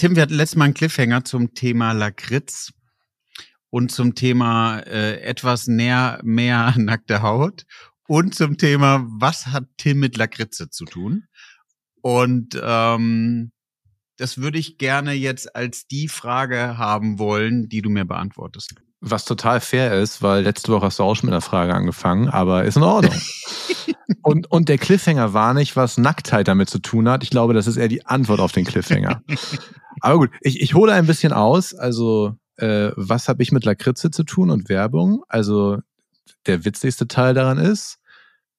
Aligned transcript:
Tim, 0.00 0.16
wir 0.16 0.22
hatten 0.22 0.32
letztes 0.32 0.56
Mal 0.56 0.64
einen 0.64 0.72
Cliffhanger 0.72 1.26
zum 1.26 1.52
Thema 1.52 1.92
Lakritz 1.92 2.72
und 3.68 3.92
zum 3.92 4.14
Thema 4.14 4.78
äh, 4.78 5.20
etwas 5.20 5.66
näher, 5.66 6.20
mehr 6.22 6.72
nackte 6.78 7.20
Haut 7.20 7.66
und 8.08 8.34
zum 8.34 8.56
Thema, 8.56 9.04
was 9.06 9.48
hat 9.48 9.64
Tim 9.76 9.98
mit 9.98 10.16
Lakritze 10.16 10.70
zu 10.70 10.86
tun? 10.86 11.24
Und 12.00 12.58
ähm, 12.64 13.52
das 14.16 14.38
würde 14.38 14.58
ich 14.58 14.78
gerne 14.78 15.12
jetzt 15.12 15.54
als 15.54 15.86
die 15.86 16.08
Frage 16.08 16.78
haben 16.78 17.18
wollen, 17.18 17.68
die 17.68 17.82
du 17.82 17.90
mir 17.90 18.06
beantwortest. 18.06 18.76
Was 19.02 19.26
total 19.26 19.60
fair 19.60 20.00
ist, 20.00 20.22
weil 20.22 20.44
letzte 20.44 20.72
Woche 20.72 20.86
hast 20.86 20.98
du 20.98 21.02
auch 21.02 21.14
schon 21.14 21.26
mit 21.26 21.34
einer 21.34 21.42
Frage 21.42 21.74
angefangen, 21.74 22.30
aber 22.30 22.64
ist 22.64 22.78
in 22.78 22.84
Ordnung. 22.84 23.20
und, 24.22 24.50
und 24.50 24.70
der 24.70 24.78
Cliffhanger 24.78 25.34
war 25.34 25.52
nicht, 25.52 25.76
was 25.76 25.98
Nacktheit 25.98 26.48
damit 26.48 26.70
zu 26.70 26.78
tun 26.78 27.06
hat. 27.06 27.22
Ich 27.22 27.28
glaube, 27.28 27.52
das 27.52 27.66
ist 27.66 27.76
eher 27.76 27.88
die 27.88 28.06
Antwort 28.06 28.40
auf 28.40 28.52
den 28.52 28.64
Cliffhanger. 28.64 29.22
Aber 30.00 30.18
gut, 30.18 30.30
ich, 30.40 30.60
ich 30.60 30.74
hole 30.74 30.92
ein 30.92 31.06
bisschen 31.06 31.32
aus. 31.32 31.74
Also, 31.74 32.36
äh, 32.56 32.90
was 32.96 33.28
habe 33.28 33.42
ich 33.42 33.52
mit 33.52 33.64
Lakritze 33.64 34.10
zu 34.10 34.24
tun 34.24 34.50
und 34.50 34.68
Werbung? 34.68 35.22
Also, 35.28 35.78
der 36.46 36.64
witzigste 36.64 37.08
Teil 37.08 37.34
daran 37.34 37.58
ist, 37.58 37.98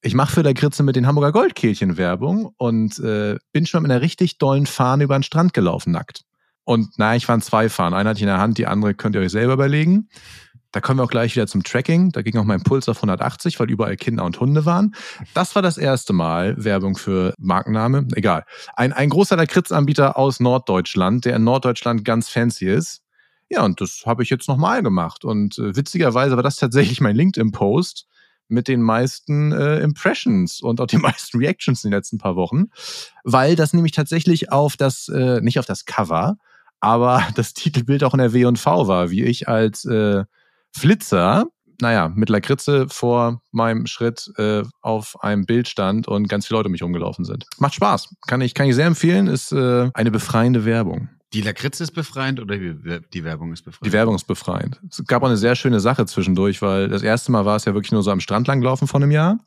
ich 0.01 0.15
mache 0.15 0.33
für 0.33 0.41
Lakritze 0.41 0.83
mit 0.83 0.95
den 0.95 1.05
Hamburger 1.05 1.31
Goldkehlchen 1.31 1.97
Werbung 1.97 2.53
und 2.57 2.97
äh, 2.99 3.37
bin 3.51 3.65
schon 3.65 3.83
mit 3.83 3.91
einer 3.91 4.01
richtig 4.01 4.39
dollen 4.39 4.65
Fahne 4.65 5.03
über 5.03 5.17
den 5.17 5.23
Strand 5.23 5.53
gelaufen, 5.53 5.91
nackt. 5.91 6.23
Und 6.63 6.97
naja, 6.97 7.17
ich 7.17 7.27
waren 7.27 7.41
zwei 7.41 7.69
Fahnen. 7.69 7.93
Eine 7.93 8.09
hatte 8.09 8.17
ich 8.17 8.23
in 8.23 8.27
der 8.27 8.39
Hand, 8.39 8.57
die 8.57 8.67
andere 8.67 8.93
könnt 8.93 9.15
ihr 9.15 9.21
euch 9.21 9.31
selber 9.31 9.53
überlegen. 9.53 10.09
Da 10.71 10.79
kommen 10.79 10.99
wir 10.99 11.03
auch 11.03 11.09
gleich 11.09 11.35
wieder 11.35 11.47
zum 11.47 11.63
Tracking. 11.63 12.11
Da 12.11 12.21
ging 12.21 12.37
auch 12.37 12.45
mein 12.45 12.63
Puls 12.63 12.87
auf 12.87 12.97
180, 12.97 13.59
weil 13.59 13.69
überall 13.69 13.97
Kinder 13.97 14.23
und 14.23 14.39
Hunde 14.39 14.65
waren. 14.65 14.95
Das 15.33 15.55
war 15.55 15.61
das 15.61 15.77
erste 15.77 16.13
Mal 16.13 16.55
Werbung 16.63 16.97
für 16.97 17.33
Markenname. 17.37 18.07
Egal. 18.15 18.45
Ein, 18.75 18.93
ein 18.93 19.09
großer 19.09 19.35
Lakritzanbieter 19.35 20.17
aus 20.17 20.39
Norddeutschland, 20.39 21.25
der 21.25 21.35
in 21.35 21.43
Norddeutschland 21.43 22.05
ganz 22.05 22.29
fancy 22.29 22.67
ist. 22.67 23.01
Ja, 23.49 23.65
und 23.65 23.81
das 23.81 24.03
habe 24.05 24.23
ich 24.23 24.29
jetzt 24.29 24.47
nochmal 24.47 24.81
gemacht. 24.81 25.25
Und 25.25 25.59
äh, 25.59 25.75
witzigerweise 25.75 26.37
war 26.37 26.43
das 26.43 26.55
tatsächlich 26.55 27.01
mein 27.01 27.17
LinkedIn-Post 27.17 28.07
mit 28.47 28.67
den 28.67 28.81
meisten 28.81 29.51
äh, 29.51 29.79
Impressions 29.79 30.61
und 30.61 30.79
auch 30.79 30.87
die 30.87 30.97
meisten 30.99 31.39
Reactions 31.39 31.83
in 31.83 31.91
den 31.91 31.97
letzten 31.97 32.17
paar 32.17 32.35
Wochen, 32.35 32.65
weil 33.23 33.55
das 33.55 33.73
nämlich 33.73 33.93
tatsächlich 33.93 34.51
auf 34.51 34.77
das, 34.77 35.07
äh, 35.09 35.41
nicht 35.41 35.59
auf 35.59 35.65
das 35.65 35.85
Cover, 35.85 36.37
aber 36.79 37.27
das 37.35 37.53
Titelbild 37.53 38.03
auch 38.03 38.13
in 38.13 38.19
der 38.19 38.33
W&V 38.33 38.87
war, 38.87 39.09
wie 39.09 39.23
ich 39.23 39.47
als 39.47 39.85
äh, 39.85 40.23
Flitzer, 40.75 41.45
naja, 41.81 42.11
mit 42.13 42.29
Lakritze 42.29 42.87
vor 42.89 43.41
meinem 43.51 43.87
Schritt 43.87 44.31
äh, 44.37 44.63
auf 44.81 45.21
einem 45.23 45.45
Bild 45.45 45.67
stand 45.67 46.07
und 46.07 46.29
ganz 46.29 46.47
viele 46.47 46.59
Leute 46.59 46.67
um 46.67 46.71
mich 46.71 46.83
rumgelaufen 46.83 47.25
sind. 47.25 47.45
Macht 47.57 47.73
Spaß. 47.73 48.15
Kann 48.27 48.41
ich, 48.41 48.53
kann 48.53 48.67
ich 48.67 48.75
sehr 48.75 48.85
empfehlen, 48.85 49.27
ist 49.27 49.51
äh, 49.51 49.89
eine 49.93 50.11
befreiende 50.11 50.65
Werbung. 50.65 51.09
Die 51.33 51.41
Lakritze 51.41 51.83
ist 51.83 51.91
befreiend 51.91 52.41
oder 52.41 52.57
die 52.57 53.23
Werbung 53.23 53.53
ist 53.53 53.63
befreiend? 53.63 53.85
Die 53.85 53.93
Werbung 53.93 54.15
ist 54.15 54.25
befreiend. 54.25 54.81
Es 54.89 55.01
gab 55.07 55.23
auch 55.23 55.27
eine 55.27 55.37
sehr 55.37 55.55
schöne 55.55 55.79
Sache 55.79 56.05
zwischendurch, 56.05 56.61
weil 56.61 56.89
das 56.89 57.03
erste 57.03 57.31
Mal 57.31 57.45
war 57.45 57.55
es 57.55 57.63
ja 57.63 57.73
wirklich 57.73 57.93
nur 57.93 58.03
so 58.03 58.11
am 58.11 58.19
Strand 58.19 58.47
langlaufen 58.47 58.87
von 58.87 59.01
einem 59.01 59.11
Jahr. 59.11 59.39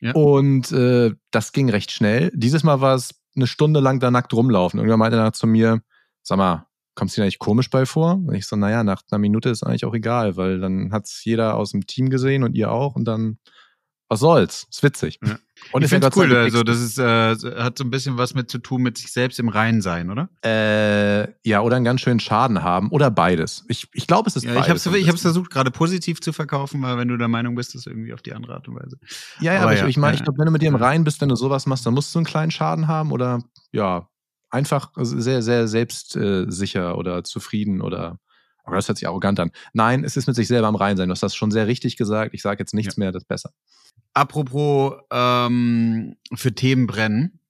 Ja. 0.00 0.12
Und 0.12 0.72
äh, 0.72 1.14
das 1.30 1.52
ging 1.52 1.68
recht 1.68 1.90
schnell. 1.90 2.30
Dieses 2.34 2.62
Mal 2.62 2.80
war 2.80 2.94
es 2.94 3.14
eine 3.36 3.46
Stunde 3.46 3.80
lang 3.80 4.00
da 4.00 4.10
nackt 4.10 4.32
rumlaufen. 4.32 4.78
Irgendwann 4.78 5.00
meinte 5.00 5.18
er 5.18 5.32
zu 5.34 5.46
mir, 5.46 5.82
sag 6.22 6.38
mal, 6.38 6.66
kommst 6.98 7.16
du 7.16 7.20
dir 7.20 7.24
eigentlich 7.24 7.38
komisch 7.38 7.70
bei 7.70 7.86
vor? 7.86 8.14
Und 8.14 8.34
ich 8.34 8.46
so, 8.46 8.56
naja, 8.56 8.82
nach 8.82 9.02
einer 9.10 9.20
Minute 9.20 9.48
ist 9.50 9.62
eigentlich 9.62 9.84
auch 9.84 9.94
egal, 9.94 10.36
weil 10.36 10.58
dann 10.58 10.90
hat's 10.92 11.24
jeder 11.24 11.54
aus 11.54 11.70
dem 11.70 11.86
Team 11.86 12.10
gesehen 12.10 12.42
und 12.42 12.56
ihr 12.56 12.72
auch 12.72 12.96
und 12.96 13.04
dann, 13.04 13.38
was 14.08 14.20
soll's? 14.20 14.66
Ist 14.68 14.82
witzig. 14.82 15.20
Ja. 15.24 15.38
Und 15.72 15.82
ich 15.82 15.90
finde 15.90 16.10
cool, 16.16 16.34
also 16.34 16.64
das 16.64 16.80
ist, 16.80 16.98
äh, 16.98 17.36
hat 17.62 17.78
so 17.78 17.84
ein 17.84 17.90
bisschen 17.90 18.18
was 18.18 18.34
mit 18.34 18.50
zu 18.50 18.58
tun 18.58 18.82
mit 18.82 18.98
sich 18.98 19.12
selbst 19.12 19.38
im 19.38 19.48
Reinen 19.48 19.80
sein, 19.80 20.10
oder? 20.10 20.28
Äh, 20.44 21.28
ja, 21.44 21.60
oder 21.60 21.76
einen 21.76 21.84
ganz 21.84 22.00
schönen 22.00 22.18
Schaden 22.18 22.62
haben 22.62 22.90
oder 22.90 23.12
beides. 23.12 23.64
Ich, 23.68 23.86
ich 23.92 24.06
glaube, 24.08 24.28
es 24.28 24.34
ist 24.34 24.44
ja, 24.44 24.54
beides. 24.54 24.84
Ich 24.84 24.86
habe 24.86 24.98
ich 24.98 25.08
hab's 25.08 25.22
versucht, 25.22 25.50
gerade 25.52 25.70
positiv 25.70 26.20
zu 26.20 26.32
verkaufen, 26.32 26.82
weil 26.82 26.96
wenn 26.96 27.08
du 27.08 27.16
der 27.16 27.28
Meinung 27.28 27.54
bist, 27.54 27.76
das 27.76 27.86
irgendwie 27.86 28.12
auf 28.12 28.22
die 28.22 28.32
andere 28.32 28.54
Art 28.54 28.66
und 28.66 28.74
Weise. 28.74 28.98
Ja, 29.40 29.52
ja, 29.52 29.60
aber, 29.60 29.70
aber 29.70 29.76
ja, 29.76 29.84
ich, 29.84 29.90
ich 29.90 29.96
meine, 29.98 30.16
ich 30.16 30.24
glaube, 30.24 30.38
wenn 30.38 30.46
du 30.46 30.52
mit 30.52 30.62
dir 30.62 30.68
im 30.68 30.74
Reinen 30.74 31.04
bist, 31.04 31.20
wenn 31.20 31.28
du 31.28 31.36
sowas 31.36 31.66
machst, 31.66 31.86
dann 31.86 31.94
musst 31.94 32.12
du 32.14 32.18
einen 32.18 32.26
kleinen 32.26 32.50
Schaden 32.50 32.88
haben 32.88 33.12
oder 33.12 33.42
ja, 33.70 34.08
einfach 34.50 34.90
sehr, 34.96 35.42
sehr 35.42 35.68
selbstsicher 35.68 36.96
oder 36.96 37.24
zufrieden 37.24 37.80
oder 37.80 38.18
aber 38.68 38.76
das 38.76 38.86
hört 38.86 38.98
sich 38.98 39.08
arrogant 39.08 39.40
an. 39.40 39.50
Nein, 39.72 40.04
es 40.04 40.18
ist 40.18 40.26
mit 40.26 40.36
sich 40.36 40.46
selber 40.46 40.68
am 40.68 40.76
Rein 40.76 40.98
sein. 40.98 41.08
Du 41.08 41.12
hast 41.12 41.22
das 41.22 41.34
schon 41.34 41.50
sehr 41.50 41.66
richtig 41.66 41.96
gesagt. 41.96 42.34
Ich 42.34 42.42
sage 42.42 42.58
jetzt 42.60 42.74
nichts 42.74 42.96
ja. 42.96 43.00
mehr, 43.00 43.12
das 43.12 43.22
ist 43.22 43.28
besser. 43.28 43.50
Apropos 44.12 44.94
ähm, 45.10 46.16
für 46.34 46.54
Themen 46.54 46.86
brennen, 46.86 47.40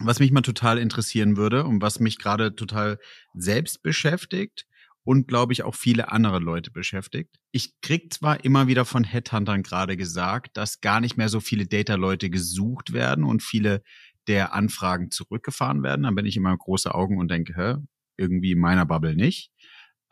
was 0.00 0.18
mich 0.18 0.32
mal 0.32 0.40
total 0.40 0.78
interessieren 0.78 1.36
würde 1.36 1.64
und 1.64 1.82
was 1.82 2.00
mich 2.00 2.18
gerade 2.18 2.56
total 2.56 2.98
selbst 3.34 3.82
beschäftigt 3.82 4.66
und 5.02 5.28
glaube 5.28 5.52
ich 5.52 5.62
auch 5.62 5.74
viele 5.74 6.10
andere 6.10 6.38
Leute 6.38 6.70
beschäftigt. 6.70 7.38
Ich 7.52 7.80
krieg 7.80 8.12
zwar 8.12 8.44
immer 8.44 8.66
wieder 8.66 8.84
von 8.84 9.04
Headhuntern 9.04 9.62
gerade 9.62 9.96
gesagt, 9.96 10.56
dass 10.56 10.80
gar 10.80 11.00
nicht 11.00 11.16
mehr 11.16 11.28
so 11.28 11.40
viele 11.40 11.66
Data-Leute 11.66 12.30
gesucht 12.30 12.92
werden 12.92 13.24
und 13.24 13.42
viele 13.42 13.82
der 14.28 14.52
Anfragen 14.54 15.10
zurückgefahren 15.10 15.82
werden. 15.82 16.02
Dann 16.02 16.14
bin 16.14 16.26
ich 16.26 16.36
immer 16.36 16.56
große 16.56 16.94
Augen 16.94 17.18
und 17.18 17.30
denke, 17.30 17.54
hä, 17.56 17.76
irgendwie 18.16 18.52
in 18.52 18.58
meiner 18.58 18.86
Bubble 18.86 19.16
nicht. 19.16 19.50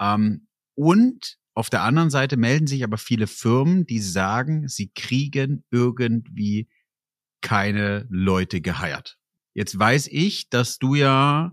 Ähm, 0.00 0.48
und 0.74 1.38
auf 1.54 1.70
der 1.70 1.82
anderen 1.82 2.10
Seite 2.10 2.36
melden 2.36 2.66
sich 2.66 2.84
aber 2.84 2.98
viele 2.98 3.26
Firmen, 3.26 3.84
die 3.84 3.98
sagen, 3.98 4.68
sie 4.68 4.90
kriegen 4.94 5.64
irgendwie 5.70 6.68
keine 7.40 8.06
Leute 8.10 8.60
geheiert. 8.60 9.18
Jetzt 9.54 9.76
weiß 9.76 10.08
ich, 10.12 10.50
dass 10.50 10.78
du 10.78 10.94
ja 10.94 11.52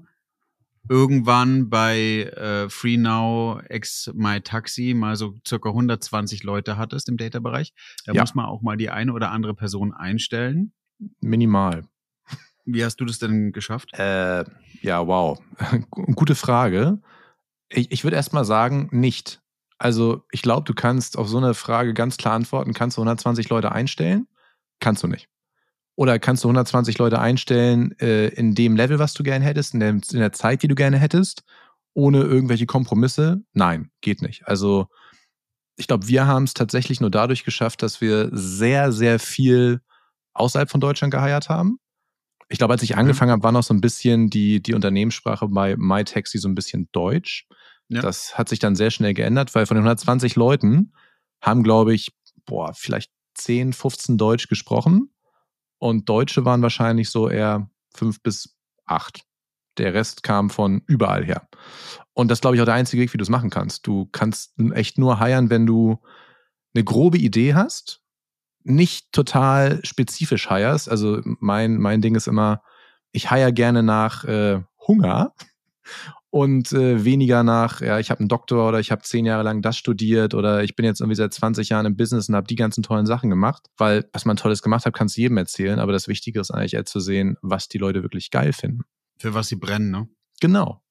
irgendwann 0.87 1.69
bei 1.69 2.31
äh, 2.35 2.69
FreeNow 2.69 3.63
ex 3.67 4.11
MyTaxi 4.13 4.93
mal 4.93 5.15
so 5.15 5.39
circa 5.47 5.69
120 5.69 6.43
Leute 6.43 6.77
hattest 6.77 7.09
im 7.09 7.17
Data-Bereich. 7.17 7.73
Da 8.05 8.13
ja. 8.13 8.21
muss 8.21 8.35
man 8.35 8.45
auch 8.45 8.61
mal 8.61 8.77
die 8.77 8.91
eine 8.91 9.11
oder 9.11 9.31
andere 9.31 9.55
Person 9.55 9.91
einstellen. 9.91 10.73
Minimal. 11.21 11.83
Wie 12.65 12.83
hast 12.83 12.97
du 12.97 13.05
das 13.05 13.19
denn 13.19 13.51
geschafft? 13.51 13.93
Äh, 13.93 14.43
ja, 14.81 15.07
wow. 15.07 15.39
Gute 15.91 16.35
Frage. 16.35 16.99
Ich, 17.69 17.91
ich 17.91 18.03
würde 18.03 18.15
erst 18.17 18.33
mal 18.33 18.45
sagen, 18.45 18.89
nicht. 18.91 19.41
Also, 19.77 20.23
ich 20.31 20.41
glaube, 20.41 20.63
du 20.63 20.73
kannst 20.73 21.17
auf 21.17 21.27
so 21.27 21.37
eine 21.37 21.53
Frage 21.53 21.93
ganz 21.93 22.17
klar 22.17 22.33
antworten. 22.33 22.73
Kannst 22.73 22.97
du 22.97 23.01
120 23.01 23.49
Leute 23.49 23.71
einstellen? 23.71 24.27
Kannst 24.79 25.03
du 25.03 25.07
nicht. 25.07 25.27
Oder 25.95 26.19
kannst 26.19 26.43
du 26.43 26.47
120 26.47 26.97
Leute 26.97 27.19
einstellen 27.19 27.97
äh, 27.99 28.27
in 28.27 28.55
dem 28.55 28.75
Level, 28.75 28.99
was 28.99 29.13
du 29.13 29.23
gerne 29.23 29.45
hättest, 29.45 29.73
in 29.73 29.79
der, 29.79 29.89
in 29.89 30.01
der 30.19 30.33
Zeit, 30.33 30.63
die 30.63 30.67
du 30.67 30.75
gerne 30.75 30.97
hättest, 30.97 31.43
ohne 31.93 32.21
irgendwelche 32.21 32.65
Kompromisse? 32.65 33.43
Nein, 33.53 33.91
geht 34.01 34.21
nicht. 34.21 34.47
Also, 34.47 34.87
ich 35.77 35.87
glaube, 35.87 36.07
wir 36.07 36.25
haben 36.25 36.43
es 36.43 36.53
tatsächlich 36.53 36.99
nur 36.99 37.11
dadurch 37.11 37.43
geschafft, 37.43 37.83
dass 37.83 38.01
wir 38.01 38.29
sehr, 38.31 38.91
sehr 38.91 39.19
viel 39.19 39.81
außerhalb 40.33 40.69
von 40.69 40.81
Deutschland 40.81 41.11
geheiert 41.11 41.49
haben. 41.49 41.79
Ich 42.47 42.57
glaube, 42.57 42.73
als 42.73 42.83
ich 42.83 42.91
mhm. 42.91 42.99
angefangen 42.99 43.31
habe, 43.31 43.43
war 43.43 43.51
noch 43.51 43.63
so 43.63 43.73
ein 43.73 43.81
bisschen 43.81 44.29
die, 44.29 44.61
die 44.61 44.73
Unternehmenssprache 44.73 45.47
bei 45.47 45.75
MyTaxi 45.77 46.37
so 46.37 46.47
ein 46.47 46.55
bisschen 46.55 46.89
Deutsch. 46.91 47.47
Ja. 47.87 48.01
Das 48.01 48.37
hat 48.37 48.49
sich 48.49 48.59
dann 48.59 48.75
sehr 48.75 48.91
schnell 48.91 49.13
geändert, 49.13 49.53
weil 49.55 49.65
von 49.65 49.75
den 49.75 49.83
120 49.83 50.35
Leuten 50.35 50.93
haben, 51.41 51.63
glaube 51.63 51.93
ich, 51.93 52.11
boah, 52.45 52.73
vielleicht 52.73 53.11
10, 53.35 53.73
15 53.73 54.17
Deutsch 54.17 54.47
gesprochen. 54.47 55.11
Und 55.77 56.09
Deutsche 56.09 56.45
waren 56.45 56.61
wahrscheinlich 56.61 57.09
so 57.09 57.29
eher 57.29 57.69
fünf 57.93 58.21
bis 58.21 58.57
acht. 58.85 59.21
Der 59.77 59.93
Rest 59.93 60.23
kam 60.23 60.49
von 60.49 60.81
überall 60.87 61.25
her. 61.25 61.47
Und 62.13 62.31
das 62.31 62.41
glaube 62.41 62.55
ich 62.55 62.61
auch 62.61 62.65
der 62.65 62.75
einzige 62.75 63.03
Weg, 63.03 63.13
wie 63.13 63.17
du 63.17 63.23
es 63.23 63.29
machen 63.29 63.49
kannst. 63.49 63.85
Du 63.85 64.05
kannst 64.11 64.53
echt 64.73 64.97
nur 64.97 65.19
heiern, 65.19 65.49
wenn 65.49 65.65
du 65.65 65.99
eine 66.73 66.83
grobe 66.83 67.17
Idee 67.17 67.53
hast, 67.53 68.01
nicht 68.65 69.11
total 69.11 69.79
spezifisch 69.85 70.49
heierst. 70.49 70.89
Also 70.89 71.21
mein, 71.23 71.77
mein 71.77 72.01
Ding 72.01 72.15
ist 72.15 72.27
immer, 72.27 72.61
ich 73.11 73.31
heier 73.31 73.51
gerne 73.51 73.83
nach 73.83 74.25
äh, 74.25 74.61
Hunger 74.87 75.33
und 76.31 76.73
äh, 76.73 77.05
weniger 77.05 77.43
nach, 77.43 77.79
ja, 77.79 77.99
ich 77.99 78.09
habe 78.09 78.19
einen 78.19 78.27
Doktor 78.27 78.67
oder 78.67 78.79
ich 78.79 78.91
habe 78.91 79.03
zehn 79.03 79.25
Jahre 79.25 79.43
lang 79.43 79.61
das 79.61 79.77
studiert 79.77 80.33
oder 80.33 80.63
ich 80.63 80.75
bin 80.75 80.83
jetzt 80.83 80.99
irgendwie 80.99 81.15
seit 81.15 81.33
20 81.33 81.69
Jahren 81.69 81.85
im 81.85 81.95
Business 81.95 82.27
und 82.27 82.35
habe 82.35 82.47
die 82.47 82.55
ganzen 82.55 82.83
tollen 82.83 83.05
Sachen 83.05 83.29
gemacht. 83.29 83.67
Weil 83.77 84.09
was 84.11 84.25
man 84.25 84.35
Tolles 84.35 84.61
gemacht 84.61 84.85
hat, 84.85 84.93
kannst 84.93 85.15
du 85.15 85.21
jedem 85.21 85.37
erzählen, 85.37 85.79
aber 85.79 85.93
das 85.93 86.07
Wichtige 86.07 86.39
ist 86.39 86.51
eigentlich 86.51 86.73
eher 86.73 86.85
zu 86.85 86.99
sehen, 86.99 87.37
was 87.41 87.69
die 87.69 87.77
Leute 87.77 88.01
wirklich 88.01 88.31
geil 88.31 88.51
finden. 88.51 88.81
Für 89.17 89.33
was 89.33 89.47
sie 89.47 89.55
brennen, 89.55 89.91
ne? 89.91 90.09
Genau. 90.41 90.81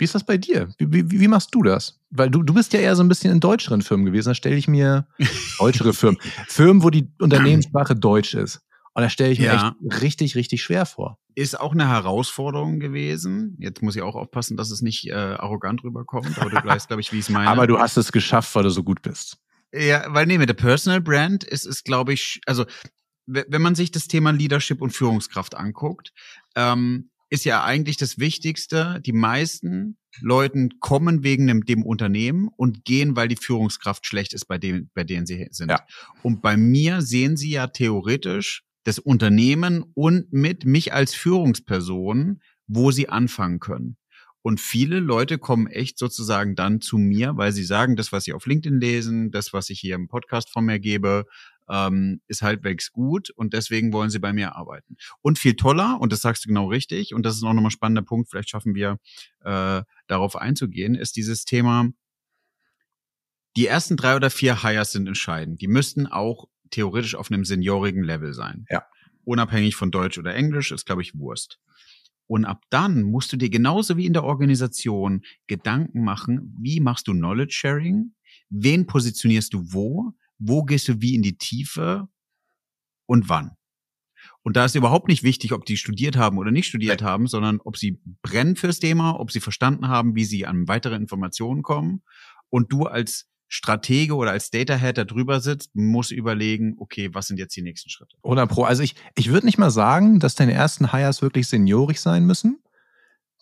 Wie 0.00 0.04
ist 0.04 0.14
das 0.14 0.24
bei 0.24 0.38
dir? 0.38 0.68
Wie, 0.78 0.90
wie, 0.90 1.20
wie, 1.20 1.28
machst 1.28 1.54
du 1.54 1.62
das? 1.62 2.00
Weil 2.10 2.30
du, 2.30 2.42
du 2.42 2.54
bist 2.54 2.72
ja 2.72 2.80
eher 2.80 2.96
so 2.96 3.02
ein 3.02 3.08
bisschen 3.08 3.32
in 3.32 3.40
deutscheren 3.40 3.82
Firmen 3.82 4.06
gewesen. 4.06 4.30
Da 4.30 4.34
stelle 4.34 4.56
ich 4.56 4.66
mir 4.66 5.06
deutschere 5.58 5.92
Firmen. 5.92 6.18
Firmen, 6.48 6.82
wo 6.82 6.88
die 6.88 7.08
Unternehmenssprache 7.18 7.94
Deutsch 7.96 8.34
ist. 8.34 8.62
Und 8.94 9.02
da 9.02 9.10
stelle 9.10 9.30
ich 9.30 9.38
mir 9.38 9.46
ja. 9.46 9.76
echt 9.82 10.02
richtig, 10.02 10.34
richtig 10.36 10.62
schwer 10.62 10.86
vor. 10.86 11.18
Ist 11.34 11.60
auch 11.60 11.72
eine 11.72 11.86
Herausforderung 11.88 12.80
gewesen. 12.80 13.56
Jetzt 13.60 13.82
muss 13.82 13.94
ich 13.94 14.02
auch 14.02 14.16
aufpassen, 14.16 14.56
dass 14.56 14.70
es 14.70 14.80
nicht 14.80 15.08
äh, 15.08 15.12
arrogant 15.12 15.84
rüberkommt, 15.84 16.38
aber 16.38 16.50
du 16.50 16.64
weißt, 16.64 16.88
glaube 16.88 17.02
ich, 17.02 17.12
wie 17.12 17.18
ich 17.18 17.24
es 17.24 17.28
meine. 17.30 17.48
Aber 17.48 17.66
du 17.66 17.78
hast 17.78 17.98
es 17.98 18.10
geschafft, 18.10 18.54
weil 18.54 18.62
du 18.62 18.70
so 18.70 18.82
gut 18.82 19.02
bist. 19.02 19.36
Ja, 19.72 20.06
weil 20.08 20.26
nee, 20.26 20.38
mit 20.38 20.48
der 20.48 20.54
Personal 20.54 21.00
Brand 21.00 21.44
ist 21.44 21.66
es, 21.66 21.84
glaube 21.84 22.14
ich, 22.14 22.40
also 22.46 22.64
wenn 23.26 23.62
man 23.62 23.76
sich 23.76 23.92
das 23.92 24.08
Thema 24.08 24.32
Leadership 24.32 24.82
und 24.82 24.90
Führungskraft 24.90 25.54
anguckt, 25.56 26.12
ähm, 26.56 27.09
ist 27.30 27.44
ja 27.44 27.62
eigentlich 27.62 27.96
das 27.96 28.18
Wichtigste. 28.18 29.00
Die 29.06 29.12
meisten 29.12 29.96
Leuten 30.20 30.80
kommen 30.80 31.22
wegen 31.22 31.46
dem, 31.46 31.64
dem, 31.64 31.84
Unternehmen 31.84 32.48
und 32.56 32.84
gehen, 32.84 33.14
weil 33.14 33.28
die 33.28 33.36
Führungskraft 33.36 34.04
schlecht 34.04 34.34
ist, 34.34 34.46
bei 34.46 34.58
dem, 34.58 34.90
bei 34.94 35.04
denen 35.04 35.26
sie 35.26 35.46
sind. 35.52 35.70
Ja. 35.70 35.80
Und 36.22 36.42
bei 36.42 36.56
mir 36.56 37.00
sehen 37.00 37.36
sie 37.36 37.50
ja 37.50 37.68
theoretisch 37.68 38.64
das 38.84 38.98
Unternehmen 38.98 39.84
und 39.94 40.32
mit 40.32 40.64
mich 40.64 40.92
als 40.92 41.14
Führungsperson, 41.14 42.40
wo 42.66 42.90
sie 42.90 43.08
anfangen 43.08 43.60
können. 43.60 43.96
Und 44.42 44.60
viele 44.60 45.00
Leute 45.00 45.38
kommen 45.38 45.66
echt 45.66 45.98
sozusagen 45.98 46.56
dann 46.56 46.80
zu 46.80 46.96
mir, 46.96 47.36
weil 47.36 47.52
sie 47.52 47.64
sagen, 47.64 47.94
das, 47.94 48.10
was 48.10 48.24
sie 48.24 48.32
auf 48.32 48.46
LinkedIn 48.46 48.80
lesen, 48.80 49.30
das, 49.30 49.52
was 49.52 49.68
ich 49.68 49.78
hier 49.78 49.94
im 49.94 50.08
Podcast 50.08 50.50
von 50.50 50.64
mir 50.64 50.80
gebe, 50.80 51.26
ähm, 51.70 52.20
ist 52.26 52.42
halbwegs 52.42 52.92
gut 52.92 53.30
und 53.30 53.54
deswegen 53.54 53.92
wollen 53.92 54.10
sie 54.10 54.18
bei 54.18 54.32
mir 54.32 54.56
arbeiten. 54.56 54.96
Und 55.22 55.38
viel 55.38 55.54
toller, 55.54 56.00
und 56.00 56.12
das 56.12 56.20
sagst 56.20 56.44
du 56.44 56.48
genau 56.48 56.66
richtig, 56.68 57.14
und 57.14 57.24
das 57.24 57.36
ist 57.36 57.42
auch 57.42 57.52
nochmal 57.52 57.66
ein 57.66 57.70
spannender 57.70 58.02
Punkt, 58.02 58.28
vielleicht 58.28 58.50
schaffen 58.50 58.74
wir 58.74 58.98
äh, 59.40 59.82
darauf 60.08 60.36
einzugehen, 60.36 60.94
ist 60.94 61.16
dieses 61.16 61.44
Thema, 61.44 61.88
die 63.56 63.66
ersten 63.66 63.96
drei 63.96 64.16
oder 64.16 64.30
vier 64.30 64.62
Hires 64.62 64.92
sind 64.92 65.06
entscheidend. 65.08 65.60
Die 65.60 65.68
müssten 65.68 66.06
auch 66.06 66.46
theoretisch 66.70 67.14
auf 67.14 67.30
einem 67.30 67.44
seniorigen 67.44 68.04
Level 68.04 68.32
sein. 68.32 68.64
Ja. 68.70 68.84
Unabhängig 69.24 69.76
von 69.76 69.90
Deutsch 69.90 70.18
oder 70.18 70.34
Englisch 70.34 70.72
ist, 70.72 70.86
glaube 70.86 71.02
ich, 71.02 71.18
Wurst. 71.18 71.58
Und 72.26 72.44
ab 72.44 72.62
dann 72.70 73.02
musst 73.02 73.32
du 73.32 73.36
dir 73.36 73.50
genauso 73.50 73.96
wie 73.96 74.06
in 74.06 74.12
der 74.12 74.22
Organisation 74.22 75.22
Gedanken 75.48 76.04
machen, 76.04 76.54
wie 76.60 76.78
machst 76.78 77.08
du 77.08 77.12
Knowledge 77.12 77.52
Sharing? 77.52 78.14
Wen 78.50 78.86
positionierst 78.86 79.52
du 79.52 79.72
wo? 79.72 80.14
Wo 80.40 80.64
gehst 80.64 80.88
du 80.88 81.00
wie 81.00 81.14
in 81.14 81.22
die 81.22 81.38
Tiefe 81.38 82.08
und 83.06 83.28
wann. 83.28 83.52
Und 84.42 84.56
da 84.56 84.64
ist 84.64 84.74
überhaupt 84.74 85.08
nicht 85.08 85.22
wichtig, 85.22 85.52
ob 85.52 85.66
die 85.66 85.76
studiert 85.76 86.16
haben 86.16 86.38
oder 86.38 86.50
nicht 86.50 86.66
studiert 86.66 87.02
haben, 87.02 87.26
sondern 87.26 87.60
ob 87.60 87.76
sie 87.76 88.00
brennen 88.22 88.56
fürs 88.56 88.78
Thema, 88.78 89.20
ob 89.20 89.30
sie 89.30 89.40
verstanden 89.40 89.88
haben, 89.88 90.14
wie 90.14 90.24
sie 90.24 90.46
an 90.46 90.66
weitere 90.66 90.96
Informationen 90.96 91.62
kommen. 91.62 92.02
Und 92.48 92.72
du 92.72 92.86
als 92.86 93.28
Stratege 93.48 94.14
oder 94.14 94.30
als 94.30 94.50
Data 94.50 94.76
Head 94.76 94.96
da 94.96 95.04
drüber 95.04 95.40
sitzt, 95.40 95.74
muss 95.74 96.10
überlegen, 96.10 96.76
okay, 96.78 97.10
was 97.12 97.26
sind 97.26 97.38
jetzt 97.38 97.54
die 97.56 97.62
nächsten 97.62 97.90
Schritte? 97.90 98.16
100 98.22 98.48
Pro. 98.48 98.62
Also 98.62 98.82
ich, 98.82 98.94
ich 99.16 99.30
würde 99.30 99.46
nicht 99.46 99.58
mal 99.58 99.70
sagen, 99.70 100.20
dass 100.20 100.36
deine 100.36 100.52
ersten 100.52 100.92
Hires 100.92 101.20
wirklich 101.20 101.48
seniorisch 101.48 101.98
sein 101.98 102.24
müssen. 102.24 102.62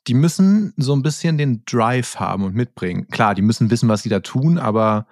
Die 0.06 0.14
müssen 0.14 0.72
so 0.78 0.94
ein 0.94 1.02
bisschen 1.02 1.36
den 1.36 1.64
Drive 1.66 2.16
haben 2.16 2.44
und 2.44 2.54
mitbringen. 2.54 3.08
Klar, 3.08 3.34
die 3.34 3.42
müssen 3.42 3.70
wissen, 3.70 3.88
was 3.88 4.02
sie 4.02 4.08
da 4.08 4.20
tun, 4.20 4.56
aber 4.58 5.06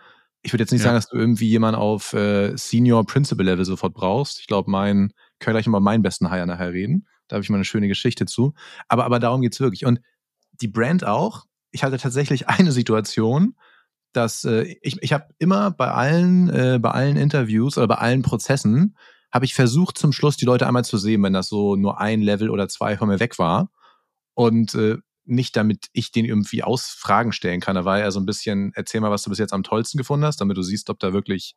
ich 0.47 0.53
würde 0.53 0.63
jetzt 0.63 0.71
nicht 0.71 0.83
ja. 0.83 0.85
sagen, 0.85 0.97
dass 0.97 1.09
du 1.09 1.17
irgendwie 1.17 1.49
jemanden 1.49 1.81
auf 1.81 2.13
äh, 2.13 2.57
Senior 2.57 3.05
Principal 3.05 3.45
Level 3.45 3.65
sofort 3.65 3.95
brauchst. 3.95 4.39
Ich 4.39 4.47
glaube, 4.47 4.71
mein, 4.71 5.13
können 5.41 5.55
gleich 5.55 5.67
über 5.67 5.81
meinen 5.81 6.03
besten 6.03 6.31
Hire 6.31 6.47
nachher 6.47 6.73
reden. 6.73 7.09
Da 7.27 7.35
habe 7.35 7.43
ich 7.43 7.51
mal 7.51 7.57
eine 7.57 7.65
schöne 7.65 7.89
Geschichte 7.89 8.27
zu. 8.27 8.55
Aber, 8.87 9.05
aber 9.05 9.19
darum 9.19 9.41
geht's 9.41 9.59
wirklich. 9.59 9.85
Und 9.85 10.01
die 10.53 10.69
Brand 10.69 11.05
auch. 11.05 11.47
Ich 11.73 11.83
hatte 11.83 11.99
tatsächlich 11.99 12.49
eine 12.49 12.71
Situation, 12.71 13.57
dass 14.13 14.45
äh, 14.45 14.77
ich, 14.83 15.03
ich 15.03 15.13
habe 15.13 15.27
immer 15.39 15.73
bei 15.73 15.91
allen, 15.91 16.49
äh, 16.49 16.79
bei 16.81 16.93
allen 16.93 17.17
Interviews 17.17 17.77
oder 17.77 17.89
bei 17.89 17.97
allen 17.97 18.23
Prozessen 18.23 18.97
habe 19.33 19.47
ich 19.47 19.55
versucht, 19.55 19.99
zum 19.99 20.13
Schluss 20.13 20.37
die 20.37 20.47
Leute 20.47 20.69
einmal 20.69 20.85
zu 20.85 20.97
sehen, 20.97 21.25
wenn 21.25 21.33
das 21.33 21.49
so 21.49 21.75
nur 21.75 22.01
ein 22.01 22.23
Level 22.23 22.51
oder 22.51 22.69
zwei 22.69 22.97
von 22.97 23.09
mir 23.09 23.19
weg 23.19 23.41
war. 23.41 23.69
Und 24.35 24.77
äh, 24.77 24.99
nicht, 25.27 25.57
damit 25.57 25.87
ich 25.93 26.13
den 26.13 26.25
irgendwie 26.25 26.63
aus 26.63 26.87
Fragen 26.87 27.33
stellen 27.33 27.61
kann. 27.61 27.75
Da 27.75 27.85
war 27.85 27.99
er 27.99 28.11
so 28.13 28.21
ein 28.21 28.27
bisschen, 28.27 28.73
erzähl 28.75 29.01
mal, 29.01 29.11
was 29.11 29.23
du 29.23 29.31
bis 29.31 29.39
jetzt 29.39 29.53
am 29.53 29.63
tollsten 29.63 29.99
gefunden 29.99 30.25
hast, 30.25 30.41
damit 30.41 30.57
du 30.57 30.63
siehst, 30.63 30.91
ob 30.91 30.99
da 30.99 31.13
wirklich 31.13 31.57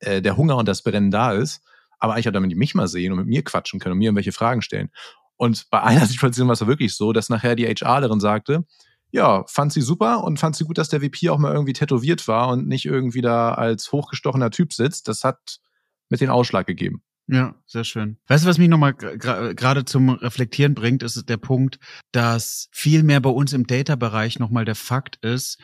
äh, 0.00 0.22
der 0.22 0.36
Hunger 0.36 0.56
und 0.56 0.68
das 0.68 0.82
Brennen 0.82 1.10
da 1.10 1.32
ist. 1.32 1.62
Aber 1.98 2.14
eigentlich 2.14 2.28
auch 2.28 2.32
damit 2.32 2.50
die 2.50 2.56
mich 2.56 2.74
mal 2.74 2.88
sehen 2.88 3.12
und 3.12 3.18
mit 3.18 3.26
mir 3.26 3.42
quatschen 3.42 3.80
können 3.80 3.92
und 3.92 3.98
mir 3.98 4.06
irgendwelche 4.06 4.32
Fragen 4.32 4.62
stellen. 4.62 4.90
Und 5.36 5.68
bei 5.70 5.82
einer 5.82 6.06
Situation 6.06 6.48
war 6.48 6.54
es 6.54 6.66
wirklich 6.66 6.94
so, 6.94 7.12
dass 7.12 7.28
nachher 7.28 7.56
die 7.56 7.66
HRlerin 7.66 8.20
sagte, 8.20 8.64
ja, 9.10 9.44
fand 9.46 9.72
sie 9.72 9.80
super 9.80 10.22
und 10.22 10.38
fand 10.38 10.54
sie 10.54 10.64
gut, 10.64 10.76
dass 10.76 10.90
der 10.90 11.00
VP 11.00 11.30
auch 11.30 11.38
mal 11.38 11.52
irgendwie 11.52 11.72
tätowiert 11.72 12.28
war 12.28 12.48
und 12.48 12.68
nicht 12.68 12.84
irgendwie 12.84 13.22
da 13.22 13.54
als 13.54 13.90
hochgestochener 13.90 14.50
Typ 14.50 14.72
sitzt. 14.72 15.08
Das 15.08 15.24
hat 15.24 15.60
mit 16.10 16.20
den 16.20 16.28
Ausschlag 16.30 16.66
gegeben. 16.66 17.02
Ja, 17.28 17.54
sehr 17.66 17.84
schön. 17.84 18.16
Weißt 18.26 18.44
du, 18.44 18.48
was 18.48 18.58
mich 18.58 18.68
nochmal 18.68 18.94
gerade 18.94 19.84
zum 19.84 20.08
Reflektieren 20.08 20.74
bringt, 20.74 21.02
ist 21.02 21.28
der 21.28 21.36
Punkt, 21.36 21.78
dass 22.10 22.68
viel 22.72 23.02
mehr 23.02 23.20
bei 23.20 23.30
uns 23.30 23.52
im 23.52 23.66
Data-Bereich 23.66 24.38
nochmal 24.38 24.64
der 24.64 24.74
Fakt 24.74 25.16
ist, 25.22 25.58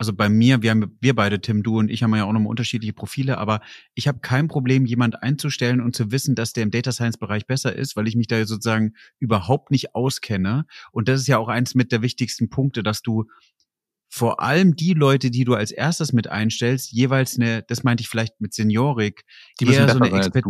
also 0.00 0.14
bei 0.14 0.30
mir, 0.30 0.62
wir 0.62 0.70
haben, 0.70 0.96
wir 1.02 1.14
beide, 1.14 1.42
Tim, 1.42 1.62
du 1.62 1.78
und 1.78 1.90
ich 1.90 2.02
haben 2.02 2.16
ja 2.16 2.24
auch 2.24 2.32
nochmal 2.32 2.48
unterschiedliche 2.48 2.94
Profile, 2.94 3.36
aber 3.36 3.60
ich 3.94 4.08
habe 4.08 4.20
kein 4.20 4.48
Problem, 4.48 4.86
jemand 4.86 5.22
einzustellen 5.22 5.82
und 5.82 5.94
zu 5.94 6.10
wissen, 6.10 6.34
dass 6.34 6.54
der 6.54 6.62
im 6.62 6.70
Data 6.70 6.90
Science 6.90 7.18
Bereich 7.18 7.46
besser 7.46 7.76
ist, 7.76 7.96
weil 7.96 8.08
ich 8.08 8.16
mich 8.16 8.26
da 8.26 8.46
sozusagen 8.46 8.94
überhaupt 9.18 9.70
nicht 9.70 9.94
auskenne. 9.94 10.64
Und 10.90 11.08
das 11.08 11.20
ist 11.20 11.26
ja 11.26 11.36
auch 11.36 11.48
eins 11.48 11.74
mit 11.74 11.92
der 11.92 12.00
wichtigsten 12.00 12.48
Punkte, 12.48 12.82
dass 12.82 13.02
du 13.02 13.26
vor 14.08 14.40
allem 14.40 14.74
die 14.74 14.94
Leute, 14.94 15.30
die 15.30 15.44
du 15.44 15.52
als 15.52 15.70
erstes 15.70 16.14
mit 16.14 16.28
einstellst, 16.28 16.90
jeweils 16.92 17.36
eine, 17.38 17.62
das 17.68 17.84
meinte 17.84 18.00
ich 18.00 18.08
vielleicht 18.08 18.40
mit 18.40 18.54
Seniorik, 18.54 19.26
die 19.60 19.66
eher 19.66 19.86
so 19.86 20.00
eine 20.00 20.16
Expert 20.16 20.46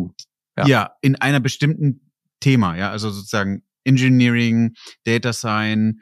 ja. 0.61 0.67
ja, 0.67 0.91
in 1.01 1.17
einer 1.17 1.41
bestimmten 1.41 2.11
Thema, 2.41 2.77
ja, 2.77 2.91
also 2.91 3.11
sozusagen 3.11 3.63
Engineering, 3.85 4.75
Data 5.05 5.33
Science 5.33 5.97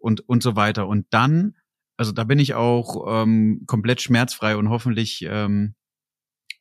und, 0.00 0.20
und 0.28 0.42
so 0.42 0.56
weiter. 0.56 0.86
Und 0.86 1.06
dann, 1.10 1.54
also 1.96 2.12
da 2.12 2.24
bin 2.24 2.38
ich 2.38 2.54
auch 2.54 3.22
ähm, 3.22 3.64
komplett 3.66 4.00
schmerzfrei 4.00 4.56
und 4.56 4.68
hoffentlich 4.68 5.24
ähm, 5.28 5.74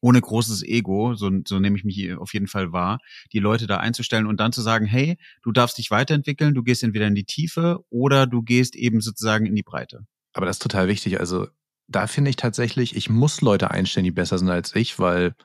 ohne 0.01 0.19
großes 0.19 0.63
Ego, 0.63 1.13
so, 1.13 1.30
so 1.48 1.59
nehme 1.59 1.77
ich 1.77 1.83
mich 1.83 2.13
auf 2.15 2.33
jeden 2.33 2.48
Fall 2.48 2.71
wahr, 2.71 3.00
die 3.31 3.39
Leute 3.39 3.68
da 3.68 3.77
einzustellen 3.77 4.25
und 4.25 4.39
dann 4.39 4.51
zu 4.51 4.62
sagen, 4.62 4.86
hey, 4.86 5.18
du 5.44 5.51
darfst 5.51 5.77
dich 5.77 5.92
weiterentwickeln, 5.92 6.56
du 6.56 6.63
gehst 6.63 6.83
entweder 6.83 7.07
in 7.07 7.15
die 7.15 7.25
Tiefe 7.25 7.80
oder 7.89 8.25
du 8.25 8.42
gehst 8.42 8.75
eben 8.75 9.01
sozusagen 9.01 9.45
in 9.45 9.56
die 9.56 9.63
Breite. 9.63 10.06
Aber 10.33 10.48
das 10.48 10.56
ist 10.56 10.63
total 10.63 10.88
wichtig. 10.88 11.19
Also 11.19 11.48
da 11.88 12.07
finde 12.07 12.30
ich 12.30 12.36
tatsächlich, 12.36 12.95
ich 12.95 13.09
muss 13.09 13.42
Leute 13.42 13.69
einstellen, 13.69 14.06
die 14.06 14.12
besser 14.12 14.38
sind 14.38 14.50
als 14.50 14.75
ich, 14.75 14.98
weil 14.98 15.36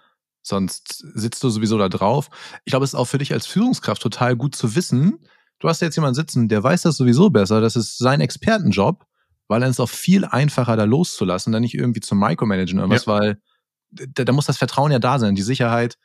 Sonst 0.46 1.04
sitzt 1.14 1.42
du 1.42 1.48
sowieso 1.48 1.76
da 1.76 1.88
drauf. 1.88 2.28
Ich 2.64 2.70
glaube, 2.70 2.84
es 2.84 2.90
ist 2.90 2.94
auch 2.94 3.06
für 3.06 3.18
dich 3.18 3.32
als 3.32 3.46
Führungskraft 3.46 4.00
total 4.00 4.36
gut 4.36 4.54
zu 4.54 4.76
wissen, 4.76 5.18
du 5.58 5.68
hast 5.68 5.80
jetzt 5.80 5.96
jemanden 5.96 6.14
sitzen, 6.14 6.48
der 6.48 6.62
weiß 6.62 6.82
das 6.82 6.96
sowieso 6.96 7.30
besser, 7.30 7.60
das 7.60 7.74
ist 7.74 7.98
sein 7.98 8.20
Expertenjob, 8.20 9.04
weil 9.48 9.60
dann 9.60 9.70
ist 9.70 9.76
es 9.76 9.80
auch 9.80 9.88
viel 9.88 10.24
einfacher, 10.24 10.76
da 10.76 10.84
loszulassen, 10.84 11.52
dann 11.52 11.62
nicht 11.62 11.74
irgendwie 11.74 11.98
zum 11.98 12.20
Micromanagen 12.20 12.78
oder 12.78 12.88
was, 12.90 13.06
ja. 13.06 13.12
weil 13.12 13.42
da, 13.90 14.22
da, 14.22 14.32
muss 14.32 14.46
das 14.46 14.58
Vertrauen 14.58 14.92
ja 14.92 15.00
da 15.00 15.18
sein, 15.18 15.34
die 15.34 15.42
Sicherheit. 15.42 15.98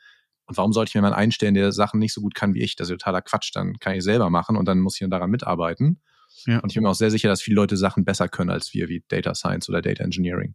Und 0.46 0.56
warum 0.56 0.72
sollte 0.72 0.88
ich 0.88 0.94
mir 0.94 0.98
jemanden 0.98 1.18
einstellen, 1.18 1.54
der 1.54 1.70
Sachen 1.70 2.00
nicht 2.00 2.12
so 2.12 2.20
gut 2.20 2.34
kann 2.34 2.54
wie 2.54 2.62
ich? 2.62 2.74
Das 2.74 2.88
ist 2.88 2.98
totaler 2.98 3.22
Quatsch. 3.22 3.50
Dann 3.54 3.78
kann 3.78 3.94
ich 3.94 4.02
selber 4.02 4.28
machen 4.28 4.56
und 4.56 4.66
dann 4.66 4.80
muss 4.80 5.00
ich 5.00 5.08
daran 5.08 5.30
mitarbeiten. 5.30 6.00
Ja. 6.46 6.58
Und 6.58 6.70
ich 6.70 6.74
bin 6.74 6.82
mir 6.82 6.90
auch 6.90 6.94
sehr 6.94 7.10
sicher, 7.12 7.28
dass 7.28 7.42
viele 7.42 7.56
Leute 7.56 7.76
Sachen 7.76 8.04
besser 8.04 8.28
können 8.28 8.50
als 8.50 8.74
wir, 8.74 8.88
wie 8.88 9.04
Data 9.06 9.34
Science 9.34 9.68
oder 9.68 9.82
Data 9.82 10.02
Engineering. 10.02 10.54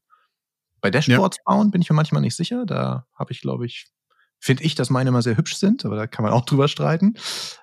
Bei 0.82 0.92
Dashboards 0.92 1.38
ja. 1.38 1.44
bauen 1.46 1.72
bin 1.72 1.82
ich 1.82 1.90
mir 1.90 1.96
manchmal 1.96 2.22
nicht 2.22 2.36
sicher. 2.36 2.66
Da 2.66 3.08
habe 3.14 3.32
ich, 3.32 3.42
glaube 3.42 3.66
ich, 3.66 3.88
finde 4.40 4.64
ich, 4.64 4.76
dass 4.76 4.90
meine 4.90 5.10
immer 5.10 5.22
sehr 5.22 5.38
hübsch 5.38 5.56
sind, 5.56 5.86
aber 5.86 5.96
da 5.96 6.08
kann 6.08 6.24
man 6.24 6.34
auch 6.34 6.46
drüber 6.46 6.68
streiten. 6.68 7.16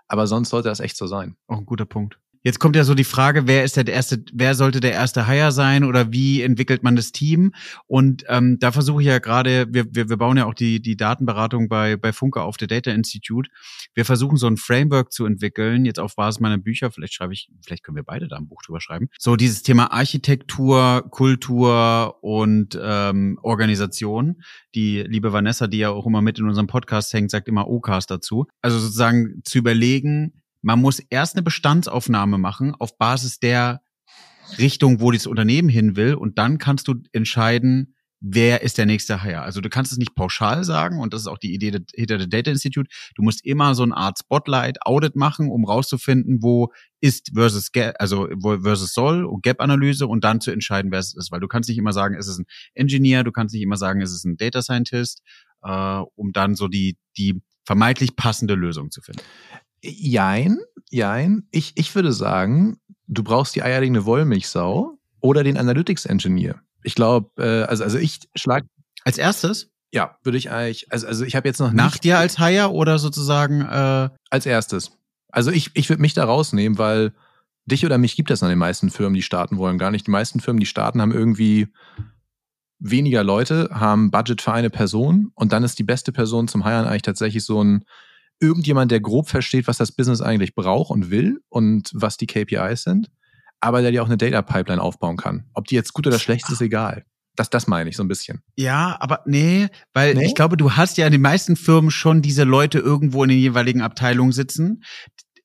Aber 0.08 0.26
sonst 0.26 0.50
sollte 0.50 0.68
das 0.68 0.80
echt 0.80 0.96
so 0.96 1.06
sein. 1.06 1.36
Auch 1.46 1.58
ein 1.58 1.66
guter 1.66 1.86
Punkt. 1.86 2.18
Jetzt 2.44 2.60
kommt 2.60 2.76
ja 2.76 2.84
so 2.84 2.94
die 2.94 3.04
Frage, 3.04 3.46
wer 3.46 3.64
ist 3.64 3.78
der 3.78 3.88
erste, 3.88 4.22
wer 4.34 4.54
sollte 4.54 4.80
der 4.80 4.92
erste 4.92 5.26
Hire 5.26 5.50
sein 5.50 5.82
oder 5.82 6.12
wie 6.12 6.42
entwickelt 6.42 6.82
man 6.82 6.94
das 6.94 7.10
Team? 7.10 7.54
Und 7.86 8.24
ähm, 8.28 8.58
da 8.60 8.70
versuche 8.70 9.00
ich 9.00 9.08
ja 9.08 9.18
gerade, 9.18 9.66
wir, 9.70 9.86
wir, 9.94 10.10
wir 10.10 10.18
bauen 10.18 10.36
ja 10.36 10.44
auch 10.44 10.52
die, 10.52 10.82
die 10.82 10.94
Datenberatung 10.94 11.70
bei, 11.70 11.96
bei 11.96 12.12
Funke 12.12 12.42
auf 12.42 12.58
der 12.58 12.68
Data 12.68 12.90
Institute. 12.90 13.48
Wir 13.94 14.04
versuchen 14.04 14.36
so 14.36 14.46
ein 14.46 14.58
Framework 14.58 15.10
zu 15.10 15.24
entwickeln, 15.24 15.86
jetzt 15.86 15.98
auf 15.98 16.16
Basis 16.16 16.38
meiner 16.38 16.58
Bücher, 16.58 16.90
vielleicht 16.90 17.14
schreibe 17.14 17.32
ich, 17.32 17.48
vielleicht 17.64 17.82
können 17.82 17.96
wir 17.96 18.04
beide 18.04 18.28
da 18.28 18.36
ein 18.36 18.46
Buch 18.46 18.60
drüber 18.62 18.82
schreiben. 18.82 19.08
So 19.18 19.36
dieses 19.36 19.62
Thema 19.62 19.90
Architektur, 19.92 21.08
Kultur 21.10 22.18
und 22.22 22.78
ähm, 22.78 23.38
Organisation. 23.42 24.42
Die 24.74 25.00
liebe 25.00 25.32
Vanessa, 25.32 25.66
die 25.66 25.78
ja 25.78 25.88
auch 25.88 26.04
immer 26.04 26.20
mit 26.20 26.38
in 26.38 26.46
unserem 26.46 26.66
Podcast 26.66 27.14
hängt, 27.14 27.30
sagt 27.30 27.48
immer 27.48 27.68
OCAS 27.68 28.04
dazu. 28.04 28.46
Also 28.60 28.78
sozusagen 28.78 29.40
zu 29.44 29.56
überlegen, 29.56 30.43
man 30.64 30.80
muss 30.80 30.98
erst 31.10 31.36
eine 31.36 31.42
Bestandsaufnahme 31.42 32.38
machen 32.38 32.74
auf 32.74 32.96
Basis 32.96 33.38
der 33.38 33.82
Richtung, 34.58 35.00
wo 35.00 35.10
das 35.10 35.26
Unternehmen 35.26 35.68
hin 35.68 35.94
will 35.94 36.14
und 36.14 36.38
dann 36.38 36.58
kannst 36.58 36.88
du 36.88 36.94
entscheiden, 37.12 37.94
wer 38.20 38.62
ist 38.62 38.78
der 38.78 38.86
nächste 38.86 39.22
Hire. 39.22 39.42
Also 39.42 39.60
du 39.60 39.68
kannst 39.68 39.92
es 39.92 39.98
nicht 39.98 40.14
pauschal 40.14 40.64
sagen 40.64 41.00
und 41.00 41.12
das 41.12 41.22
ist 41.22 41.26
auch 41.26 41.36
die 41.36 41.52
Idee 41.52 41.78
hinter 41.94 42.16
der 42.16 42.26
Data 42.26 42.50
Institute. 42.50 42.88
Du 43.14 43.22
musst 43.22 43.44
immer 43.44 43.74
so 43.74 43.82
eine 43.82 43.94
Art 43.94 44.18
Spotlight 44.18 44.78
Audit 44.86 45.16
machen, 45.16 45.50
um 45.50 45.66
rauszufinden, 45.66 46.42
wo 46.42 46.72
ist 47.00 47.32
versus 47.34 47.70
also 47.98 48.28
versus 48.40 48.94
soll 48.94 49.26
und 49.26 49.42
Gap 49.42 49.60
Analyse 49.60 50.06
und 50.06 50.24
dann 50.24 50.40
zu 50.40 50.50
entscheiden, 50.50 50.90
wer 50.90 51.00
es 51.00 51.14
ist, 51.14 51.30
weil 51.30 51.40
du 51.40 51.48
kannst 51.48 51.68
nicht 51.68 51.78
immer 51.78 51.92
sagen, 51.92 52.14
ist 52.14 52.28
es 52.28 52.38
ein 52.38 52.46
Engineer, 52.72 53.24
du 53.24 53.32
kannst 53.32 53.52
nicht 53.52 53.62
immer 53.62 53.76
sagen, 53.76 54.00
ist 54.00 54.12
es 54.12 54.24
ein 54.24 54.38
Data 54.38 54.62
Scientist, 54.62 55.20
äh, 55.62 56.00
um 56.14 56.32
dann 56.32 56.54
so 56.54 56.68
die 56.68 56.96
die 57.18 57.42
vermeintlich 57.66 58.16
passende 58.16 58.54
Lösung 58.54 58.90
zu 58.90 59.02
finden. 59.02 59.22
Jein, 59.84 60.58
jein. 60.90 61.46
Ich, 61.50 61.72
ich 61.76 61.94
würde 61.94 62.12
sagen, 62.12 62.78
du 63.06 63.22
brauchst 63.22 63.54
die 63.54 63.62
eierlegende 63.62 64.06
Wollmilchsau 64.06 64.98
oder 65.20 65.44
den 65.44 65.58
Analytics 65.58 66.06
Engineer. 66.06 66.60
Ich 66.82 66.94
glaube, 66.94 67.30
äh, 67.42 67.64
also, 67.68 67.84
also 67.84 67.98
ich 67.98 68.20
schlag. 68.34 68.64
Als 69.04 69.18
erstes? 69.18 69.70
Ja, 69.92 70.16
würde 70.22 70.38
ich 70.38 70.50
eigentlich, 70.50 70.90
also, 70.90 71.06
also 71.06 71.24
ich 71.24 71.36
habe 71.36 71.46
jetzt 71.46 71.60
noch 71.60 71.72
Nach 71.72 71.92
nicht, 71.92 72.04
dir 72.04 72.18
als 72.18 72.38
Hire 72.38 72.72
oder 72.72 72.98
sozusagen? 72.98 73.60
Äh 73.60 74.08
als 74.30 74.46
erstes. 74.46 74.92
Also 75.30 75.50
ich, 75.50 75.70
ich 75.74 75.88
würde 75.88 76.02
mich 76.02 76.14
da 76.14 76.24
rausnehmen, 76.24 76.78
weil 76.78 77.12
dich 77.66 77.84
oder 77.84 77.98
mich 77.98 78.16
gibt 78.16 78.30
es 78.30 78.42
an 78.42 78.48
den 78.48 78.58
meisten 78.58 78.90
Firmen, 78.90 79.14
die 79.14 79.22
starten 79.22 79.58
wollen, 79.58 79.78
gar 79.78 79.90
nicht. 79.90 80.06
Die 80.06 80.10
meisten 80.10 80.40
Firmen, 80.40 80.60
die 80.60 80.66
starten, 80.66 81.00
haben 81.00 81.12
irgendwie 81.12 81.68
weniger 82.78 83.24
Leute, 83.24 83.70
haben 83.72 84.10
Budget 84.10 84.42
für 84.42 84.52
eine 84.52 84.70
Person 84.70 85.30
und 85.34 85.52
dann 85.52 85.64
ist 85.64 85.78
die 85.78 85.84
beste 85.84 86.12
Person 86.12 86.48
zum 86.48 86.64
Hiren 86.64 86.86
eigentlich 86.86 87.02
tatsächlich 87.02 87.44
so 87.44 87.62
ein 87.62 87.84
irgendjemand, 88.40 88.90
der 88.90 89.00
grob 89.00 89.28
versteht, 89.28 89.66
was 89.66 89.78
das 89.78 89.92
Business 89.92 90.20
eigentlich 90.20 90.54
braucht 90.54 90.90
und 90.90 91.10
will 91.10 91.40
und 91.48 91.90
was 91.94 92.16
die 92.16 92.26
KPIs 92.26 92.82
sind, 92.82 93.10
aber 93.60 93.82
der 93.82 93.90
dir 93.90 94.02
auch 94.02 94.06
eine 94.06 94.16
Data 94.16 94.42
Pipeline 94.42 94.82
aufbauen 94.82 95.16
kann. 95.16 95.44
Ob 95.54 95.66
die 95.66 95.74
jetzt 95.74 95.92
gut 95.92 96.06
oder 96.06 96.18
schlecht 96.18 96.46
ist, 96.46 96.54
ist 96.54 96.60
egal. 96.60 97.04
Das, 97.36 97.50
das 97.50 97.66
meine 97.66 97.90
ich 97.90 97.96
so 97.96 98.04
ein 98.04 98.08
bisschen. 98.08 98.42
Ja, 98.56 98.96
aber 99.00 99.20
nee, 99.26 99.68
weil 99.92 100.14
nee? 100.14 100.26
ich 100.26 100.34
glaube, 100.34 100.56
du 100.56 100.72
hast 100.72 100.98
ja 100.98 101.06
in 101.06 101.12
den 101.12 101.20
meisten 101.20 101.56
Firmen 101.56 101.90
schon 101.90 102.22
diese 102.22 102.44
Leute 102.44 102.78
irgendwo 102.78 103.24
in 103.24 103.30
den 103.30 103.38
jeweiligen 103.38 103.82
Abteilungen 103.82 104.32
sitzen, 104.32 104.84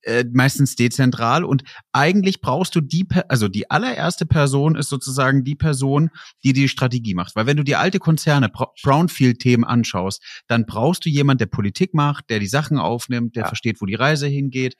äh, 0.04 0.24
meistens 0.32 0.76
dezentral 0.76 1.44
und 1.44 1.64
eigentlich 1.92 2.42
brauchst 2.42 2.76
du 2.76 2.82
die, 2.82 3.06
also 3.28 3.48
die 3.48 3.70
allererste 3.70 4.26
Person 4.26 4.76
ist 4.76 4.90
sozusagen 4.90 5.44
die 5.44 5.56
Person, 5.56 6.10
die 6.44 6.54
die 6.54 6.70
Strategie 6.70 7.14
macht. 7.14 7.36
Weil 7.36 7.46
wenn 7.46 7.58
du 7.58 7.64
die 7.64 7.76
alte 7.76 8.00
Konzerne, 8.00 8.50
Brownfield-Themen 8.50 9.66
anschaust, 9.66 10.24
dann 10.48 10.66
brauchst 10.66 11.06
du 11.06 11.10
jemand, 11.10 11.42
der 11.42 11.48
Politik 11.48 11.94
macht, 11.94 12.30
der 12.30 12.40
die 12.40 12.48
Sachen 12.48 12.78
aufnimmt, 12.78 13.36
der 13.36 13.44
ja. 13.44 13.48
versteht, 13.48 13.82
wo 13.82 13.86
die 13.86 13.96
Reise 13.96 14.28
hingeht. 14.28 14.76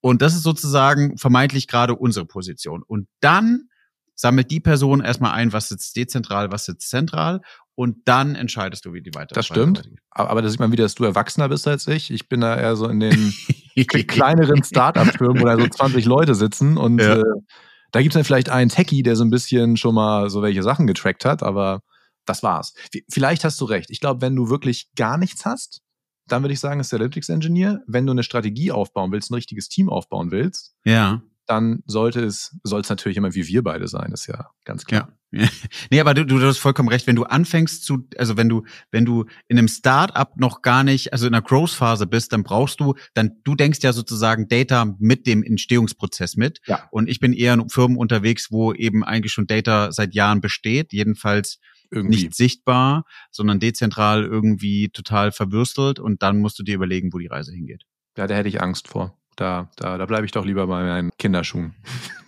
Und 0.00 0.22
das 0.22 0.34
ist 0.34 0.42
sozusagen 0.42 1.16
vermeintlich 1.18 1.68
gerade 1.68 1.94
unsere 1.94 2.26
Position. 2.26 2.82
Und 2.82 3.08
dann 3.20 3.68
sammelt 4.14 4.50
die 4.50 4.60
Person 4.60 5.00
erstmal 5.00 5.32
ein, 5.32 5.52
was 5.52 5.68
sitzt 5.68 5.96
dezentral, 5.96 6.50
was 6.50 6.66
sitzt 6.66 6.88
zentral 6.90 7.40
und 7.74 7.96
dann 8.04 8.34
entscheidest 8.34 8.84
du, 8.84 8.92
wie 8.92 9.02
die 9.02 9.14
weiter. 9.14 9.34
Das 9.34 9.46
stimmt. 9.46 9.88
Aber 10.10 10.42
da 10.42 10.48
sieht 10.48 10.60
man 10.60 10.72
wieder, 10.72 10.84
dass 10.84 10.94
du 10.94 11.04
erwachsener 11.04 11.48
bist 11.48 11.66
als 11.66 11.86
ich. 11.86 12.10
Ich 12.10 12.28
bin 12.28 12.40
da 12.40 12.56
eher 12.56 12.76
so 12.76 12.88
in 12.88 13.00
den 13.00 13.32
kleineren 13.86 14.62
Start-up-Firmen, 14.62 15.40
wo 15.40 15.46
da 15.46 15.58
so 15.58 15.66
20 15.66 16.04
Leute 16.04 16.34
sitzen 16.34 16.76
und 16.76 17.00
ja. 17.00 17.18
äh, 17.18 17.22
da 17.90 18.00
gibt 18.00 18.12
es 18.12 18.14
dann 18.14 18.24
vielleicht 18.24 18.48
einen 18.48 18.70
Techie, 18.70 19.02
der 19.02 19.16
so 19.16 19.24
ein 19.24 19.30
bisschen 19.30 19.76
schon 19.76 19.94
mal 19.94 20.30
so 20.30 20.42
welche 20.42 20.62
Sachen 20.62 20.86
getrackt 20.86 21.24
hat, 21.24 21.42
aber 21.42 21.80
das 22.24 22.42
war's. 22.42 22.74
Vielleicht 23.10 23.44
hast 23.44 23.60
du 23.60 23.64
recht. 23.64 23.90
Ich 23.90 24.00
glaube, 24.00 24.20
wenn 24.20 24.36
du 24.36 24.48
wirklich 24.48 24.88
gar 24.96 25.18
nichts 25.18 25.44
hast, 25.44 25.80
dann 26.26 26.42
würde 26.42 26.54
ich 26.54 26.60
sagen, 26.60 26.80
ist 26.80 26.92
der 26.92 26.98
Analytics 26.98 27.28
Engineer. 27.28 27.80
Wenn 27.86 28.06
du 28.06 28.12
eine 28.12 28.22
Strategie 28.22 28.70
aufbauen 28.70 29.12
willst, 29.12 29.30
ein 29.30 29.34
richtiges 29.34 29.68
Team 29.68 29.90
aufbauen 29.90 30.30
willst, 30.30 30.74
ja 30.84 31.22
dann 31.52 31.82
sollte 31.84 32.24
es, 32.24 32.56
soll 32.62 32.80
es 32.80 32.88
natürlich 32.88 33.18
immer 33.18 33.34
wie 33.34 33.46
wir 33.46 33.62
beide 33.62 33.86
sein, 33.86 34.10
ist 34.12 34.26
ja 34.26 34.48
ganz 34.64 34.86
klar. 34.86 35.12
Ja. 35.32 35.48
nee, 35.90 36.00
aber 36.00 36.14
du, 36.14 36.24
du 36.24 36.40
hast 36.40 36.58
vollkommen 36.58 36.88
recht. 36.88 37.06
Wenn 37.06 37.16
du 37.16 37.24
anfängst 37.24 37.84
zu, 37.84 38.08
also 38.16 38.38
wenn 38.38 38.48
du, 38.48 38.64
wenn 38.90 39.04
du 39.04 39.26
in 39.48 39.58
einem 39.58 39.68
Start-up 39.68 40.38
noch 40.38 40.62
gar 40.62 40.82
nicht, 40.82 41.12
also 41.12 41.26
in 41.26 41.34
einer 41.34 41.42
Growth-Phase 41.42 42.06
bist, 42.06 42.32
dann 42.32 42.42
brauchst 42.42 42.80
du, 42.80 42.94
dann, 43.12 43.32
du 43.44 43.54
denkst 43.54 43.80
ja 43.82 43.92
sozusagen 43.92 44.48
Data 44.48 44.94
mit 44.98 45.26
dem 45.26 45.42
Entstehungsprozess 45.42 46.36
mit. 46.36 46.60
Ja. 46.66 46.88
Und 46.90 47.08
ich 47.08 47.20
bin 47.20 47.34
eher 47.34 47.54
in 47.54 47.68
Firmen 47.68 47.98
unterwegs, 47.98 48.50
wo 48.50 48.72
eben 48.72 49.04
eigentlich 49.04 49.32
schon 49.32 49.46
Data 49.46 49.92
seit 49.92 50.14
Jahren 50.14 50.40
besteht, 50.40 50.92
jedenfalls 50.92 51.58
irgendwie. 51.90 52.16
nicht 52.16 52.34
sichtbar, 52.34 53.04
sondern 53.30 53.60
dezentral 53.60 54.24
irgendwie 54.24 54.88
total 54.88 55.32
verwürstelt 55.32 55.98
und 55.98 56.22
dann 56.22 56.38
musst 56.38 56.58
du 56.58 56.62
dir 56.62 56.74
überlegen, 56.74 57.12
wo 57.12 57.18
die 57.18 57.26
Reise 57.26 57.52
hingeht. 57.52 57.84
Ja, 58.16 58.26
da 58.26 58.34
hätte 58.34 58.48
ich 58.48 58.60
Angst 58.60 58.88
vor. 58.88 59.18
Da, 59.36 59.70
da, 59.76 59.98
da 59.98 60.06
bleibe 60.06 60.26
ich 60.26 60.32
doch 60.32 60.44
lieber 60.44 60.66
bei 60.66 60.82
meinen 60.82 61.10
Kinderschuhen. 61.18 61.74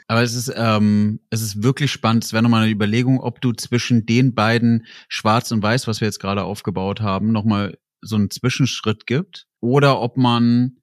Aber 0.07 0.23
es 0.23 0.35
ist, 0.35 0.53
ähm, 0.55 1.21
es 1.31 1.41
ist 1.41 1.63
wirklich 1.63 1.91
spannend. 1.91 2.25
Es 2.25 2.33
wäre 2.33 2.43
nochmal 2.43 2.65
eine 2.65 2.73
Überlegung, 2.73 3.21
ob 3.21 3.41
du 3.41 3.53
zwischen 3.53 4.05
den 4.05 4.35
beiden 4.35 4.87
Schwarz 5.09 5.51
und 5.51 5.63
Weiß, 5.63 5.87
was 5.87 6.01
wir 6.01 6.07
jetzt 6.07 6.21
gerade 6.21 6.45
aufgebaut 6.45 7.01
haben, 7.01 7.33
nochmal 7.33 7.79
so 8.03 8.17
einen 8.17 8.31
Zwischenschritt 8.31 9.07
gibt. 9.07 9.47
Oder 9.61 10.01
ob 10.01 10.19
man, 10.19 10.77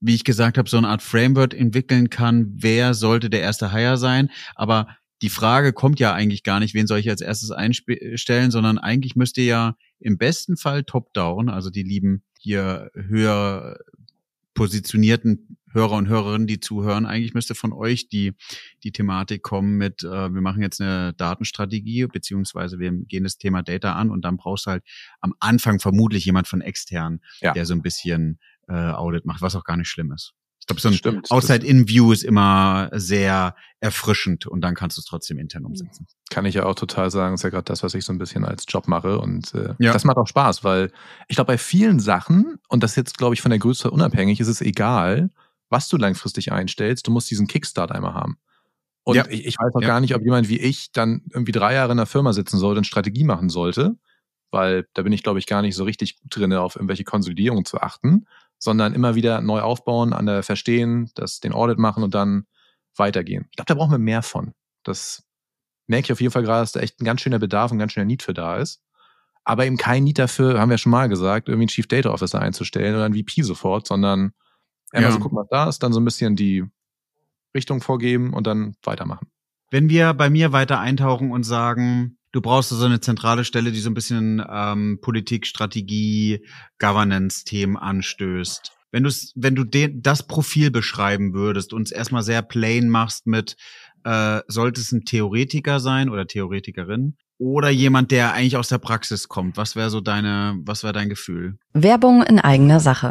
wie 0.00 0.14
ich 0.14 0.24
gesagt 0.24 0.58
habe, 0.58 0.68
so 0.68 0.76
eine 0.76 0.88
Art 0.88 1.02
Framework 1.02 1.54
entwickeln 1.54 2.10
kann, 2.10 2.52
wer 2.56 2.92
sollte 2.92 3.30
der 3.30 3.40
erste 3.40 3.72
Hire 3.72 3.96
sein. 3.96 4.30
Aber 4.54 4.88
die 5.22 5.30
Frage 5.30 5.72
kommt 5.72 5.98
ja 5.98 6.12
eigentlich 6.12 6.44
gar 6.44 6.60
nicht, 6.60 6.74
wen 6.74 6.86
soll 6.86 6.98
ich 6.98 7.08
als 7.08 7.22
erstes 7.22 7.50
einstellen, 7.50 8.50
sondern 8.50 8.78
eigentlich 8.78 9.16
müsst 9.16 9.38
ihr 9.38 9.44
ja 9.44 9.76
im 9.98 10.18
besten 10.18 10.56
Fall 10.56 10.84
top-down, 10.84 11.48
also 11.48 11.70
die 11.70 11.82
lieben 11.82 12.22
hier 12.38 12.90
höher 12.94 13.78
positionierten 14.58 15.58
Hörer 15.72 15.96
und 15.96 16.08
Hörerinnen, 16.08 16.46
die 16.46 16.60
zuhören, 16.60 17.06
eigentlich 17.06 17.34
müsste 17.34 17.54
von 17.54 17.72
euch 17.72 18.08
die, 18.08 18.32
die 18.82 18.92
Thematik 18.92 19.42
kommen 19.42 19.76
mit, 19.76 20.02
äh, 20.02 20.32
wir 20.32 20.40
machen 20.40 20.62
jetzt 20.62 20.80
eine 20.80 21.14
Datenstrategie, 21.14 22.06
beziehungsweise 22.06 22.78
wir 22.78 22.90
gehen 22.90 23.24
das 23.24 23.38
Thema 23.38 23.62
Data 23.62 23.92
an 23.94 24.10
und 24.10 24.24
dann 24.24 24.36
brauchst 24.36 24.66
du 24.66 24.70
halt 24.72 24.84
am 25.20 25.34
Anfang 25.40 25.78
vermutlich 25.78 26.24
jemand 26.24 26.48
von 26.48 26.60
extern, 26.60 27.20
ja. 27.40 27.52
der 27.52 27.66
so 27.66 27.74
ein 27.74 27.82
bisschen 27.82 28.38
äh, 28.68 28.72
Audit 28.72 29.24
macht, 29.24 29.42
was 29.42 29.56
auch 29.56 29.64
gar 29.64 29.76
nicht 29.76 29.88
schlimm 29.88 30.12
ist 30.12 30.34
glaube, 30.68 30.80
so 30.80 30.88
ein 30.88 30.94
Stimmt, 30.94 31.30
Outside-In-View 31.30 32.12
ist 32.12 32.22
immer 32.22 32.90
sehr 32.92 33.56
erfrischend 33.80 34.46
und 34.46 34.60
dann 34.60 34.74
kannst 34.74 34.96
du 34.96 35.00
es 35.00 35.06
trotzdem 35.06 35.38
intern 35.38 35.64
umsetzen. 35.64 36.06
Kann 36.30 36.44
ich 36.44 36.54
ja 36.54 36.66
auch 36.66 36.74
total 36.74 37.10
sagen, 37.10 37.34
ist 37.34 37.42
ja 37.42 37.50
gerade 37.50 37.64
das, 37.64 37.82
was 37.82 37.94
ich 37.94 38.04
so 38.04 38.12
ein 38.12 38.18
bisschen 38.18 38.44
als 38.44 38.64
Job 38.68 38.86
mache 38.86 39.18
und 39.18 39.54
äh, 39.54 39.74
ja. 39.78 39.92
das 39.92 40.04
macht 40.04 40.16
auch 40.16 40.26
Spaß, 40.26 40.64
weil 40.64 40.92
ich 41.28 41.36
glaube, 41.36 41.52
bei 41.52 41.58
vielen 41.58 42.00
Sachen, 42.00 42.58
und 42.68 42.82
das 42.82 42.96
jetzt, 42.96 43.18
glaube 43.18 43.34
ich, 43.34 43.40
von 43.40 43.50
der 43.50 43.58
Größe 43.58 43.90
unabhängig, 43.90 44.40
ist 44.40 44.48
es 44.48 44.60
egal, 44.60 45.30
was 45.68 45.88
du 45.88 45.96
langfristig 45.96 46.52
einstellst, 46.52 47.06
du 47.06 47.10
musst 47.10 47.30
diesen 47.30 47.46
Kickstart 47.46 47.92
einmal 47.92 48.14
haben. 48.14 48.38
Und 49.04 49.16
ja. 49.16 49.26
ich, 49.28 49.46
ich, 49.46 49.58
weiß 49.58 49.74
auch 49.74 49.80
ja. 49.80 49.88
gar 49.88 50.00
nicht, 50.00 50.14
ob 50.14 50.22
jemand 50.22 50.48
wie 50.48 50.58
ich 50.58 50.92
dann 50.92 51.22
irgendwie 51.32 51.52
drei 51.52 51.74
Jahre 51.74 51.92
in 51.92 51.96
der 51.96 52.06
Firma 52.06 52.32
sitzen 52.32 52.58
sollte 52.58 52.78
und 52.78 52.84
Strategie 52.84 53.24
machen 53.24 53.48
sollte, 53.48 53.96
weil 54.50 54.86
da 54.94 55.02
bin 55.02 55.12
ich, 55.12 55.22
glaube 55.22 55.38
ich, 55.38 55.46
gar 55.46 55.62
nicht 55.62 55.76
so 55.76 55.84
richtig 55.84 56.18
gut 56.20 56.36
drin, 56.36 56.52
auf 56.52 56.76
irgendwelche 56.76 57.04
Konsolidierungen 57.04 57.64
zu 57.64 57.80
achten 57.80 58.26
sondern 58.58 58.94
immer 58.94 59.14
wieder 59.14 59.40
neu 59.40 59.60
aufbauen, 59.60 60.12
an 60.12 60.26
der 60.26 60.42
Verstehen, 60.42 61.10
das, 61.14 61.40
den 61.40 61.52
Audit 61.52 61.78
machen 61.78 62.02
und 62.02 62.14
dann 62.14 62.46
weitergehen. 62.96 63.46
Ich 63.50 63.56
glaube, 63.56 63.68
da 63.68 63.74
brauchen 63.74 63.92
wir 63.92 63.98
mehr 63.98 64.22
von. 64.22 64.52
Das 64.82 65.24
merke 65.86 66.06
ich 66.06 66.12
auf 66.12 66.20
jeden 66.20 66.32
Fall 66.32 66.42
gerade, 66.42 66.60
dass 66.60 66.72
da 66.72 66.80
echt 66.80 67.00
ein 67.00 67.04
ganz 67.04 67.20
schöner 67.20 67.38
Bedarf 67.38 67.70
und 67.70 67.76
ein 67.76 67.80
ganz 67.80 67.92
schöner 67.92 68.06
Need 68.06 68.22
für 68.22 68.34
da 68.34 68.56
ist. 68.56 68.82
Aber 69.44 69.64
eben 69.64 69.78
kein 69.78 70.04
Need 70.04 70.18
dafür, 70.18 70.60
haben 70.60 70.70
wir 70.70 70.78
schon 70.78 70.92
mal 70.92 71.08
gesagt, 71.08 71.48
irgendwie 71.48 71.62
einen 71.62 71.68
Chief 71.68 71.86
Data 71.86 72.10
Officer 72.10 72.40
einzustellen 72.40 72.94
oder 72.94 73.04
einen 73.04 73.14
VP 73.14 73.42
sofort, 73.42 73.86
sondern 73.86 74.32
einmal 74.90 75.10
ja. 75.10 75.16
so 75.16 75.20
gucken, 75.20 75.38
was 75.38 75.48
da 75.48 75.68
ist, 75.68 75.82
dann 75.82 75.92
so 75.92 76.00
ein 76.00 76.04
bisschen 76.04 76.36
die 76.36 76.64
Richtung 77.54 77.80
vorgeben 77.80 78.34
und 78.34 78.46
dann 78.46 78.74
weitermachen. 78.82 79.28
Wenn 79.70 79.88
wir 79.88 80.12
bei 80.14 80.28
mir 80.28 80.52
weiter 80.52 80.80
eintauchen 80.80 81.30
und 81.30 81.44
sagen, 81.44 82.17
du 82.32 82.40
brauchst 82.40 82.70
so 82.70 82.76
also 82.76 82.86
eine 82.86 83.00
zentrale 83.00 83.44
Stelle, 83.44 83.72
die 83.72 83.80
so 83.80 83.90
ein 83.90 83.94
bisschen 83.94 84.44
ähm, 84.50 84.98
Politik, 85.00 85.46
Strategie, 85.46 86.44
Governance-Themen 86.78 87.76
anstößt. 87.76 88.72
Wenn 88.90 89.02
du 89.02 89.10
wenn 89.34 89.54
du 89.54 89.64
den, 89.64 90.02
das 90.02 90.26
Profil 90.26 90.70
beschreiben 90.70 91.34
würdest 91.34 91.72
und 91.72 91.82
es 91.82 91.92
erstmal 91.92 92.22
sehr 92.22 92.42
plain 92.42 92.88
machst 92.88 93.26
mit, 93.26 93.56
äh, 94.04 94.40
sollte 94.48 94.80
es 94.80 94.92
ein 94.92 95.04
Theoretiker 95.04 95.80
sein 95.80 96.08
oder 96.08 96.26
Theoretikerin 96.26 97.16
oder 97.38 97.68
jemand, 97.68 98.10
der 98.10 98.32
eigentlich 98.32 98.56
aus 98.56 98.68
der 98.68 98.78
Praxis 98.78 99.28
kommt? 99.28 99.56
Was 99.56 99.76
wäre 99.76 99.90
so 99.90 100.00
deine, 100.00 100.58
was 100.64 100.82
wäre 100.82 100.92
dein 100.92 101.08
Gefühl? 101.08 101.58
Werbung 101.74 102.22
in 102.22 102.38
eigener 102.40 102.80
Sache. 102.80 103.10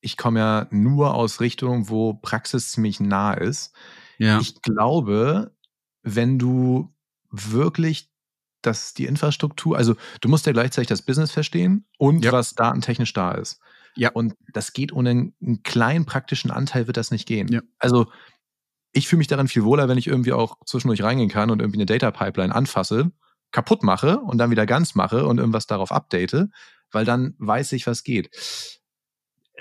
ich 0.00 0.16
komme 0.16 0.40
ja 0.40 0.66
nur 0.70 1.14
aus 1.14 1.40
Richtungen, 1.40 1.88
wo 1.88 2.14
Praxis 2.14 2.72
ziemlich 2.72 3.00
nah 3.00 3.34
ist. 3.34 3.74
Ja. 4.18 4.40
Ich 4.40 4.60
glaube, 4.62 5.52
wenn 6.02 6.38
du 6.38 6.94
wirklich 7.30 8.10
dass 8.62 8.92
die 8.92 9.06
Infrastruktur, 9.06 9.76
also 9.76 9.94
du 10.20 10.28
musst 10.28 10.44
ja 10.46 10.52
gleichzeitig 10.52 10.88
das 10.88 11.02
Business 11.02 11.30
verstehen 11.30 11.86
und 11.96 12.24
ja. 12.24 12.32
was 12.32 12.54
datentechnisch 12.54 13.12
da 13.12 13.32
ist. 13.32 13.60
Ja. 13.94 14.10
Und 14.10 14.34
das 14.52 14.72
geht 14.72 14.92
ohne 14.92 15.10
einen 15.10 15.62
kleinen 15.62 16.06
praktischen 16.06 16.50
Anteil 16.50 16.88
wird 16.88 16.96
das 16.96 17.12
nicht 17.12 17.26
gehen. 17.26 17.46
Ja. 17.48 17.60
Also 17.78 18.06
ich 18.92 19.06
fühle 19.06 19.18
mich 19.18 19.28
daran 19.28 19.46
viel 19.46 19.64
wohler, 19.64 19.88
wenn 19.88 19.96
ich 19.96 20.08
irgendwie 20.08 20.32
auch 20.32 20.56
zwischendurch 20.66 21.02
reingehen 21.02 21.30
kann 21.30 21.50
und 21.50 21.60
irgendwie 21.60 21.78
eine 21.78 21.86
Data 21.86 22.10
Pipeline 22.10 22.54
anfasse 22.54 23.12
kaputt 23.50 23.82
mache 23.82 24.18
und 24.18 24.38
dann 24.38 24.50
wieder 24.50 24.66
ganz 24.66 24.94
mache 24.94 25.26
und 25.26 25.38
irgendwas 25.38 25.66
darauf 25.66 25.90
update, 25.90 26.48
weil 26.90 27.04
dann 27.04 27.34
weiß 27.38 27.72
ich, 27.72 27.86
was 27.86 28.04
geht. 28.04 28.30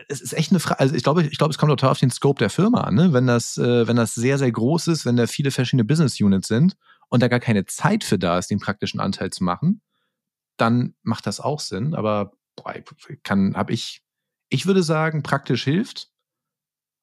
Es 0.10 0.22
ist 0.22 0.34
echt 0.34 0.52
eine 0.52 0.60
Frage, 0.60 0.80
also 0.80 0.96
ich 0.96 1.04
glaube, 1.04 1.24
ich 1.24 1.38
glaube, 1.38 1.52
es 1.52 1.58
kommt 1.58 1.72
total 1.72 1.90
auf 1.92 2.00
den 2.00 2.12
Scope 2.12 2.40
der 2.40 2.50
Firma 2.50 2.82
an, 2.82 2.96
ne? 2.96 3.14
Wenn 3.14 3.28
das, 3.28 3.58
äh, 3.58 3.88
wenn 3.88 3.96
das 3.96 4.14
sehr, 4.16 4.38
sehr 4.38 4.52
groß 4.52 4.88
ist, 4.88 5.06
wenn 5.06 5.16
da 5.16 5.28
viele 5.28 5.52
verschiedene 5.52 5.86
Business 5.86 6.20
Units 6.20 6.48
sind 6.48 6.78
und 7.10 7.24
da 7.24 7.28
gar 7.28 7.40
keine 7.40 7.66
Zeit 7.66 8.04
für 8.04 8.20
da 8.20 8.38
ist, 8.38 8.52
den 8.52 8.60
praktischen 8.60 9.00
Anteil 9.00 9.32
zu 9.32 9.44
machen, 9.44 9.82
dann 10.58 10.96
macht 11.04 11.26
das 11.28 11.40
auch 11.40 11.60
Sinn. 11.60 11.96
Aber 11.96 12.34
boah, 12.56 12.74
kann, 13.24 13.56
habe 13.56 13.74
ich, 13.74 14.04
ich 14.50 14.66
würde 14.66 14.84
sagen, 14.84 15.24
praktisch 15.24 15.64
hilft. 15.64 16.10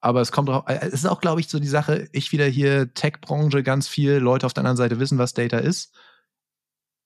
Aber 0.01 0.21
es 0.21 0.31
kommt 0.31 0.49
drauf, 0.49 0.65
es 0.67 0.93
ist 0.93 1.05
auch, 1.07 1.19
glaube 1.19 1.41
ich, 1.41 1.49
so 1.49 1.59
die 1.59 1.67
Sache, 1.67 2.07
ich 2.11 2.31
wieder 2.31 2.45
hier 2.45 2.93
Tech-Branche 2.93 3.63
ganz 3.63 3.87
viel, 3.87 4.13
Leute 4.17 4.45
auf 4.45 4.53
der 4.53 4.61
anderen 4.61 4.77
Seite 4.77 4.99
wissen, 4.99 5.17
was 5.17 5.33
Data 5.33 5.57
ist. 5.57 5.95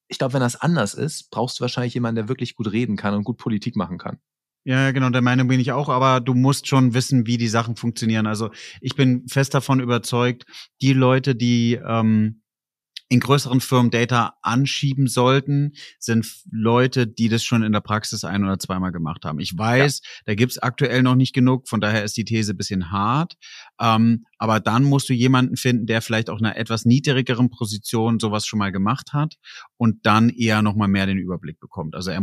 Ich 0.10 0.18
glaube, 0.18 0.34
wenn 0.34 0.42
das 0.42 0.58
anders 0.58 0.96
ist, 0.96 1.30
brauchst 1.30 1.60
du 1.60 1.62
wahrscheinlich 1.62 1.94
jemanden, 1.94 2.16
der 2.18 2.28
wirklich 2.28 2.56
gut 2.56 2.72
reden 2.72 2.98
kann 2.98 3.14
und 3.14 3.24
gut 3.24 3.38
Politik 3.38 3.76
machen 3.76 3.98
kann. 3.98 4.20
Ja, 4.70 4.92
genau, 4.92 5.10
der 5.10 5.24
Meinung 5.24 5.48
bin 5.48 5.60
ich 5.60 5.72
auch, 5.72 5.90
aber 5.90 6.20
du 6.20 6.36
musst 6.36 6.68
schon 6.68 6.94
wissen, 6.94 7.26
wie 7.26 7.38
die 7.38 7.48
Sachen 7.48 7.76
funktionieren. 7.76 8.28
Also 8.28 8.52
ich 8.82 8.96
bin 8.96 9.28
fest 9.28 9.56
davon 9.56 9.80
überzeugt, 9.80 10.46
die 10.84 10.94
Leute, 10.94 11.34
die 11.34 11.80
ähm, 11.84 12.44
in 13.10 13.20
größeren 13.20 13.60
Firmen 13.60 13.90
Data 13.90 14.36
anschieben 14.44 15.08
sollten, 15.08 15.74
sind 15.98 16.28
Leute, 16.52 17.08
die 17.08 17.28
das 17.28 17.44
schon 17.44 17.64
in 17.64 17.72
der 17.72 17.82
Praxis 17.82 18.24
ein 18.24 18.44
oder 18.44 18.60
zweimal 18.60 18.92
gemacht 18.92 19.26
haben. 19.26 19.40
Ich 19.40 19.58
weiß, 19.58 20.02
ja. 20.04 20.10
da 20.28 20.36
gibt's 20.36 20.60
aktuell 20.60 21.02
noch 21.02 21.16
nicht 21.16 21.34
genug, 21.34 21.68
von 21.68 21.82
daher 21.82 22.04
ist 22.04 22.18
die 22.18 22.24
These 22.24 22.54
bisschen 22.54 22.92
hart. 22.92 23.36
Ähm, 23.82 24.26
aber 24.38 24.60
dann 24.60 24.84
musst 24.84 25.10
du 25.10 25.14
jemanden 25.14 25.58
finden, 25.58 25.88
der 25.88 26.04
vielleicht 26.04 26.30
auch 26.30 26.40
in 26.40 26.46
einer 26.46 26.56
etwas 26.56 26.86
niedrigeren 26.86 27.50
Position 27.50 28.20
sowas 28.20 28.46
schon 28.46 28.60
mal 28.60 28.72
gemacht 28.72 29.12
hat 29.12 29.36
und 29.78 30.06
dann 30.06 30.30
eher 30.30 30.62
nochmal 30.62 30.88
mehr 30.88 31.08
den 31.08 31.18
Überblick 31.18 31.60
bekommt. 31.60 31.96
Also 31.96 32.12
er, 32.12 32.22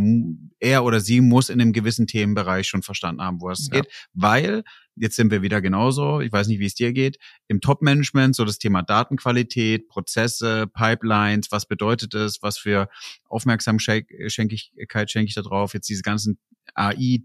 er 0.61 0.85
oder 0.85 1.00
sie 1.00 1.21
muss 1.21 1.50
in 1.50 1.61
einem 1.61 1.73
gewissen 1.73 2.07
Themenbereich 2.07 2.69
schon 2.69 2.83
verstanden 2.83 3.23
haben, 3.23 3.40
wo 3.40 3.50
es 3.50 3.69
ja. 3.73 3.81
geht, 3.81 3.93
weil 4.12 4.62
jetzt 4.97 5.17
sind 5.17 5.31
wir 5.31 5.43
wieder 5.43 5.61
genauso, 5.61 6.21
ich 6.21 6.33
weiß 6.33 6.49
nicht, 6.49 6.59
wie 6.59 6.67
es 6.67 6.75
dir 6.75 6.93
geht, 6.93 7.19
im 7.49 7.61
Top-Management, 7.61 8.35
so 8.35 8.45
das 8.45 8.59
Thema 8.59 8.83
Datenqualität, 8.83 9.88
Prozesse, 9.88 10.67
Pipelines, 10.67 11.53
was 11.53 11.67
bedeutet 11.67 12.15
es, 12.15 12.43
was 12.43 12.59
für 12.59 12.88
Aufmerksamkeit 13.37 14.07
schenke 14.28 14.55
ich, 14.55 14.73
schenke 15.07 15.28
ich 15.28 15.35
da 15.35 15.43
drauf, 15.43 15.75
jetzt 15.75 15.90
diese 15.90 16.02
ganzen 16.02 16.38
AI, 16.75 17.21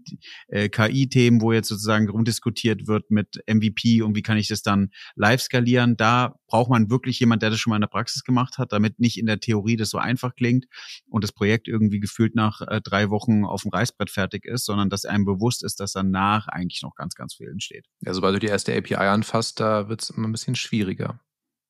äh, 0.48 0.68
KI-Themen, 0.68 1.40
wo 1.40 1.52
jetzt 1.52 1.68
sozusagen 1.68 2.08
rumdiskutiert 2.08 2.86
wird 2.86 3.10
mit 3.10 3.42
MVP 3.46 4.02
und 4.02 4.14
wie 4.14 4.22
kann 4.22 4.36
ich 4.36 4.48
das 4.48 4.62
dann 4.62 4.90
live 5.14 5.40
skalieren. 5.40 5.96
Da 5.96 6.36
braucht 6.46 6.70
man 6.70 6.90
wirklich 6.90 7.18
jemand, 7.18 7.42
der 7.42 7.50
das 7.50 7.58
schon 7.58 7.70
mal 7.70 7.76
in 7.76 7.82
der 7.82 7.88
Praxis 7.88 8.24
gemacht 8.24 8.58
hat, 8.58 8.72
damit 8.72 9.00
nicht 9.00 9.18
in 9.18 9.26
der 9.26 9.40
Theorie 9.40 9.76
das 9.76 9.90
so 9.90 9.98
einfach 9.98 10.34
klingt 10.34 10.66
und 11.08 11.24
das 11.24 11.32
Projekt 11.32 11.66
irgendwie 11.66 11.98
gefühlt 11.98 12.34
nach 12.34 12.60
äh, 12.60 12.80
drei 12.82 13.10
Wochen 13.10 13.44
auf 13.44 13.62
dem 13.62 13.70
Reißbrett 13.70 14.10
fertig 14.10 14.44
ist, 14.44 14.66
sondern 14.66 14.90
dass 14.90 15.04
einem 15.06 15.24
bewusst 15.24 15.64
ist, 15.64 15.80
dass 15.80 15.92
danach 15.92 16.48
eigentlich 16.48 16.82
noch 16.82 16.94
ganz, 16.94 17.14
ganz 17.14 17.34
viel 17.34 17.48
entsteht. 17.48 17.86
Ja, 18.00 18.14
sobald 18.14 18.36
du 18.36 18.40
die 18.40 18.48
erste 18.48 18.76
API 18.76 18.94
anfasst, 18.96 19.60
da 19.60 19.88
wird 19.88 20.02
es 20.02 20.10
immer 20.10 20.28
ein 20.28 20.32
bisschen 20.32 20.54
schwieriger. 20.54 21.20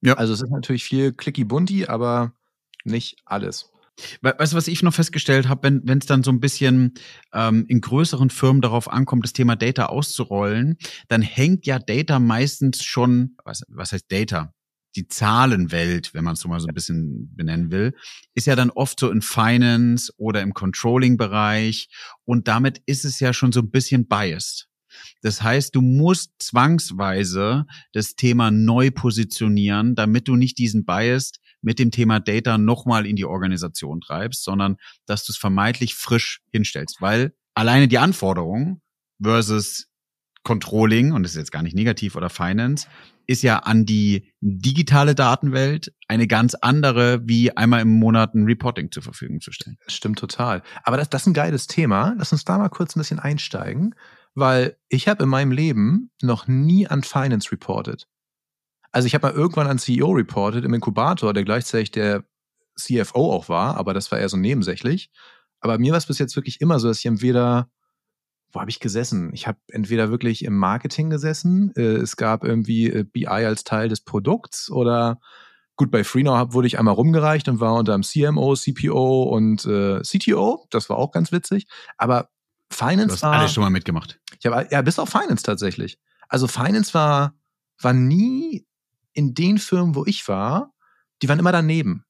Ja. 0.02 0.14
Also 0.14 0.32
es 0.32 0.42
ist 0.42 0.50
natürlich 0.50 0.84
viel 0.84 1.12
clicky 1.12 1.44
bunti, 1.44 1.86
aber 1.86 2.34
nicht 2.84 3.16
alles. 3.24 3.70
Weißt 4.20 4.52
du, 4.52 4.56
was 4.56 4.68
ich 4.68 4.82
noch 4.82 4.94
festgestellt 4.94 5.48
habe, 5.48 5.80
wenn 5.84 5.98
es 5.98 6.06
dann 6.06 6.22
so 6.22 6.30
ein 6.30 6.40
bisschen 6.40 6.94
ähm, 7.32 7.64
in 7.68 7.80
größeren 7.80 8.30
Firmen 8.30 8.62
darauf 8.62 8.90
ankommt, 8.90 9.24
das 9.24 9.32
Thema 9.32 9.56
Data 9.56 9.86
auszurollen, 9.86 10.76
dann 11.08 11.22
hängt 11.22 11.66
ja 11.66 11.78
Data 11.78 12.18
meistens 12.18 12.82
schon, 12.82 13.36
was, 13.44 13.62
was 13.68 13.92
heißt 13.92 14.10
Data? 14.10 14.52
Die 14.94 15.08
Zahlenwelt, 15.08 16.12
wenn 16.12 16.24
man 16.24 16.34
es 16.34 16.40
so 16.40 16.48
mal 16.48 16.60
so 16.60 16.68
ein 16.68 16.74
bisschen 16.74 17.34
benennen 17.34 17.70
will, 17.70 17.94
ist 18.34 18.46
ja 18.46 18.56
dann 18.56 18.70
oft 18.70 19.00
so 19.00 19.10
in 19.10 19.22
Finance 19.22 20.12
oder 20.18 20.42
im 20.42 20.52
Controlling-Bereich 20.52 21.88
und 22.24 22.46
damit 22.46 22.82
ist 22.84 23.06
es 23.06 23.18
ja 23.18 23.32
schon 23.32 23.52
so 23.52 23.60
ein 23.60 23.70
bisschen 23.70 24.06
biased. 24.06 24.68
Das 25.22 25.42
heißt, 25.42 25.74
du 25.74 25.80
musst 25.80 26.32
zwangsweise 26.38 27.64
das 27.92 28.14
Thema 28.14 28.50
neu 28.50 28.90
positionieren, 28.90 29.94
damit 29.94 30.28
du 30.28 30.36
nicht 30.36 30.58
diesen 30.58 30.84
Bias 30.84 31.32
mit 31.62 31.78
dem 31.78 31.90
Thema 31.90 32.20
Data 32.20 32.58
nochmal 32.58 33.06
in 33.06 33.16
die 33.16 33.24
Organisation 33.24 34.00
treibst, 34.00 34.44
sondern 34.44 34.76
dass 35.06 35.24
du 35.24 35.32
es 35.32 35.38
vermeintlich 35.38 35.94
frisch 35.94 36.40
hinstellst, 36.50 37.00
weil 37.00 37.34
alleine 37.54 37.88
die 37.88 37.98
Anforderungen 37.98 38.82
versus 39.22 39.88
Controlling, 40.44 41.12
und 41.12 41.22
das 41.22 41.32
ist 41.32 41.38
jetzt 41.38 41.52
gar 41.52 41.62
nicht 41.62 41.76
negativ 41.76 42.16
oder 42.16 42.28
Finance, 42.28 42.88
ist 43.26 43.42
ja 43.42 43.58
an 43.58 43.86
die 43.86 44.32
digitale 44.40 45.14
Datenwelt 45.14 45.92
eine 46.08 46.26
ganz 46.26 46.54
andere, 46.54 47.20
wie 47.24 47.56
einmal 47.56 47.82
im 47.82 47.90
Monat 47.90 48.34
ein 48.34 48.44
Reporting 48.44 48.90
zur 48.90 49.04
Verfügung 49.04 49.40
zu 49.40 49.52
stellen. 49.52 49.78
Stimmt 49.86 50.18
total. 50.18 50.62
Aber 50.82 50.96
das, 50.96 51.08
das 51.08 51.22
ist 51.22 51.26
ein 51.28 51.34
geiles 51.34 51.68
Thema. 51.68 52.14
Lass 52.18 52.32
uns 52.32 52.44
da 52.44 52.58
mal 52.58 52.68
kurz 52.68 52.96
ein 52.96 53.00
bisschen 53.00 53.20
einsteigen, 53.20 53.94
weil 54.34 54.76
ich 54.88 55.06
habe 55.06 55.22
in 55.22 55.28
meinem 55.28 55.52
Leben 55.52 56.10
noch 56.20 56.48
nie 56.48 56.88
an 56.88 57.04
Finance 57.04 57.52
reported. 57.52 58.08
Also 58.92 59.06
ich 59.06 59.14
habe 59.14 59.26
mal 59.26 59.34
irgendwann 59.34 59.66
an 59.66 59.78
CEO 59.78 60.10
reported 60.10 60.64
im 60.64 60.74
Inkubator, 60.74 61.32
der 61.32 61.44
gleichzeitig 61.44 61.90
der 61.90 62.24
CFO 62.76 63.32
auch 63.32 63.48
war, 63.48 63.76
aber 63.76 63.94
das 63.94 64.10
war 64.12 64.18
eher 64.18 64.28
so 64.28 64.36
nebensächlich. 64.36 65.10
Aber 65.60 65.78
mir 65.78 65.92
war 65.92 65.98
es 65.98 66.06
bis 66.06 66.18
jetzt 66.18 66.36
wirklich 66.36 66.60
immer 66.60 66.78
so, 66.78 66.88
dass 66.88 66.98
ich 66.98 67.06
entweder, 67.06 67.70
wo 68.52 68.60
habe 68.60 68.70
ich 68.70 68.80
gesessen? 68.80 69.30
Ich 69.32 69.46
habe 69.46 69.58
entweder 69.68 70.10
wirklich 70.10 70.44
im 70.44 70.56
Marketing 70.56 71.08
gesessen, 71.08 71.72
äh, 71.76 71.96
es 71.96 72.16
gab 72.16 72.44
irgendwie 72.44 72.90
äh, 72.90 73.04
BI 73.04 73.26
als 73.26 73.64
Teil 73.64 73.88
des 73.88 74.02
Produkts 74.02 74.70
oder 74.70 75.20
gut, 75.76 75.90
bei 75.90 76.04
FreeNow 76.04 76.52
wurde 76.52 76.66
ich 76.66 76.78
einmal 76.78 76.94
rumgereicht 76.94 77.48
und 77.48 77.60
war 77.60 77.74
unter 77.74 77.94
dem 77.94 78.02
CMO, 78.02 78.54
CPO 78.54 79.22
und 79.24 79.64
äh, 79.64 80.00
CTO. 80.02 80.66
Das 80.70 80.90
war 80.90 80.98
auch 80.98 81.12
ganz 81.12 81.32
witzig. 81.32 81.66
Aber 81.96 82.28
Finance 82.70 83.08
du 83.08 83.12
hast 83.14 83.22
war. 83.22 83.32
alles 83.32 83.52
schon 83.52 83.62
mal 83.62 83.70
mitgemacht. 83.70 84.20
Ich 84.38 84.46
habe 84.46 84.68
ja 84.70 84.82
bis 84.82 84.98
auf 84.98 85.08
Finance 85.08 85.42
tatsächlich. 85.42 85.98
Also 86.28 86.46
Finance 86.46 86.94
war 86.94 87.34
war 87.80 87.92
nie 87.92 88.66
in 89.12 89.34
den 89.34 89.58
Firmen, 89.58 89.94
wo 89.94 90.04
ich 90.06 90.26
war, 90.28 90.72
die 91.22 91.28
waren 91.28 91.38
immer 91.38 91.52
daneben. 91.52 92.04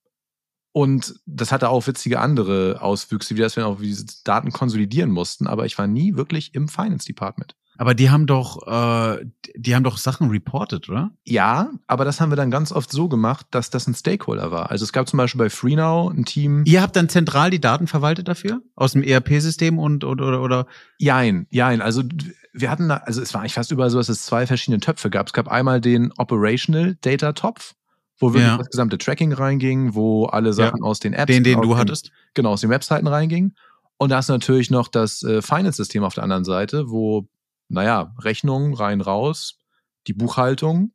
Und 0.72 1.20
das 1.26 1.52
hatte 1.52 1.68
auch 1.68 1.86
witzige 1.86 2.20
andere 2.20 2.80
Auswüchse, 2.80 3.36
wie 3.36 3.40
das 3.40 3.56
wir 3.56 3.66
auch 3.66 3.80
diese 3.80 4.06
Daten 4.24 4.52
konsolidieren 4.52 5.10
mussten. 5.10 5.46
Aber 5.46 5.66
ich 5.66 5.76
war 5.76 5.86
nie 5.86 6.16
wirklich 6.16 6.54
im 6.54 6.68
Finance 6.68 7.06
Department. 7.06 7.54
Aber 7.82 7.96
die 7.96 8.10
haben 8.10 8.28
doch, 8.28 8.64
äh, 8.68 9.26
die 9.56 9.74
haben 9.74 9.82
doch 9.82 9.98
Sachen 9.98 10.30
reported, 10.30 10.88
oder? 10.88 11.10
Ja, 11.24 11.68
aber 11.88 12.04
das 12.04 12.20
haben 12.20 12.30
wir 12.30 12.36
dann 12.36 12.52
ganz 12.52 12.70
oft 12.70 12.92
so 12.92 13.08
gemacht, 13.08 13.44
dass 13.50 13.70
das 13.70 13.88
ein 13.88 13.94
Stakeholder 13.96 14.52
war. 14.52 14.70
Also 14.70 14.84
es 14.84 14.92
gab 14.92 15.08
zum 15.08 15.16
Beispiel 15.16 15.40
bei 15.40 15.50
FreeNow 15.50 16.08
ein 16.12 16.24
Team. 16.24 16.62
Ihr 16.64 16.80
habt 16.80 16.94
dann 16.94 17.08
zentral 17.08 17.50
die 17.50 17.60
Daten 17.60 17.88
verwaltet 17.88 18.28
dafür? 18.28 18.62
Aus 18.76 18.92
dem 18.92 19.02
ERP-System 19.02 19.80
und 19.80 20.04
oder, 20.04 20.28
oder, 20.28 20.42
oder? 20.42 20.66
Jein, 20.98 21.48
jein. 21.50 21.82
Also 21.82 22.04
wir 22.52 22.70
hatten 22.70 22.88
da, 22.88 22.98
also 22.98 23.20
es 23.20 23.34
war 23.34 23.40
eigentlich 23.40 23.54
fast 23.54 23.72
überall 23.72 23.90
so, 23.90 23.98
dass 23.98 24.08
es 24.08 24.26
zwei 24.26 24.46
verschiedene 24.46 24.78
Töpfe 24.78 25.10
gab. 25.10 25.26
Es 25.26 25.32
gab 25.32 25.48
einmal 25.48 25.80
den 25.80 26.12
Operational 26.18 26.96
Data 27.00 27.32
Topf, 27.32 27.74
wo 28.20 28.28
wirklich 28.28 28.46
ja. 28.46 28.58
das 28.58 28.70
gesamte 28.70 28.96
Tracking 28.96 29.32
reinging, 29.32 29.96
wo 29.96 30.26
alle 30.26 30.52
Sachen 30.52 30.84
ja. 30.84 30.86
aus 30.86 31.00
den 31.00 31.14
Apps. 31.14 31.32
Den, 31.32 31.42
den 31.42 31.60
du 31.60 31.70
den, 31.70 31.78
hattest? 31.78 32.12
Genau, 32.34 32.52
aus 32.52 32.60
den 32.60 32.70
Webseiten 32.70 33.08
reingingen. 33.08 33.56
Und 33.96 34.10
da 34.10 34.20
ist 34.20 34.28
natürlich 34.28 34.70
noch 34.70 34.86
das 34.86 35.24
äh, 35.24 35.42
Finance-System 35.42 36.04
auf 36.04 36.14
der 36.14 36.22
anderen 36.22 36.44
Seite, 36.44 36.88
wo, 36.88 37.26
naja, 37.72 38.14
Rechnungen 38.18 38.74
rein, 38.74 39.00
raus, 39.00 39.58
die 40.06 40.12
Buchhaltung. 40.12 40.92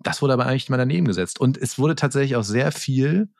Das 0.00 0.22
wurde 0.22 0.32
aber 0.32 0.46
eigentlich 0.46 0.68
mal 0.68 0.76
daneben 0.76 1.06
gesetzt. 1.06 1.40
Und 1.40 1.58
es 1.58 1.78
wurde 1.78 1.94
tatsächlich 1.94 2.36
auch 2.36 2.44
sehr 2.44 2.72
viel 2.72 3.32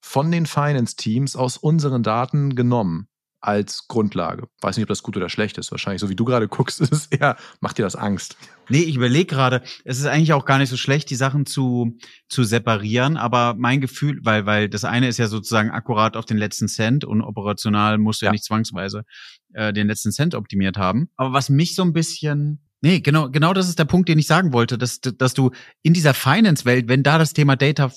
von 0.00 0.30
den 0.32 0.46
Finance-Teams 0.46 1.36
aus 1.36 1.56
unseren 1.56 2.02
Daten 2.02 2.56
genommen 2.56 3.08
als 3.42 3.88
Grundlage. 3.88 4.48
Weiß 4.60 4.76
nicht, 4.76 4.84
ob 4.84 4.88
das 4.88 5.02
gut 5.02 5.16
oder 5.16 5.28
schlecht 5.28 5.58
ist. 5.58 5.70
Wahrscheinlich, 5.72 6.00
so 6.00 6.08
wie 6.08 6.16
du 6.16 6.24
gerade 6.24 6.48
guckst, 6.48 6.80
ist 6.80 6.92
es 6.92 7.06
eher, 7.06 7.36
macht 7.60 7.78
dir 7.78 7.82
das 7.82 7.96
Angst. 7.96 8.36
Nee, 8.68 8.82
ich 8.82 8.96
überlege 8.96 9.26
gerade, 9.26 9.62
es 9.84 9.98
ist 9.98 10.06
eigentlich 10.06 10.32
auch 10.32 10.44
gar 10.44 10.58
nicht 10.58 10.70
so 10.70 10.76
schlecht, 10.76 11.10
die 11.10 11.16
Sachen 11.16 11.44
zu, 11.44 11.98
zu 12.28 12.44
separieren, 12.44 13.16
aber 13.16 13.54
mein 13.58 13.80
Gefühl, 13.80 14.20
weil, 14.22 14.46
weil 14.46 14.68
das 14.68 14.84
eine 14.84 15.08
ist 15.08 15.18
ja 15.18 15.26
sozusagen 15.26 15.70
akkurat 15.70 16.16
auf 16.16 16.24
den 16.24 16.38
letzten 16.38 16.68
Cent 16.68 17.04
und 17.04 17.20
operational 17.20 17.98
musst 17.98 18.22
du 18.22 18.26
ja, 18.26 18.28
ja 18.28 18.32
nicht 18.32 18.44
zwangsweise 18.44 19.04
äh, 19.52 19.72
den 19.72 19.88
letzten 19.88 20.12
Cent 20.12 20.34
optimiert 20.34 20.76
haben. 20.76 21.10
Aber 21.16 21.32
was 21.32 21.50
mich 21.50 21.74
so 21.74 21.82
ein 21.82 21.92
bisschen 21.92 22.60
Nee, 22.84 22.98
genau, 22.98 23.30
genau 23.30 23.54
das 23.54 23.68
ist 23.68 23.78
der 23.78 23.84
Punkt, 23.84 24.08
den 24.08 24.18
ich 24.18 24.26
sagen 24.26 24.52
wollte, 24.52 24.76
dass, 24.76 25.00
dass 25.00 25.34
du 25.34 25.52
in 25.82 25.94
dieser 25.94 26.14
Finance-Welt, 26.14 26.88
wenn 26.88 27.04
da 27.04 27.16
das 27.16 27.32
Thema 27.32 27.54
Data 27.54 27.92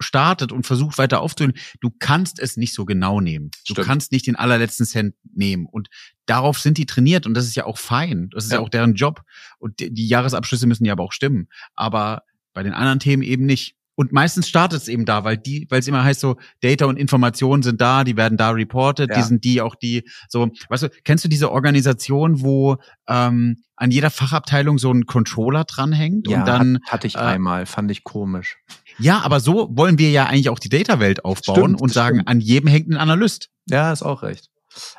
startet 0.00 0.52
und 0.52 0.66
versucht 0.66 0.98
weiter 0.98 1.20
aufzunehmen, 1.20 1.58
du 1.80 1.90
kannst 1.98 2.38
es 2.38 2.56
nicht 2.56 2.74
so 2.74 2.84
genau 2.84 3.20
nehmen. 3.20 3.50
Du 3.66 3.74
Stimmt. 3.74 3.86
kannst 3.86 4.12
nicht 4.12 4.26
den 4.26 4.36
allerletzten 4.36 4.86
Cent 4.86 5.14
nehmen. 5.34 5.66
Und 5.66 5.88
darauf 6.26 6.58
sind 6.58 6.78
die 6.78 6.86
trainiert 6.86 7.26
und 7.26 7.34
das 7.34 7.46
ist 7.46 7.56
ja 7.56 7.64
auch 7.64 7.78
fein. 7.78 8.30
Das 8.30 8.44
ist 8.44 8.52
ja, 8.52 8.58
ja 8.58 8.64
auch 8.64 8.68
deren 8.68 8.94
Job. 8.94 9.22
Und 9.58 9.80
die, 9.80 9.92
die 9.92 10.08
Jahresabschlüsse 10.08 10.66
müssen 10.66 10.84
ja 10.84 10.92
aber 10.92 11.04
auch 11.04 11.12
stimmen. 11.12 11.48
Aber 11.74 12.22
bei 12.52 12.62
den 12.62 12.72
anderen 12.72 13.00
Themen 13.00 13.22
eben 13.22 13.46
nicht. 13.46 13.76
Und 13.94 14.12
meistens 14.12 14.48
startet 14.48 14.80
es 14.80 14.86
eben 14.86 15.04
da, 15.04 15.24
weil 15.24 15.36
die, 15.36 15.66
weil 15.70 15.80
es 15.80 15.88
immer 15.88 16.04
heißt 16.04 16.20
so, 16.20 16.36
Data 16.60 16.86
und 16.86 16.96
Informationen 16.96 17.64
sind 17.64 17.80
da, 17.80 18.04
die 18.04 18.16
werden 18.16 18.38
da 18.38 18.50
reported, 18.50 19.10
ja. 19.10 19.16
die 19.16 19.22
sind 19.22 19.42
die 19.42 19.60
auch 19.60 19.74
die, 19.74 20.08
so, 20.28 20.48
weißt 20.68 20.84
du, 20.84 20.90
kennst 21.02 21.24
du 21.24 21.28
diese 21.28 21.50
Organisation, 21.50 22.40
wo 22.40 22.76
ähm, 23.08 23.56
an 23.74 23.90
jeder 23.90 24.10
Fachabteilung 24.10 24.78
so 24.78 24.92
ein 24.92 25.06
Controller 25.06 25.64
dranhängt 25.64 26.28
ja, 26.28 26.38
und 26.38 26.46
dann 26.46 26.78
hatte 26.88 27.08
ich 27.08 27.16
äh, 27.16 27.18
einmal, 27.18 27.66
fand 27.66 27.90
ich 27.90 28.04
komisch. 28.04 28.58
Ja, 28.98 29.20
aber 29.20 29.40
so 29.40 29.68
wollen 29.72 29.98
wir 29.98 30.10
ja 30.10 30.26
eigentlich 30.26 30.48
auch 30.48 30.58
die 30.58 30.68
Data-Welt 30.68 31.24
aufbauen 31.24 31.56
Stimmt, 31.56 31.80
und 31.80 31.92
sagen, 31.92 32.16
stimmt. 32.16 32.28
an 32.28 32.40
jedem 32.40 32.68
hängt 32.68 32.88
ein 32.88 32.96
Analyst. 32.96 33.48
Ja, 33.66 33.92
ist 33.92 34.02
auch 34.02 34.22
recht. 34.22 34.50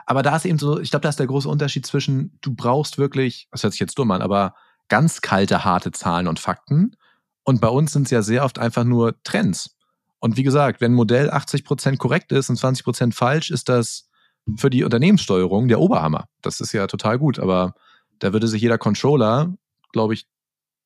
Aber 0.05 0.23
da 0.23 0.35
ist 0.35 0.45
eben 0.45 0.59
so, 0.59 0.79
ich 0.79 0.89
glaube, 0.89 1.03
da 1.03 1.09
ist 1.09 1.19
der 1.19 1.27
große 1.27 1.47
Unterschied 1.47 1.85
zwischen, 1.85 2.37
du 2.41 2.53
brauchst 2.53 2.97
wirklich, 2.97 3.47
das 3.51 3.63
hört 3.63 3.73
sich 3.73 3.79
jetzt 3.79 3.97
dumm 3.97 4.11
an, 4.11 4.21
aber 4.21 4.55
ganz 4.87 5.21
kalte, 5.21 5.63
harte 5.63 5.91
Zahlen 5.91 6.27
und 6.27 6.39
Fakten. 6.39 6.95
Und 7.43 7.61
bei 7.61 7.67
uns 7.67 7.93
sind 7.93 8.03
es 8.03 8.11
ja 8.11 8.21
sehr 8.21 8.43
oft 8.43 8.59
einfach 8.59 8.83
nur 8.83 9.21
Trends. 9.23 9.75
Und 10.19 10.37
wie 10.37 10.43
gesagt, 10.43 10.81
wenn 10.81 10.91
ein 10.91 10.95
Modell 10.95 11.29
80% 11.29 11.97
korrekt 11.97 12.31
ist 12.31 12.49
und 12.49 12.59
20% 12.59 13.13
falsch, 13.13 13.51
ist 13.51 13.69
das 13.69 14.09
für 14.57 14.69
die 14.69 14.83
Unternehmenssteuerung 14.83 15.67
der 15.67 15.79
Oberhammer. 15.79 16.25
Das 16.41 16.59
ist 16.59 16.73
ja 16.73 16.87
total 16.87 17.17
gut, 17.17 17.39
aber 17.39 17.75
da 18.19 18.33
würde 18.33 18.47
sich 18.47 18.61
jeder 18.61 18.77
Controller, 18.77 19.53
glaube 19.93 20.13
ich, 20.13 20.27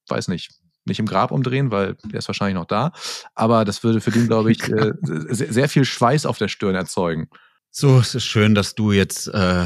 weiß 0.07 0.27
nicht, 0.27 0.51
nicht 0.85 0.99
im 0.99 1.05
Grab 1.05 1.31
umdrehen, 1.31 1.71
weil 1.71 1.95
der 2.03 2.19
ist 2.19 2.27
wahrscheinlich 2.27 2.55
noch 2.55 2.65
da. 2.65 2.91
Aber 3.35 3.65
das 3.65 3.83
würde 3.83 4.01
für 4.01 4.11
den, 4.11 4.27
glaube 4.27 4.51
ich, 4.51 4.61
äh, 4.69 4.93
sehr, 5.01 5.53
sehr 5.53 5.69
viel 5.69 5.85
Schweiß 5.85 6.25
auf 6.25 6.37
der 6.37 6.47
Stirn 6.47 6.75
erzeugen. 6.75 7.29
So, 7.69 7.99
es 7.99 8.13
ist 8.13 8.25
schön, 8.25 8.53
dass 8.53 8.75
du 8.75 8.91
jetzt 8.91 9.27
äh, 9.27 9.65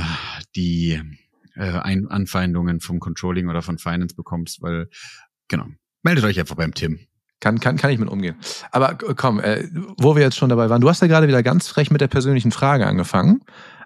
die 0.56 1.02
äh, 1.56 1.80
Ein 1.80 2.08
Anfeindungen 2.08 2.80
vom 2.80 3.00
Controlling 3.00 3.50
oder 3.50 3.62
von 3.62 3.80
Finance 3.80 4.16
bekommst, 4.16 4.62
weil, 4.62 4.90
genau, 5.48 5.66
meldet 6.04 6.24
euch 6.24 6.40
einfach 6.40 6.56
beim 6.56 6.74
Tim. 6.74 7.00
Kann, 7.40 7.60
kann, 7.60 7.78
kann 7.78 7.92
ich 7.92 8.00
mit 8.00 8.10
umgehen. 8.10 8.36
Aber 8.72 8.96
komm, 8.96 9.40
äh, 9.40 9.68
wo 9.98 10.16
wir 10.16 10.24
jetzt 10.24 10.38
schon 10.38 10.50
dabei 10.50 10.70
waren, 10.70 10.82
du 10.82 10.90
hast 10.90 11.02
ja 11.02 11.08
gerade 11.08 11.28
wieder 11.28 11.44
ganz 11.44 11.68
frech 11.68 11.92
mit 11.92 12.02
der 12.02 12.08
persönlichen 12.08 12.52
Frage 12.52 12.88
angefangen. 12.88 13.42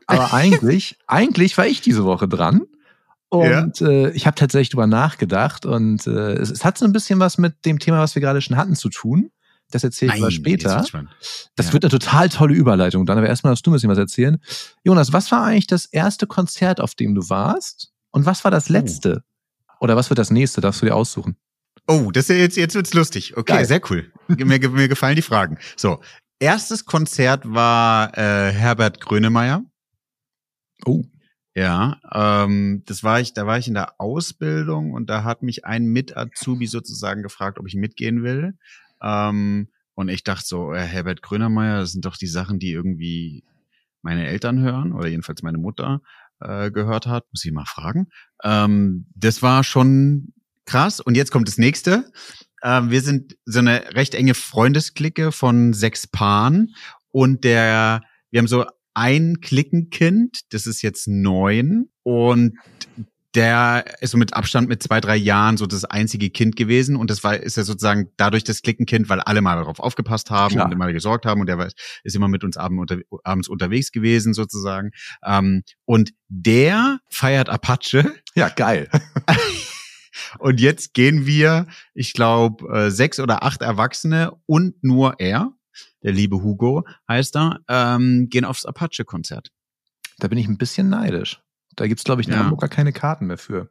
Aber 0.07 0.33
eigentlich, 0.33 0.97
eigentlich 1.07 1.57
war 1.57 1.65
ich 1.65 1.81
diese 1.81 2.05
Woche 2.05 2.27
dran. 2.27 2.61
Und 3.31 3.81
äh, 3.81 4.09
ich 4.11 4.27
habe 4.27 4.35
tatsächlich 4.35 4.69
drüber 4.69 4.87
nachgedacht 4.87 5.65
und 5.65 6.05
äh, 6.05 6.33
es, 6.33 6.49
es 6.51 6.65
hat 6.65 6.77
so 6.77 6.85
ein 6.85 6.91
bisschen 6.91 7.19
was 7.19 7.37
mit 7.37 7.65
dem 7.65 7.79
Thema, 7.79 7.99
was 7.99 8.13
wir 8.13 8.21
gerade 8.21 8.41
schon 8.41 8.57
hatten, 8.57 8.75
zu 8.75 8.89
tun. 8.89 9.31
Das 9.71 9.85
erzähle 9.85 10.11
ich 10.13 10.19
aber 10.21 10.29
jetzt 10.29 10.35
später. 10.35 10.85
Das 11.55 11.67
Ja. 11.67 11.73
wird 11.73 11.85
eine 11.85 11.89
total 11.91 12.27
tolle 12.27 12.53
Überleitung 12.53 13.05
dann, 13.05 13.17
aber 13.17 13.27
erstmal 13.27 13.51
darfst 13.51 13.65
du 13.65 13.71
ein 13.71 13.73
bisschen 13.73 13.89
was 13.89 13.97
erzählen. 13.97 14.37
Jonas, 14.83 15.13
was 15.13 15.31
war 15.31 15.45
eigentlich 15.45 15.67
das 15.67 15.85
erste 15.85 16.27
Konzert, 16.27 16.81
auf 16.81 16.93
dem 16.93 17.15
du 17.15 17.29
warst? 17.29 17.93
Und 18.11 18.25
was 18.25 18.43
war 18.43 18.51
das 18.51 18.67
letzte? 18.67 19.23
Oder 19.79 19.95
was 19.95 20.09
wird 20.09 20.19
das 20.19 20.29
nächste? 20.29 20.59
Darfst 20.59 20.81
du 20.81 20.85
dir 20.87 20.95
aussuchen? 20.95 21.37
Oh, 21.87 22.11
das 22.11 22.25
ist 22.25 22.29
ja 22.29 22.35
jetzt, 22.35 22.57
jetzt 22.57 22.75
wird's 22.75 22.93
lustig. 22.93 23.37
Okay, 23.37 23.53
Geil. 23.53 23.65
sehr 23.65 23.81
cool. 23.89 24.11
Mir, 24.27 24.45
mir 24.69 24.87
gefallen 24.89 25.15
die 25.15 25.21
Fragen. 25.21 25.57
So, 25.77 26.01
erstes 26.39 26.85
Konzert 26.85 27.43
war 27.45 28.15
äh, 28.17 28.51
Herbert 28.51 28.99
Grönemeyer. 28.99 29.63
Oh. 30.85 31.03
Ja, 31.53 31.99
ähm, 32.13 32.83
das 32.85 33.03
war 33.03 33.19
ich, 33.19 33.33
da 33.33 33.45
war 33.45 33.57
ich 33.57 33.67
in 33.67 33.73
der 33.73 33.99
Ausbildung 33.99 34.93
und 34.93 35.09
da 35.09 35.23
hat 35.23 35.43
mich 35.43 35.65
ein 35.65 35.85
Mit-Azubi 35.85 36.65
sozusagen 36.67 37.23
gefragt, 37.23 37.59
ob 37.59 37.67
ich 37.67 37.75
mitgehen 37.75 38.23
will. 38.23 38.57
Ähm, 39.01 39.67
und 39.93 40.09
ich 40.09 40.23
dachte 40.23 40.45
so, 40.45 40.73
äh, 40.73 40.81
Herbert 40.81 41.21
Grönemeyer, 41.21 41.79
das 41.81 41.91
sind 41.91 42.05
doch 42.05 42.15
die 42.15 42.27
Sachen, 42.27 42.57
die 42.59 42.71
irgendwie 42.71 43.43
meine 44.01 44.27
Eltern 44.27 44.59
hören 44.61 44.93
oder 44.93 45.07
jedenfalls 45.09 45.43
meine 45.43 45.57
Mutter 45.57 46.01
äh, 46.39 46.71
gehört 46.71 47.05
hat. 47.05 47.25
Muss 47.33 47.43
ich 47.43 47.51
mal 47.51 47.65
fragen. 47.65 48.07
Ähm, 48.43 49.07
das 49.15 49.41
war 49.41 49.65
schon 49.65 50.33
krass. 50.65 51.01
Und 51.01 51.15
jetzt 51.15 51.31
kommt 51.31 51.49
das 51.49 51.57
nächste. 51.57 52.11
Ähm, 52.63 52.91
wir 52.91 53.01
sind 53.01 53.35
so 53.45 53.59
eine 53.59 53.93
recht 53.93 54.15
enge 54.15 54.35
Freundesklicke 54.35 55.31
von 55.31 55.73
sechs 55.73 56.07
Paaren 56.07 56.73
und 57.09 57.43
der, 57.43 58.01
wir 58.29 58.39
haben 58.39 58.47
so 58.47 58.65
ein 58.93 59.39
Klickenkind, 59.41 60.41
das 60.53 60.67
ist 60.67 60.81
jetzt 60.81 61.07
neun 61.07 61.89
und 62.03 62.57
der 63.35 63.85
ist 64.01 64.11
so 64.11 64.17
mit 64.17 64.33
Abstand 64.33 64.67
mit 64.67 64.83
zwei, 64.83 64.99
drei 64.99 65.15
Jahren 65.15 65.55
so 65.55 65.65
das 65.65 65.85
einzige 65.85 66.29
Kind 66.29 66.57
gewesen 66.57 66.97
und 66.97 67.09
das 67.09 67.23
war, 67.23 67.37
ist 67.37 67.55
ja 67.55 67.63
sozusagen 67.63 68.09
dadurch 68.17 68.43
das 68.43 68.61
Klickenkind, 68.61 69.07
weil 69.07 69.21
alle 69.21 69.41
mal 69.41 69.55
darauf 69.55 69.79
aufgepasst 69.79 70.31
haben 70.31 70.55
Klar. 70.55 70.65
und 70.65 70.73
immer 70.73 70.91
gesorgt 70.91 71.25
haben 71.25 71.39
und 71.39 71.47
der 71.47 71.57
war, 71.57 71.69
ist 72.03 72.15
immer 72.15 72.27
mit 72.27 72.43
uns 72.43 72.57
abends 72.57 73.47
unterwegs 73.47 73.91
gewesen 73.91 74.33
sozusagen. 74.33 74.91
Ähm, 75.23 75.63
und 75.85 76.11
der 76.27 76.99
feiert 77.09 77.49
Apache 77.49 78.13
Ja, 78.35 78.49
geil. 78.49 78.89
und 80.39 80.59
jetzt 80.59 80.93
gehen 80.93 81.25
wir, 81.25 81.67
ich 81.93 82.13
glaube, 82.13 82.67
äh, 82.73 82.91
sechs 82.91 83.19
oder 83.19 83.43
acht 83.43 83.61
Erwachsene 83.61 84.33
und 84.45 84.83
nur 84.83 85.19
er, 85.19 85.53
der 86.03 86.11
liebe 86.11 86.41
Hugo 86.43 86.85
heißt 87.07 87.35
er, 87.37 87.59
ähm, 87.67 88.27
gehen 88.29 88.45
aufs 88.45 88.65
Apache-Konzert. 88.65 89.51
Da 90.19 90.27
bin 90.27 90.37
ich 90.37 90.47
ein 90.47 90.57
bisschen 90.57 90.89
neidisch. 90.89 91.41
Da 91.75 91.87
gibt's 91.87 92.03
glaube 92.03 92.21
ich, 92.21 92.27
in 92.27 92.33
Ja. 92.33 92.39
Hamburg 92.39 92.61
gar 92.61 92.69
keine 92.69 92.91
Karten 92.93 93.27
mehr 93.27 93.37
für. 93.37 93.69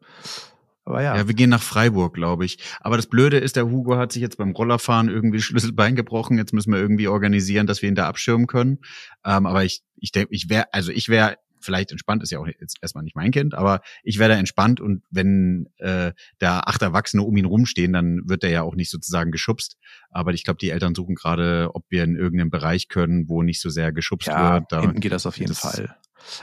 Aber 0.84 1.02
ja. 1.02 1.16
Ja. 1.16 1.28
wir 1.28 1.34
gehen 1.34 1.50
nach 1.50 1.62
Freiburg, 1.62 2.14
glaube 2.14 2.44
ich. 2.44 2.58
Aber 2.80 2.96
das 2.96 3.06
Blöde 3.06 3.38
ist, 3.38 3.56
der 3.56 3.70
Hugo 3.70 3.96
hat 3.96 4.12
sich 4.12 4.22
jetzt 4.22 4.38
beim 4.38 4.50
Rollerfahren 4.52 5.08
irgendwie 5.08 5.40
Schlüsselbein 5.40 5.94
gebrochen. 5.94 6.38
Jetzt 6.38 6.52
müssen 6.52 6.72
wir 6.72 6.80
irgendwie 6.80 7.08
organisieren, 7.08 7.66
dass 7.66 7.82
wir 7.82 7.88
ihn 7.88 7.94
da 7.94 8.08
abschirmen 8.08 8.46
können. 8.46 8.78
Ähm, 9.24 9.46
aber 9.46 9.64
ich, 9.64 9.82
ich 9.96 10.10
denke, 10.12 10.34
ich 10.34 10.48
wäre, 10.48 10.72
also 10.72 10.90
ich 10.90 11.08
wäre 11.08 11.36
vielleicht 11.60 11.90
entspannt, 11.90 12.22
ist 12.22 12.30
ja 12.30 12.38
auch 12.38 12.46
jetzt 12.46 12.78
erstmal 12.82 13.04
nicht 13.04 13.16
mein 13.16 13.30
Kind, 13.30 13.54
aber 13.54 13.80
ich 14.02 14.18
wäre 14.18 14.30
da 14.30 14.36
entspannt 14.38 14.80
und 14.80 15.02
wenn 15.10 15.68
äh, 15.78 16.12
da 16.38 16.60
acht 16.60 16.82
Erwachsene 16.82 17.22
um 17.22 17.36
ihn 17.36 17.44
rumstehen, 17.44 17.92
dann 17.92 18.22
wird 18.26 18.44
er 18.44 18.50
ja 18.50 18.62
auch 18.62 18.74
nicht 18.74 18.90
sozusagen 18.90 19.30
geschubst. 19.30 19.76
Aber 20.10 20.32
ich 20.32 20.44
glaube, 20.44 20.58
die 20.58 20.70
Eltern 20.70 20.94
suchen 20.94 21.14
gerade, 21.14 21.70
ob 21.74 21.84
wir 21.88 22.04
in 22.04 22.16
irgendeinem 22.16 22.50
Bereich 22.50 22.88
können, 22.88 23.28
wo 23.28 23.42
nicht 23.42 23.60
so 23.60 23.70
sehr 23.70 23.92
geschubst 23.92 24.28
ja, 24.28 24.54
wird. 24.54 24.64
Da, 24.70 24.80
hinten 24.80 25.00
geht 25.00 25.12
das 25.12 25.26
auf 25.26 25.38
jeden 25.38 25.50
das- 25.50 25.60
Fall. 25.60 25.84
Ja. 25.88 25.96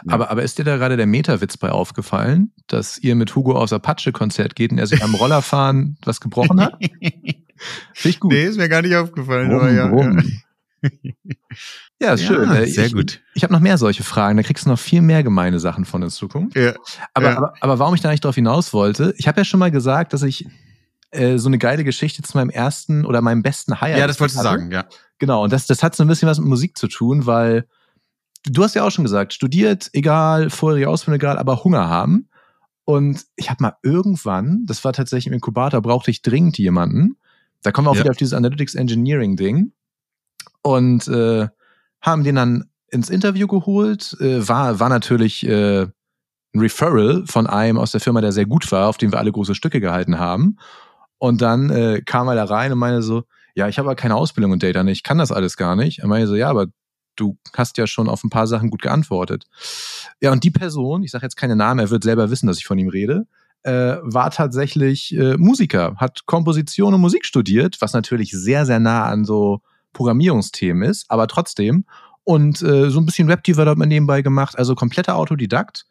Aber, 0.07 0.31
aber 0.31 0.41
ist 0.41 0.57
dir 0.57 0.63
da 0.63 0.77
gerade 0.77 0.97
der 0.97 1.05
Metawitz 1.05 1.55
bei 1.55 1.69
aufgefallen, 1.69 2.51
dass 2.65 2.97
ihr 2.97 3.15
mit 3.15 3.35
Hugo 3.35 3.55
aufs 3.55 3.73
Apache-Konzert 3.73 4.55
geht 4.55 4.71
und 4.71 4.79
er 4.79 4.87
sich 4.87 5.03
am 5.03 5.13
Rollerfahren 5.13 5.97
was 6.03 6.19
gebrochen 6.19 6.59
hat? 6.61 6.79
Finde 7.93 8.09
ich 8.09 8.19
gut. 8.19 8.31
nee, 8.31 8.45
ist 8.45 8.57
mir 8.57 8.69
gar 8.69 8.81
nicht 8.81 8.95
aufgefallen. 8.95 9.49
Brumm, 9.49 9.59
aber 9.59 9.71
ja, 9.71 9.87
brumm. 9.87 10.41
Ja, 10.81 10.89
ist 11.99 12.21
Ja, 12.21 12.27
schön. 12.27 12.51
Äh, 12.51 12.67
sehr 12.67 12.85
ich, 12.87 12.93
gut. 12.93 13.21
Ich 13.33 13.43
habe 13.43 13.53
noch 13.53 13.59
mehr 13.59 13.77
solche 13.77 14.03
Fragen. 14.03 14.37
Da 14.37 14.43
kriegst 14.43 14.65
du 14.65 14.69
noch 14.69 14.79
viel 14.79 15.01
mehr 15.01 15.23
gemeine 15.23 15.59
Sachen 15.59 15.85
von 15.85 16.01
in 16.03 16.09
Zukunft. 16.09 16.55
ja. 16.55 16.73
Aber, 17.13 17.29
Ja. 17.31 17.37
aber, 17.37 17.53
aber 17.61 17.79
warum 17.79 17.95
ich 17.95 18.01
da 18.01 18.09
nicht 18.11 18.23
drauf 18.23 18.35
hinaus 18.35 18.73
wollte, 18.73 19.13
ich 19.17 19.27
habe 19.27 19.39
ja 19.41 19.45
schon 19.45 19.59
mal 19.59 19.71
gesagt, 19.71 20.13
dass 20.13 20.21
ich 20.23 20.45
äh, 21.11 21.37
so 21.37 21.47
eine 21.49 21.57
geile 21.57 21.83
Geschichte 21.83 22.21
zu 22.21 22.37
meinem 22.37 22.49
ersten 22.49 23.05
oder 23.05 23.21
meinem 23.21 23.41
besten 23.41 23.79
Hire. 23.79 23.97
ja, 23.99 24.07
das 24.07 24.19
wolltest 24.19 24.39
du 24.39 24.43
hatte. 24.47 24.59
sagen, 24.59 24.71
ja. 24.71 24.85
Genau, 25.19 25.43
und 25.43 25.53
das, 25.53 25.65
das 25.65 25.81
hat 25.81 25.95
so 25.95 26.03
ein 26.03 26.07
bisschen 26.07 26.27
was 26.29 26.37
mit 26.39 26.47
Musik 26.47 26.77
zu 26.77 26.87
tun, 26.87 27.25
weil 27.25 27.65
du 28.43 28.63
hast 28.63 28.75
ja 28.75 28.83
auch 28.83 28.91
schon 28.91 29.03
gesagt, 29.05 29.33
studiert, 29.33 29.89
egal, 29.93 30.49
vorherige 30.49 30.89
Ausbildung, 30.89 31.15
egal, 31.19 31.37
aber 31.39 31.63
Hunger 31.63 31.87
haben. 31.89 32.29
Und 32.85 33.25
ich 33.35 33.49
habe 33.49 33.61
mal 33.63 33.73
irgendwann, 33.83 34.65
das 34.65 34.83
war 34.85 34.93
tatsächlich 34.93 35.27
im 35.27 35.33
Inkubator, 35.33 35.81
brauchte 35.81 36.11
ich 36.11 36.21
dringend 36.21 36.57
jemanden. 36.57 37.17
Da 37.63 37.71
kommen 37.71 37.87
wir 37.87 37.91
auch 37.91 37.95
Ja. 37.95 38.01
wieder 38.03 38.11
auf 38.11 38.17
dieses 38.17 38.33
Analytics 38.33 38.75
Engineering 38.75 39.35
Ding. 39.35 39.71
Und 40.61 41.07
äh, 41.07 41.47
haben 42.01 42.23
den 42.23 42.35
dann 42.35 42.65
ins 42.89 43.09
Interview 43.09 43.47
geholt. 43.47 44.15
Äh, 44.19 44.47
war, 44.47 44.79
war 44.79 44.89
natürlich 44.89 45.45
äh, 45.45 45.87
ein 46.53 46.59
Referral 46.59 47.23
von 47.25 47.47
einem 47.47 47.77
aus 47.77 47.91
der 47.91 48.01
Firma, 48.01 48.21
der 48.21 48.31
sehr 48.31 48.45
gut 48.45 48.71
war, 48.71 48.87
auf 48.87 48.97
den 48.97 49.11
wir 49.11 49.19
alle 49.19 49.31
große 49.31 49.55
Stücke 49.55 49.79
gehalten 49.79 50.19
haben. 50.19 50.57
Und 51.17 51.41
dann 51.41 51.69
äh, 51.69 52.01
kam 52.05 52.27
er 52.27 52.35
da 52.35 52.45
rein 52.45 52.71
und 52.71 52.79
meinte 52.79 53.01
so, 53.01 53.23
ja, 53.55 53.67
ich 53.67 53.79
habe 53.79 53.89
aber 53.89 53.95
keine 53.95 54.15
Ausbildung 54.15 54.53
in 54.53 54.59
Data 54.59 54.83
ich 54.85 55.03
kann 55.03 55.17
das 55.17 55.31
alles 55.31 55.57
gar 55.57 55.75
nicht. 55.75 55.99
Er 55.99 56.07
meinte 56.07 56.27
so, 56.27 56.35
ja, 56.35 56.49
aber 56.49 56.67
du 57.15 57.37
hast 57.55 57.77
ja 57.77 57.87
schon 57.87 58.07
auf 58.07 58.23
ein 58.23 58.29
paar 58.29 58.45
Sachen 58.45 58.69
gut 58.69 58.83
geantwortet. 58.83 59.45
Ja, 60.21 60.31
und 60.31 60.43
die 60.43 60.51
Person, 60.51 61.03
ich 61.03 61.11
sage 61.11 61.25
jetzt 61.25 61.37
keine 61.37 61.55
Namen, 61.55 61.79
er 61.79 61.89
wird 61.89 62.03
selber 62.03 62.29
wissen, 62.29 62.45
dass 62.45 62.59
ich 62.59 62.65
von 62.65 62.77
ihm 62.77 62.89
rede, 62.89 63.25
äh, 63.63 63.97
war 64.01 64.29
tatsächlich 64.29 65.15
äh, 65.17 65.35
Musiker, 65.37 65.95
hat 65.97 66.25
Komposition 66.27 66.93
und 66.93 67.01
Musik 67.01 67.25
studiert, 67.25 67.77
was 67.79 67.93
natürlich 67.93 68.31
sehr, 68.31 68.65
sehr 68.67 68.79
nah 68.79 69.05
an 69.05 69.25
so 69.25 69.61
Programmierungsthemen 69.97 70.89
ist, 70.89 71.05
aber 71.09 71.27
trotzdem. 71.27 71.85
Und 72.23 72.61
äh, 72.61 72.89
so 72.89 72.99
ein 72.99 73.05
bisschen 73.05 73.27
Web-Development 73.27 73.89
nebenbei 73.89 74.21
gemacht, 74.21 74.57
also 74.57 74.75
kompletter 74.75 75.15
Autodidakt. 75.15 75.85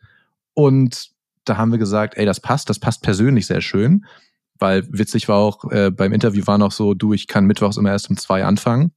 Und 0.55 1.11
da 1.45 1.57
haben 1.57 1.71
wir 1.71 1.79
gesagt, 1.79 2.17
ey, 2.17 2.25
das 2.27 2.41
passt, 2.41 2.69
das 2.71 2.79
passt 2.79 3.03
persönlich 3.03 3.47
sehr 3.47 3.61
schön. 3.61 4.05
Weil 4.59 4.87
witzig 4.91 5.29
war 5.29 5.37
auch, 5.37 5.71
äh, 5.71 5.91
beim 5.91 6.13
Interview 6.13 6.47
war 6.47 6.57
noch 6.59 6.73
so, 6.73 6.95
du, 6.95 7.13
ich 7.13 7.27
kann 7.27 7.45
mittwochs 7.45 7.77
immer 7.77 7.91
erst 7.91 8.09
um 8.09 8.17
zwei 8.17 8.45
anfangen. 8.45 8.93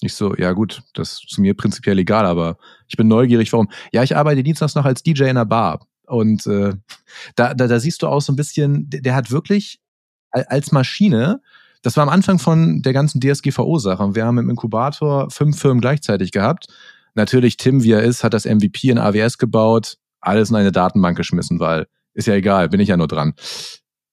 Ich 0.00 0.14
so, 0.14 0.36
ja 0.36 0.52
gut, 0.52 0.82
das 0.94 1.22
ist 1.28 1.38
mir 1.38 1.54
prinzipiell 1.54 1.98
egal, 1.98 2.24
aber 2.24 2.56
ich 2.86 2.96
bin 2.96 3.08
neugierig, 3.08 3.52
warum. 3.52 3.68
Ja, 3.92 4.04
ich 4.04 4.16
arbeite 4.16 4.44
dienstags 4.44 4.76
noch 4.76 4.84
als 4.84 5.02
DJ 5.02 5.22
in 5.24 5.30
einer 5.30 5.46
Bar. 5.46 5.86
Und 6.06 6.46
äh, 6.46 6.74
da, 7.34 7.54
da, 7.54 7.66
da 7.66 7.80
siehst 7.80 8.02
du 8.02 8.06
auch 8.06 8.20
so 8.20 8.32
ein 8.32 8.36
bisschen, 8.36 8.88
der, 8.88 9.00
der 9.00 9.14
hat 9.16 9.30
wirklich 9.30 9.80
al- 10.30 10.46
als 10.48 10.70
Maschine, 10.72 11.40
das 11.88 11.96
war 11.96 12.02
am 12.02 12.10
Anfang 12.10 12.38
von 12.38 12.82
der 12.82 12.92
ganzen 12.92 13.18
DSGVO-Sache. 13.18 14.02
Und 14.02 14.14
wir 14.14 14.26
haben 14.26 14.36
im 14.36 14.50
Inkubator 14.50 15.30
fünf 15.30 15.58
Firmen 15.58 15.80
gleichzeitig 15.80 16.32
gehabt. 16.32 16.66
Natürlich, 17.14 17.56
Tim, 17.56 17.82
wie 17.82 17.92
er 17.92 18.02
ist, 18.02 18.22
hat 18.22 18.34
das 18.34 18.44
MVP 18.44 18.90
in 18.90 18.98
AWS 18.98 19.38
gebaut, 19.38 19.96
alles 20.20 20.50
in 20.50 20.56
eine 20.56 20.70
Datenbank 20.70 21.16
geschmissen, 21.16 21.60
weil 21.60 21.86
ist 22.12 22.26
ja 22.26 22.34
egal, 22.34 22.68
bin 22.68 22.78
ich 22.80 22.90
ja 22.90 22.98
nur 22.98 23.08
dran. 23.08 23.32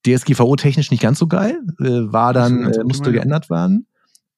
DSGVO 0.06 0.56
technisch 0.56 0.90
nicht 0.90 1.02
ganz 1.02 1.18
so 1.18 1.26
geil, 1.26 1.60
äh, 1.80 2.10
war 2.10 2.32
dann, 2.32 2.64
äh, 2.64 2.82
musste 2.82 3.12
geändert 3.12 3.50
werden. 3.50 3.86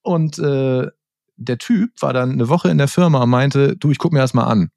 Und 0.02 0.40
äh, 0.40 0.88
der 1.36 1.58
Typ 1.58 1.92
war 2.00 2.12
dann 2.12 2.32
eine 2.32 2.48
Woche 2.48 2.70
in 2.70 2.78
der 2.78 2.88
Firma 2.88 3.22
und 3.22 3.30
meinte, 3.30 3.76
du, 3.76 3.92
ich 3.92 3.98
guck 3.98 4.12
mir 4.12 4.18
das 4.18 4.34
mal 4.34 4.48
an. 4.48 4.70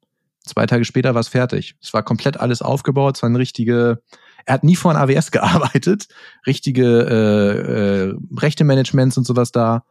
Zwei 0.44 0.66
Tage 0.66 0.84
später 0.84 1.14
war 1.14 1.20
es 1.20 1.26
fertig. 1.26 1.74
Es 1.82 1.92
war 1.92 2.04
komplett 2.04 2.38
alles 2.38 2.62
aufgebaut, 2.62 3.16
es 3.16 3.22
war 3.24 3.28
eine 3.28 3.40
richtige, 3.40 4.04
er 4.46 4.54
hat 4.54 4.64
nie 4.64 4.76
vor 4.76 4.94
an 4.94 4.96
AWS 4.96 5.30
gearbeitet, 5.30 6.08
richtige 6.46 6.84
äh, 6.84 8.08
äh, 8.08 8.14
Rechte-Managements 8.38 9.18
und 9.18 9.26
sowas 9.26 9.52
da. 9.52 9.84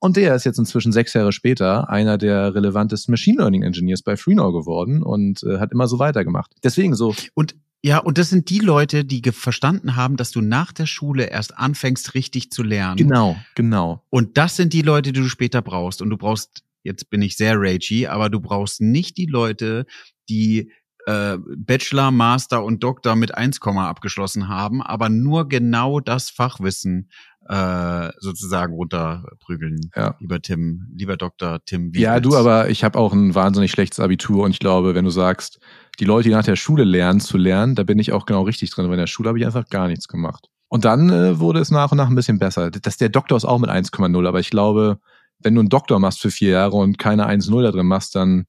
Und 0.00 0.16
der 0.16 0.34
ist 0.34 0.44
jetzt 0.44 0.58
inzwischen 0.58 0.92
sechs 0.92 1.12
Jahre 1.14 1.32
später 1.32 1.90
einer 1.90 2.18
der 2.18 2.54
relevantesten 2.54 3.12
Machine 3.12 3.38
Learning 3.38 3.62
Engineers 3.62 4.02
bei 4.02 4.16
Freenode 4.16 4.58
geworden 4.58 5.02
und 5.02 5.42
äh, 5.42 5.58
hat 5.58 5.72
immer 5.72 5.88
so 5.88 5.98
weitergemacht. 5.98 6.52
Deswegen 6.62 6.94
so. 6.94 7.14
Und 7.34 7.56
ja, 7.82 7.98
und 7.98 8.18
das 8.18 8.28
sind 8.30 8.50
die 8.50 8.58
Leute, 8.58 9.04
die 9.04 9.22
verstanden 9.30 9.94
haben, 9.94 10.16
dass 10.16 10.32
du 10.32 10.40
nach 10.40 10.72
der 10.72 10.86
Schule 10.86 11.26
erst 11.26 11.56
anfängst, 11.56 12.14
richtig 12.14 12.50
zu 12.50 12.64
lernen. 12.64 12.96
Genau, 12.96 13.36
genau. 13.54 14.02
Und 14.10 14.36
das 14.36 14.56
sind 14.56 14.72
die 14.72 14.82
Leute, 14.82 15.12
die 15.12 15.20
du 15.20 15.28
später 15.28 15.62
brauchst. 15.62 16.02
Und 16.02 16.10
du 16.10 16.16
brauchst, 16.16 16.64
jetzt 16.82 17.08
bin 17.08 17.22
ich 17.22 17.36
sehr 17.36 17.54
ragey, 17.56 18.08
aber 18.08 18.30
du 18.30 18.40
brauchst 18.40 18.80
nicht 18.80 19.16
die 19.16 19.26
Leute, 19.26 19.86
die 20.28 20.72
äh, 21.08 21.38
Bachelor, 21.56 22.10
Master 22.10 22.62
und 22.62 22.82
Doktor 22.84 23.16
mit 23.16 23.34
1, 23.34 23.60
abgeschlossen 23.62 24.48
haben, 24.48 24.82
aber 24.82 25.08
nur 25.08 25.48
genau 25.48 26.00
das 26.00 26.28
Fachwissen 26.28 27.08
äh, 27.48 28.10
sozusagen 28.18 28.74
runterprügeln. 28.74 29.90
Ja. 29.96 30.16
Lieber 30.20 30.42
Tim, 30.42 30.88
lieber 30.94 31.16
Dr. 31.16 31.64
Tim. 31.64 31.94
Wiegels. 31.94 32.02
Ja, 32.02 32.20
du, 32.20 32.36
aber 32.36 32.68
ich 32.68 32.84
habe 32.84 32.98
auch 32.98 33.14
ein 33.14 33.34
wahnsinnig 33.34 33.70
schlechtes 33.70 34.00
Abitur 34.00 34.44
und 34.44 34.50
ich 34.50 34.58
glaube, 34.58 34.94
wenn 34.94 35.06
du 35.06 35.10
sagst, 35.10 35.60
die 35.98 36.04
Leute, 36.04 36.28
die 36.28 36.34
nach 36.34 36.44
der 36.44 36.56
Schule 36.56 36.84
lernen 36.84 37.20
zu 37.20 37.38
lernen, 37.38 37.74
da 37.74 37.84
bin 37.84 37.98
ich 37.98 38.12
auch 38.12 38.26
genau 38.26 38.42
richtig 38.42 38.70
drin, 38.70 38.86
weil 38.86 38.94
in 38.94 39.00
der 39.00 39.06
Schule 39.06 39.30
habe 39.30 39.38
ich 39.38 39.46
einfach 39.46 39.66
gar 39.70 39.88
nichts 39.88 40.08
gemacht. 40.08 40.50
Und 40.68 40.84
dann 40.84 41.08
äh, 41.08 41.38
wurde 41.38 41.60
es 41.60 41.70
nach 41.70 41.90
und 41.90 41.96
nach 41.96 42.10
ein 42.10 42.14
bisschen 42.14 42.38
besser. 42.38 42.70
Das, 42.70 42.98
der 42.98 43.08
Doktor 43.08 43.36
ist 43.38 43.46
auch 43.46 43.58
mit 43.58 43.70
1,0, 43.70 44.28
aber 44.28 44.40
ich 44.40 44.50
glaube, 44.50 44.98
wenn 45.38 45.54
du 45.54 45.60
einen 45.60 45.70
Doktor 45.70 45.98
machst 46.00 46.20
für 46.20 46.30
vier 46.30 46.50
Jahre 46.50 46.76
und 46.76 46.98
keine 46.98 47.26
1,0 47.26 47.62
da 47.62 47.70
drin 47.70 47.86
machst, 47.86 48.14
dann 48.14 48.44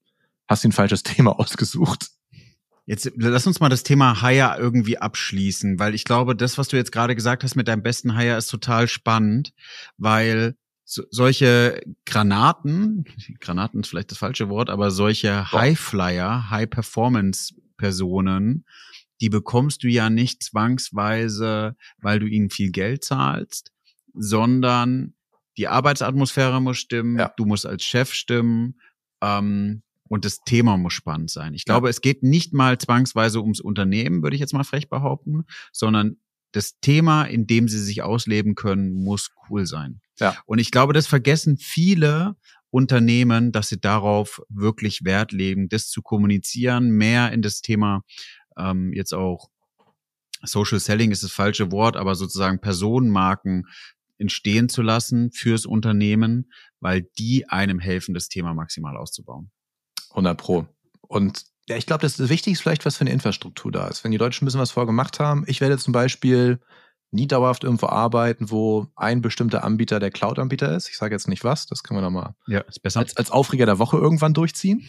hast 0.46 0.64
du 0.64 0.68
ein 0.68 0.72
falsches 0.72 1.02
Thema 1.04 1.38
ausgesucht. 1.38 2.08
Jetzt 2.90 3.12
lass 3.14 3.46
uns 3.46 3.60
mal 3.60 3.68
das 3.68 3.84
Thema 3.84 4.20
Hire 4.20 4.56
irgendwie 4.58 4.98
abschließen, 4.98 5.78
weil 5.78 5.94
ich 5.94 6.02
glaube, 6.02 6.34
das, 6.34 6.58
was 6.58 6.66
du 6.66 6.76
jetzt 6.76 6.90
gerade 6.90 7.14
gesagt 7.14 7.44
hast 7.44 7.54
mit 7.54 7.68
deinem 7.68 7.84
besten 7.84 8.18
Hire, 8.18 8.36
ist 8.36 8.48
total 8.48 8.88
spannend, 8.88 9.54
weil 9.96 10.56
so, 10.84 11.04
solche 11.08 11.80
Granaten, 12.04 13.04
Granaten 13.40 13.82
ist 13.82 13.90
vielleicht 13.90 14.10
das 14.10 14.18
falsche 14.18 14.48
Wort, 14.48 14.70
aber 14.70 14.90
solche 14.90 15.52
Highflyer, 15.52 16.50
High-Performance-Personen, 16.50 18.64
die 19.20 19.28
bekommst 19.28 19.84
du 19.84 19.88
ja 19.88 20.10
nicht 20.10 20.42
zwangsweise, 20.42 21.76
weil 21.98 22.18
du 22.18 22.26
ihnen 22.26 22.50
viel 22.50 22.72
Geld 22.72 23.04
zahlst, 23.04 23.70
sondern 24.14 25.14
die 25.56 25.68
Arbeitsatmosphäre 25.68 26.60
muss 26.60 26.78
stimmen, 26.78 27.20
ja. 27.20 27.32
du 27.36 27.44
musst 27.44 27.66
als 27.66 27.84
Chef 27.84 28.12
stimmen, 28.12 28.80
ähm, 29.22 29.84
und 30.10 30.24
das 30.24 30.40
Thema 30.44 30.76
muss 30.76 30.92
spannend 30.92 31.30
sein. 31.30 31.54
Ich 31.54 31.64
glaube, 31.64 31.86
ja. 31.86 31.90
es 31.90 32.00
geht 32.00 32.24
nicht 32.24 32.52
mal 32.52 32.76
zwangsweise 32.78 33.40
ums 33.40 33.60
Unternehmen, 33.60 34.24
würde 34.24 34.34
ich 34.34 34.40
jetzt 34.40 34.52
mal 34.52 34.64
frech 34.64 34.88
behaupten, 34.88 35.44
sondern 35.72 36.16
das 36.50 36.80
Thema, 36.80 37.24
in 37.24 37.46
dem 37.46 37.68
sie 37.68 37.78
sich 37.78 38.02
ausleben 38.02 38.56
können, 38.56 38.92
muss 38.92 39.30
cool 39.48 39.66
sein. 39.66 40.00
Ja. 40.18 40.36
Und 40.46 40.58
ich 40.58 40.72
glaube, 40.72 40.94
das 40.94 41.06
vergessen 41.06 41.58
viele 41.58 42.34
Unternehmen, 42.70 43.52
dass 43.52 43.68
sie 43.68 43.80
darauf 43.80 44.42
wirklich 44.48 45.04
Wert 45.04 45.30
legen, 45.30 45.68
das 45.68 45.88
zu 45.88 46.02
kommunizieren, 46.02 46.90
mehr 46.90 47.30
in 47.30 47.40
das 47.40 47.60
Thema 47.60 48.02
ähm, 48.58 48.92
jetzt 48.92 49.14
auch 49.14 49.48
Social 50.42 50.80
Selling 50.80 51.12
ist 51.12 51.22
das 51.22 51.30
falsche 51.30 51.70
Wort, 51.70 51.96
aber 51.96 52.16
sozusagen 52.16 52.60
Personenmarken 52.60 53.66
entstehen 54.18 54.68
zu 54.68 54.82
lassen 54.82 55.30
fürs 55.30 55.66
Unternehmen, 55.66 56.50
weil 56.80 57.02
die 57.16 57.48
einem 57.48 57.78
helfen, 57.78 58.12
das 58.12 58.28
Thema 58.28 58.54
maximal 58.54 58.96
auszubauen. 58.96 59.52
100 60.10 60.36
Pro. 60.36 60.66
Und 61.02 61.44
ja, 61.68 61.76
ich 61.76 61.86
glaube, 61.86 62.02
das, 62.02 62.16
das 62.16 62.28
Wichtigste 62.28 62.50
ist 62.50 62.62
vielleicht, 62.62 62.84
was 62.84 62.96
für 62.96 63.02
eine 63.02 63.12
Infrastruktur 63.12 63.70
da 63.70 63.86
ist. 63.88 64.02
Wenn 64.02 64.10
die 64.10 64.18
Deutschen 64.18 64.44
ein 64.44 64.46
bisschen 64.46 64.60
was 64.60 64.72
vorgemacht 64.72 65.20
haben, 65.20 65.44
ich 65.46 65.60
werde 65.60 65.78
zum 65.78 65.92
Beispiel 65.92 66.60
nie 67.12 67.26
dauerhaft 67.26 67.64
irgendwo 67.64 67.86
arbeiten, 67.86 68.50
wo 68.50 68.86
ein 68.96 69.20
bestimmter 69.20 69.64
Anbieter 69.64 70.00
der 70.00 70.10
Cloud-Anbieter 70.10 70.74
ist. 70.76 70.88
Ich 70.88 70.96
sage 70.96 71.14
jetzt 71.14 71.28
nicht 71.28 71.44
was, 71.44 71.66
das 71.66 71.82
können 71.82 71.98
wir 71.98 72.02
nochmal 72.02 72.34
ja, 72.46 72.60
ist 72.60 72.82
besser. 72.82 73.00
Als, 73.00 73.16
als 73.16 73.30
Aufreger 73.30 73.66
der 73.66 73.78
Woche 73.78 73.96
irgendwann 73.98 74.34
durchziehen. 74.34 74.86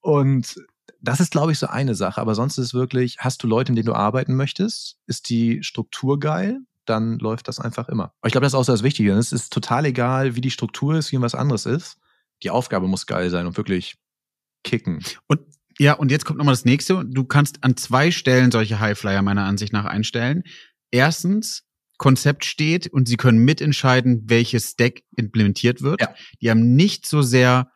Und 0.00 0.56
das 1.00 1.20
ist, 1.20 1.32
glaube 1.32 1.52
ich, 1.52 1.58
so 1.58 1.66
eine 1.66 1.94
Sache. 1.94 2.20
Aber 2.20 2.34
sonst 2.34 2.58
ist 2.58 2.66
es 2.66 2.74
wirklich, 2.74 3.18
hast 3.18 3.42
du 3.42 3.46
Leute, 3.46 3.72
mit 3.72 3.78
denen 3.78 3.86
du 3.86 3.94
arbeiten 3.94 4.34
möchtest? 4.34 4.98
Ist 5.06 5.28
die 5.28 5.62
Struktur 5.62 6.18
geil? 6.18 6.60
Dann 6.86 7.18
läuft 7.18 7.48
das 7.48 7.60
einfach 7.60 7.88
immer. 7.88 8.12
Aber 8.20 8.28
ich 8.28 8.32
glaube, 8.32 8.44
das 8.44 8.52
ist 8.52 8.58
auch 8.58 8.64
so 8.64 8.72
das 8.72 8.82
Wichtige. 8.82 9.12
Es 9.12 9.32
ist 9.32 9.52
total 9.52 9.86
egal, 9.86 10.36
wie 10.36 10.40
die 10.40 10.50
Struktur 10.50 10.96
ist, 10.96 11.12
wie 11.12 11.20
was 11.20 11.34
anderes 11.34 11.66
ist. 11.66 11.98
Die 12.42 12.50
Aufgabe 12.50 12.88
muss 12.88 13.06
geil 13.06 13.30
sein 13.30 13.46
und 13.46 13.56
wirklich 13.56 13.96
kicken. 14.64 15.00
Und 15.26 15.40
ja, 15.78 15.94
und 15.94 16.10
jetzt 16.10 16.24
kommt 16.24 16.38
nochmal 16.38 16.52
das 16.54 16.64
nächste. 16.64 17.04
Du 17.04 17.24
kannst 17.24 17.64
an 17.64 17.76
zwei 17.76 18.10
Stellen 18.10 18.50
solche 18.50 18.80
Highflyer 18.80 19.22
meiner 19.22 19.44
Ansicht 19.44 19.72
nach 19.72 19.84
einstellen. 19.84 20.44
Erstens, 20.90 21.64
Konzept 21.98 22.44
steht 22.44 22.86
und 22.88 23.08
sie 23.08 23.16
können 23.16 23.38
mitentscheiden, 23.38 24.22
welches 24.26 24.70
Stack 24.70 25.02
implementiert 25.16 25.82
wird. 25.82 26.00
Ja. 26.00 26.14
Die 26.40 26.50
haben 26.50 26.74
nicht 26.74 27.06
so 27.06 27.22
sehr 27.22 27.70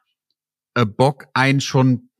äh, 0.74 0.85
Bock, 0.85 1.27
ein 1.35 1.61
schon 1.61 2.11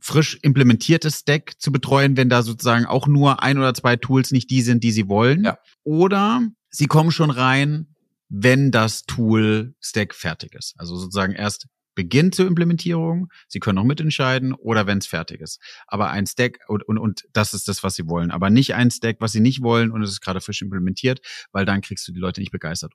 frisch 0.00 0.38
implementiertes 0.42 1.20
Stack 1.20 1.54
zu 1.58 1.72
betreuen, 1.72 2.16
wenn 2.16 2.28
da 2.28 2.42
sozusagen 2.42 2.84
auch 2.84 3.06
nur 3.06 3.42
ein 3.42 3.56
oder 3.56 3.72
zwei 3.72 3.96
Tools 3.96 4.32
nicht 4.32 4.50
die 4.50 4.62
sind, 4.62 4.84
die 4.84 4.92
sie 4.92 5.08
wollen. 5.08 5.44
Ja. 5.44 5.58
Oder 5.82 6.42
sie 6.70 6.86
kommen 6.86 7.10
schon 7.10 7.30
rein, 7.30 7.94
wenn 8.28 8.70
das 8.70 9.04
Tool 9.04 9.74
Stack 9.80 10.14
fertig 10.14 10.54
ist. 10.54 10.74
Also 10.76 10.96
sozusagen 10.96 11.32
erst 11.32 11.68
Beginn 11.94 12.32
zur 12.32 12.46
Implementierung. 12.46 13.28
Sie 13.48 13.60
können 13.60 13.78
auch 13.78 13.84
mitentscheiden 13.84 14.52
oder 14.52 14.86
wenn 14.86 14.98
es 14.98 15.06
fertig 15.06 15.40
ist. 15.40 15.60
Aber 15.86 16.10
ein 16.10 16.26
Stack 16.26 16.58
und, 16.68 16.82
und, 16.88 16.98
und 16.98 17.24
das 17.32 17.54
ist 17.54 17.68
das, 17.68 17.82
was 17.82 17.94
sie 17.94 18.08
wollen. 18.08 18.30
Aber 18.30 18.50
nicht 18.50 18.74
ein 18.74 18.90
Stack, 18.90 19.16
was 19.20 19.32
sie 19.32 19.40
nicht 19.40 19.62
wollen 19.62 19.90
und 19.90 20.02
es 20.02 20.10
ist 20.10 20.20
gerade 20.20 20.40
frisch 20.40 20.62
implementiert, 20.62 21.20
weil 21.52 21.64
dann 21.64 21.80
kriegst 21.80 22.06
du 22.08 22.12
die 22.12 22.20
Leute 22.20 22.40
nicht 22.40 22.52
begeistert 22.52 22.92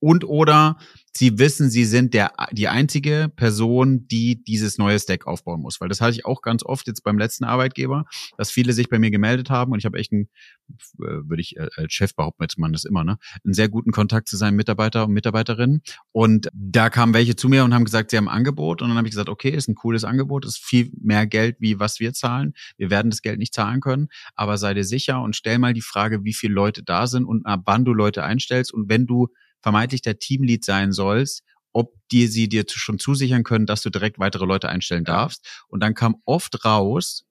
und 0.00 0.24
oder 0.24 0.78
sie 1.16 1.38
wissen, 1.38 1.70
sie 1.70 1.84
sind 1.84 2.14
der, 2.14 2.32
die 2.52 2.68
einzige 2.68 3.32
Person, 3.34 4.06
die 4.08 4.42
dieses 4.44 4.78
neue 4.78 4.98
Stack 4.98 5.26
aufbauen 5.26 5.62
muss. 5.62 5.80
Weil 5.80 5.88
das 5.88 6.00
hatte 6.00 6.12
ich 6.12 6.26
auch 6.26 6.42
ganz 6.42 6.62
oft 6.62 6.86
jetzt 6.86 7.02
beim 7.02 7.18
letzten 7.18 7.44
Arbeitgeber, 7.44 8.04
dass 8.36 8.50
viele 8.50 8.72
sich 8.72 8.88
bei 8.88 8.98
mir 8.98 9.10
gemeldet 9.10 9.50
haben 9.50 9.72
und 9.72 9.78
ich 9.78 9.86
habe 9.86 9.98
echt 9.98 10.12
einen, 10.12 10.28
äh, 11.00 11.28
würde 11.28 11.40
ich 11.40 11.56
äh, 11.56 11.68
als 11.76 11.92
Chef 11.92 12.14
behaupten, 12.14 12.42
jetzt 12.42 12.58
man 12.58 12.72
das 12.72 12.84
immer, 12.84 13.04
ne, 13.04 13.18
einen 13.44 13.54
sehr 13.54 13.68
guten 13.68 13.92
Kontakt 13.92 14.28
zu 14.28 14.36
seinen 14.36 14.56
Mitarbeiter 14.56 15.06
und 15.06 15.12
Mitarbeiterinnen. 15.12 15.80
Und 16.12 16.48
da 16.52 16.90
kamen 16.90 17.14
welche 17.14 17.36
zu 17.36 17.48
mir 17.48 17.64
und 17.64 17.72
haben 17.72 17.84
gesagt, 17.84 18.10
sie 18.10 18.18
haben 18.18 18.28
ein 18.28 18.36
Angebot. 18.36 18.82
Und 18.82 18.88
dann 18.88 18.98
habe 18.98 19.08
ich 19.08 19.12
gesagt, 19.12 19.30
okay, 19.30 19.50
ist 19.50 19.68
ein 19.68 19.74
cooles 19.74 20.04
Angebot, 20.04 20.44
ist 20.44 20.58
viel 20.58 20.90
mehr 21.00 21.26
Geld, 21.26 21.56
wie 21.60 21.80
was 21.80 21.98
wir 22.00 22.12
zahlen. 22.12 22.52
Wir 22.76 22.90
werden 22.90 23.10
das 23.10 23.22
Geld 23.22 23.38
nicht 23.38 23.54
zahlen 23.54 23.80
können, 23.80 24.08
aber 24.34 24.58
sei 24.58 24.74
dir 24.74 24.84
sicher 24.84 25.22
und 25.22 25.34
stell 25.34 25.58
mal 25.58 25.72
die 25.72 25.80
Frage, 25.80 26.24
wie 26.24 26.34
viele 26.34 26.54
Leute 26.54 26.82
da 26.82 27.06
sind 27.06 27.24
und 27.24 27.46
ab 27.46 27.62
wann 27.64 27.84
du 27.84 27.94
Leute 27.94 28.22
einstellst. 28.22 28.72
Und 28.72 28.88
wenn 28.88 29.06
du 29.06 29.28
vermeintlich 29.62 30.02
der 30.02 30.18
Teamlead 30.18 30.64
sein 30.64 30.92
sollst, 30.92 31.42
ob 31.72 31.94
dir 32.10 32.28
sie 32.28 32.48
dir 32.48 32.64
schon 32.68 32.98
zusichern 32.98 33.44
können, 33.44 33.66
dass 33.66 33.82
du 33.82 33.90
direkt 33.90 34.18
weitere 34.18 34.46
Leute 34.46 34.68
einstellen 34.68 35.04
darfst. 35.04 35.64
Und 35.68 35.80
dann 35.80 35.94
kam 35.94 36.16
oft 36.24 36.64
raus, 36.64 37.24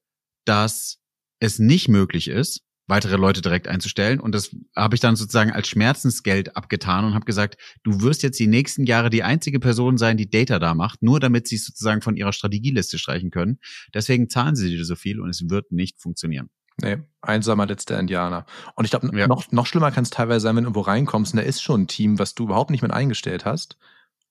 dass 0.46 1.00
es 1.40 1.60
nicht 1.60 1.88
möglich 1.88 2.28
ist, 2.28 2.62
weitere 2.88 3.16
Leute 3.18 3.42
direkt 3.42 3.68
einzustellen. 3.68 4.20
Und 4.20 4.34
das 4.34 4.56
habe 4.76 4.96
ich 4.96 5.02
dann 5.02 5.16
sozusagen 5.16 5.52
als 5.52 5.68
Schmerzensgeld 5.68 6.56
abgetan 6.56 7.06
und 7.06 7.14
habe 7.16 7.26
gesagt, 7.26 7.58
du 7.84 8.02
wirst 8.02 8.24
jetzt 8.24 8.40
die 8.40 8.48
nächsten 8.48 8.86
Jahre 8.86 9.10
die 9.10 9.24
einzige 9.24 9.60
Person 9.60 9.98
sein, 9.98 10.18
die 10.18 10.30
Data 10.30 10.60
da 10.60 10.76
macht, 10.76 11.02
nur 11.02 11.20
damit 11.20 11.48
sie 11.48 11.56
es 11.56 11.66
sozusagen 11.66 12.02
von 12.02 12.16
ihrer 12.16 12.34
Strategieliste 12.34 13.00
streichen 13.00 13.32
können. 13.32 13.60
Deswegen 13.94 14.30
zahlen 14.30 14.56
sie 14.56 14.70
dir 14.70 14.86
so 14.86 14.96
viel 14.96 15.20
und 15.20 15.30
es 15.30 15.50
wird 15.50 15.72
nicht 15.72 16.00
funktionieren. 16.00 16.50
Nee, 16.82 16.98
einsamer 17.22 17.66
letzter 17.66 18.00
Indianer. 18.00 18.46
Und 18.76 18.86
ich 18.86 18.92
glaube, 18.92 19.18
ja. 19.18 19.28
noch, 19.28 19.52
noch 19.52 19.66
schlimmer 19.66 19.92
kann 19.92 20.04
es 20.04 20.10
teilweise 20.10 20.42
sein, 20.42 20.56
wenn 20.56 20.64
du 20.64 20.70
irgendwo 20.70 20.82
reinkommst 20.82 21.34
und 21.34 21.38
da 21.38 21.44
ist 21.44 21.62
schon 21.62 21.84
ein 21.84 21.88
Team, 21.88 22.20
was 22.20 22.36
du 22.36 22.44
überhaupt 22.44 22.70
nicht 22.70 22.82
mit 22.82 22.92
eingestellt 22.92 23.46
hast. 23.46 23.78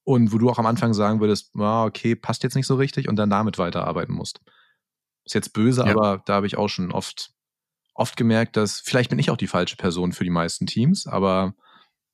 Und 0.06 0.32
wo 0.32 0.38
du 0.38 0.50
auch 0.50 0.58
am 0.58 0.66
Anfang 0.66 0.92
sagen 0.92 1.20
würdest, 1.20 1.56
ah, 1.56 1.84
okay, 1.84 2.14
passt 2.14 2.42
jetzt 2.42 2.54
nicht 2.54 2.66
so 2.66 2.74
richtig 2.74 3.08
und 3.08 3.16
dann 3.16 3.30
damit 3.30 3.56
weiterarbeiten 3.56 4.14
musst. 4.14 4.42
Ist 5.24 5.34
jetzt 5.34 5.54
böse, 5.54 5.82
ja. 5.82 5.90
aber 5.90 6.22
da 6.26 6.34
habe 6.34 6.46
ich 6.46 6.58
auch 6.58 6.68
schon 6.68 6.92
oft, 6.92 7.32
oft 7.94 8.18
gemerkt, 8.18 8.58
dass 8.58 8.80
vielleicht 8.80 9.08
bin 9.08 9.18
ich 9.18 9.30
auch 9.30 9.38
die 9.38 9.46
falsche 9.46 9.76
Person 9.76 10.12
für 10.12 10.24
die 10.24 10.30
meisten 10.30 10.66
Teams, 10.66 11.06
aber 11.06 11.54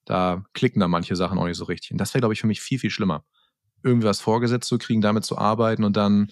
da 0.04 0.44
klicken 0.54 0.78
dann 0.78 0.90
manche 0.90 1.16
Sachen 1.16 1.36
auch 1.38 1.46
nicht 1.46 1.56
so 1.56 1.64
richtig. 1.64 1.90
Und 1.90 1.98
das 1.98 2.14
wäre, 2.14 2.20
glaube 2.20 2.34
ich, 2.34 2.40
für 2.40 2.46
mich 2.46 2.60
viel, 2.60 2.78
viel 2.78 2.90
schlimmer. 2.90 3.24
Irgendwie 3.82 4.06
was 4.06 4.20
vorgesetzt 4.20 4.68
zu 4.68 4.78
kriegen, 4.78 5.00
damit 5.00 5.24
zu 5.24 5.36
arbeiten 5.36 5.82
und 5.82 5.96
dann, 5.96 6.30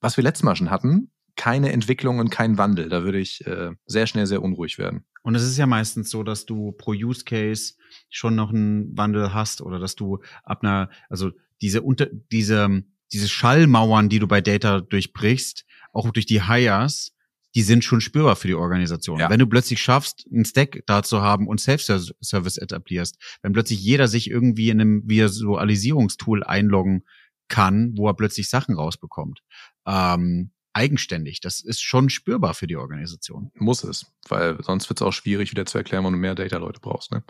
was 0.00 0.16
wir 0.16 0.22
letztes 0.22 0.44
Mal 0.44 0.54
schon 0.54 0.70
hatten, 0.70 1.11
keine 1.36 1.72
Entwicklung 1.72 2.18
und 2.18 2.30
kein 2.30 2.58
Wandel. 2.58 2.88
Da 2.88 3.04
würde 3.04 3.18
ich 3.18 3.46
äh, 3.46 3.70
sehr 3.86 4.06
schnell 4.06 4.26
sehr 4.26 4.42
unruhig 4.42 4.78
werden. 4.78 5.04
Und 5.22 5.34
es 5.34 5.44
ist 5.44 5.56
ja 5.56 5.66
meistens 5.66 6.10
so, 6.10 6.22
dass 6.22 6.46
du 6.46 6.72
pro 6.72 6.92
Use 6.92 7.24
Case 7.24 7.74
schon 8.10 8.34
noch 8.34 8.50
einen 8.50 8.96
Wandel 8.96 9.32
hast 9.32 9.62
oder 9.62 9.78
dass 9.78 9.94
du 9.94 10.20
ab 10.42 10.62
einer, 10.62 10.90
also 11.08 11.30
diese 11.60 11.82
unter, 11.82 12.06
diese, 12.32 12.82
diese 13.12 13.28
Schallmauern, 13.28 14.08
die 14.08 14.18
du 14.18 14.26
bei 14.26 14.40
Data 14.40 14.80
durchbrichst, 14.80 15.64
auch 15.92 16.10
durch 16.10 16.26
die 16.26 16.46
Hires, 16.46 17.14
die 17.54 17.62
sind 17.62 17.84
schon 17.84 18.00
spürbar 18.00 18.36
für 18.36 18.48
die 18.48 18.54
Organisation. 18.54 19.20
Ja. 19.20 19.30
Wenn 19.30 19.38
du 19.38 19.46
plötzlich 19.46 19.80
schaffst, 19.80 20.26
einen 20.32 20.44
Stack 20.44 20.82
da 20.86 21.02
zu 21.02 21.20
haben 21.20 21.46
und 21.46 21.60
Self-Service 21.60 22.56
etablierst, 22.56 23.18
wenn 23.42 23.52
plötzlich 23.52 23.80
jeder 23.80 24.08
sich 24.08 24.30
irgendwie 24.30 24.70
in 24.70 24.80
einem 24.80 25.02
Visualisierungstool 25.06 26.42
einloggen 26.44 27.04
kann, 27.48 27.92
wo 27.96 28.08
er 28.08 28.14
plötzlich 28.14 28.48
Sachen 28.48 28.74
rausbekommt, 28.74 29.42
ähm, 29.86 30.50
eigenständig. 30.72 31.40
Das 31.40 31.60
ist 31.60 31.82
schon 31.82 32.10
spürbar 32.10 32.54
für 32.54 32.66
die 32.66 32.76
Organisation. 32.76 33.50
Muss 33.54 33.84
es, 33.84 34.06
weil 34.28 34.62
sonst 34.62 34.88
wird 34.88 35.00
es 35.00 35.06
auch 35.06 35.12
schwierig, 35.12 35.50
wieder 35.50 35.66
zu 35.66 35.78
erklären, 35.78 36.04
wenn 36.04 36.12
du 36.12 36.18
mehr 36.18 36.34
Data-Leute 36.34 36.80
brauchst. 36.80 37.12
Ne? 37.12 37.22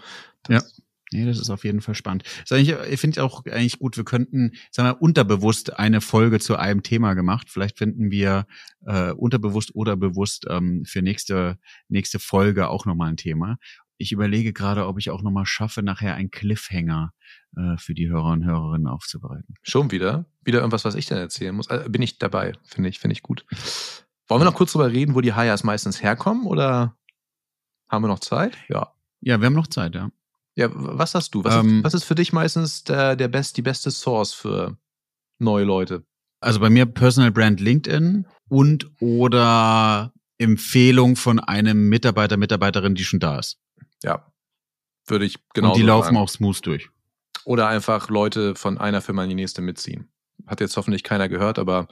ja. 0.49 0.63
Nee, 1.13 1.27
das 1.27 1.39
ist 1.39 1.51
auf 1.51 1.65
jeden 1.65 1.83
Fall 1.83 1.95
spannend. 1.95 2.25
Ich 2.51 2.75
finde 2.99 3.23
auch 3.23 3.45
eigentlich 3.45 3.79
gut, 3.79 3.99
wir 3.99 4.05
könnten, 4.05 4.53
sagen 4.71 4.89
wir, 4.89 5.03
unterbewusst 5.03 5.79
eine 5.79 6.01
Folge 6.01 6.41
zu 6.41 6.57
einem 6.57 6.83
Thema 6.83 7.13
gemacht. 7.13 7.49
Vielleicht 7.51 7.77
finden 7.77 8.11
wir 8.11 8.47
äh, 8.87 9.13
unterbewusst 9.13 9.75
oder 9.75 9.97
bewusst 9.97 10.47
ähm, 10.49 10.85
für 10.87 11.03
nächste, 11.03 11.59
nächste 11.89 12.19
Folge 12.19 12.69
auch 12.69 12.87
nochmal 12.87 13.11
ein 13.11 13.19
Thema. 13.19 13.59
Ich 13.99 14.13
überlege 14.13 14.53
gerade, 14.53 14.87
ob 14.87 14.99
ich 14.99 15.11
auch 15.11 15.23
nochmal 15.23 15.47
schaffe, 15.47 15.83
nachher 15.83 16.15
einen 16.15 16.31
Cliffhanger 16.31 17.13
äh, 17.57 17.77
für 17.77 17.95
die 17.95 18.09
Hörer 18.09 18.33
und 18.33 18.45
Hörerinnen 18.45 18.87
aufzubereiten. 18.87 19.55
Schon 19.63 19.91
wieder? 19.91 20.27
Wieder 20.43 20.59
irgendwas, 20.59 20.85
was 20.85 20.95
ich 20.95 21.07
dann 21.07 21.19
erzählen 21.19 21.55
muss? 21.55 21.69
Also 21.69 21.89
bin 21.89 22.03
ich 22.03 22.19
dabei, 22.19 22.55
finde 22.65 22.89
ich, 22.89 22.99
finde 22.99 23.13
ich 23.13 23.23
gut. 23.23 23.45
Wollen 24.29 24.41
wir 24.41 24.45
noch 24.47 24.55
kurz 24.55 24.73
drüber 24.73 24.91
reden, 24.91 25.15
wo 25.15 25.21
die 25.21 25.35
Hires 25.35 25.63
meistens 25.63 26.03
herkommen 26.03 26.47
oder 26.47 26.97
haben 27.89 28.03
wir 28.03 28.09
noch 28.09 28.21
Zeit? 28.21 28.57
Ja. 28.69 28.93
Ja, 29.21 29.41
wir 29.41 29.47
haben 29.47 29.55
noch 29.55 29.69
Zeit, 29.69 29.95
ja. 29.95 30.11
Ja, 30.55 30.69
was 30.73 31.15
hast 31.15 31.35
du? 31.35 31.45
Was, 31.45 31.55
ähm, 31.55 31.79
ist, 31.79 31.85
was 31.85 31.95
ist 31.95 32.05
für 32.05 32.15
dich 32.15 32.33
meistens 32.33 32.85
der, 32.85 33.17
der 33.17 33.29
best, 33.29 33.57
die 33.57 33.63
beste 33.63 33.91
Source 33.91 34.33
für 34.33 34.77
neue 35.39 35.65
Leute? 35.65 36.05
Also 36.41 36.61
bei 36.61 36.71
mir 36.71 36.87
Personal 36.87 37.31
Brand 37.31 37.61
LinkedIn 37.61 38.27
und 38.49 38.91
oder 39.01 40.13
Empfehlung 40.39 41.17
von 41.17 41.39
einem 41.39 41.89
Mitarbeiter, 41.89 42.37
Mitarbeiterin, 42.37 42.95
die 42.95 43.05
schon 43.05 43.21
da 43.21 43.39
ist. 43.39 43.59
Ja, 44.03 44.33
würde 45.07 45.25
ich 45.25 45.39
genau. 45.55 45.71
Und 45.71 45.77
die 45.77 45.83
laufen 45.83 46.07
sagen. 46.07 46.17
auch 46.17 46.29
smooth 46.29 46.65
durch. 46.67 46.91
Oder 47.45 47.69
einfach 47.69 48.09
Leute 48.09 48.55
von 48.55 48.79
einer 48.79 49.01
Firma 49.01 49.25
in 49.25 49.31
die 49.31 49.35
nächste 49.35 49.63
mitziehen. 49.63 50.13
Hat 50.47 50.61
jetzt 50.61 50.77
hoffentlich 50.77 51.03
keiner 51.03 51.29
gehört, 51.29 51.59
aber 51.59 51.89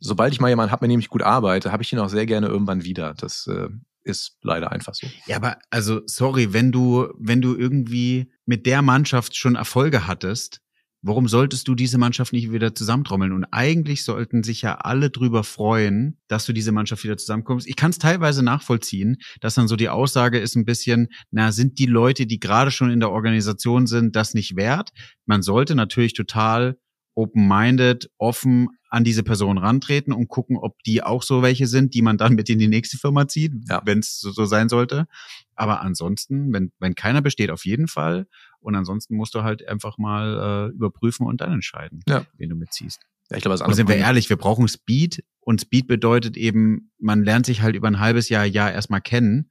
sobald 0.00 0.32
ich 0.32 0.40
mal 0.40 0.48
jemanden 0.48 0.72
habe, 0.72 0.84
mit 0.84 0.92
dem 0.92 1.00
ich 1.00 1.08
gut 1.08 1.22
arbeite, 1.22 1.72
habe 1.72 1.82
ich 1.82 1.92
ihn 1.92 1.98
auch 1.98 2.08
sehr 2.08 2.26
gerne 2.26 2.46
irgendwann 2.46 2.84
wieder. 2.84 3.14
Das 3.14 3.46
äh, 3.46 3.68
ist 4.02 4.36
leider 4.42 4.70
einfach 4.70 4.94
so. 4.94 5.06
Ja, 5.26 5.36
aber 5.36 5.58
also 5.70 6.02
sorry, 6.06 6.52
wenn 6.52 6.70
du 6.70 7.08
wenn 7.18 7.40
du 7.40 7.56
irgendwie 7.56 8.32
mit 8.44 8.66
der 8.66 8.82
Mannschaft 8.82 9.36
schon 9.36 9.56
Erfolge 9.56 10.06
hattest, 10.06 10.60
warum 11.04 11.28
solltest 11.28 11.68
du 11.68 11.74
diese 11.74 11.98
Mannschaft 11.98 12.32
nicht 12.32 12.50
wieder 12.50 12.74
zusammentrommeln? 12.74 13.32
Und 13.32 13.44
eigentlich 13.52 14.04
sollten 14.04 14.42
sich 14.42 14.62
ja 14.62 14.76
alle 14.76 15.10
drüber 15.10 15.44
freuen, 15.44 16.18
dass 16.28 16.46
du 16.46 16.54
diese 16.54 16.72
Mannschaft 16.72 17.04
wieder 17.04 17.18
zusammenkommst. 17.18 17.68
Ich 17.68 17.76
kann 17.76 17.90
es 17.90 17.98
teilweise 17.98 18.42
nachvollziehen, 18.42 19.18
dass 19.40 19.54
dann 19.54 19.68
so 19.68 19.76
die 19.76 19.90
Aussage 19.90 20.38
ist 20.38 20.56
ein 20.56 20.64
bisschen, 20.64 21.08
na, 21.30 21.52
sind 21.52 21.78
die 21.78 21.86
Leute, 21.86 22.26
die 22.26 22.40
gerade 22.40 22.70
schon 22.70 22.90
in 22.90 23.00
der 23.00 23.10
Organisation 23.10 23.86
sind, 23.86 24.16
das 24.16 24.32
nicht 24.32 24.56
wert? 24.56 24.90
Man 25.26 25.42
sollte 25.42 25.74
natürlich 25.74 26.14
total 26.14 26.78
open-minded, 27.14 28.10
offen 28.18 28.68
an 28.88 29.04
diese 29.04 29.24
Person 29.24 29.58
rantreten 29.58 30.12
und 30.12 30.28
gucken, 30.28 30.56
ob 30.56 30.80
die 30.84 31.02
auch 31.02 31.22
so 31.22 31.42
welche 31.42 31.66
sind, 31.66 31.94
die 31.94 32.02
man 32.02 32.16
dann 32.16 32.34
mit 32.34 32.48
in 32.48 32.58
die 32.58 32.68
nächste 32.68 32.96
Firma 32.96 33.26
zieht, 33.28 33.52
ja. 33.68 33.82
wenn 33.84 33.98
es 33.98 34.20
so, 34.20 34.30
so, 34.30 34.44
sein 34.44 34.68
sollte. 34.68 35.06
Aber 35.54 35.82
ansonsten, 35.82 36.52
wenn, 36.52 36.72
wenn 36.78 36.94
keiner 36.94 37.20
besteht, 37.20 37.50
auf 37.50 37.64
jeden 37.64 37.88
Fall. 37.88 38.26
Und 38.64 38.74
ansonsten 38.74 39.16
musst 39.16 39.34
du 39.34 39.42
halt 39.42 39.66
einfach 39.68 39.98
mal 39.98 40.70
äh, 40.70 40.74
überprüfen 40.74 41.26
und 41.26 41.40
dann 41.40 41.52
entscheiden, 41.52 42.02
ja. 42.08 42.24
wen 42.38 42.48
du 42.48 42.56
mitziehst. 42.56 43.00
Ja, 43.30 43.36
ich 43.36 43.42
glaube, 43.42 43.58
das 43.58 43.76
sind 43.76 43.88
wir 43.88 43.96
ehrlich, 43.96 44.28
wir 44.28 44.36
brauchen 44.36 44.68
Speed 44.68 45.24
und 45.40 45.60
Speed 45.60 45.86
bedeutet 45.86 46.36
eben, 46.36 46.90
man 46.98 47.24
lernt 47.24 47.46
sich 47.46 47.62
halt 47.62 47.76
über 47.76 47.88
ein 47.88 48.00
halbes 48.00 48.28
Jahr, 48.28 48.44
Jahr 48.44 48.72
erstmal 48.72 49.00
kennen. 49.00 49.50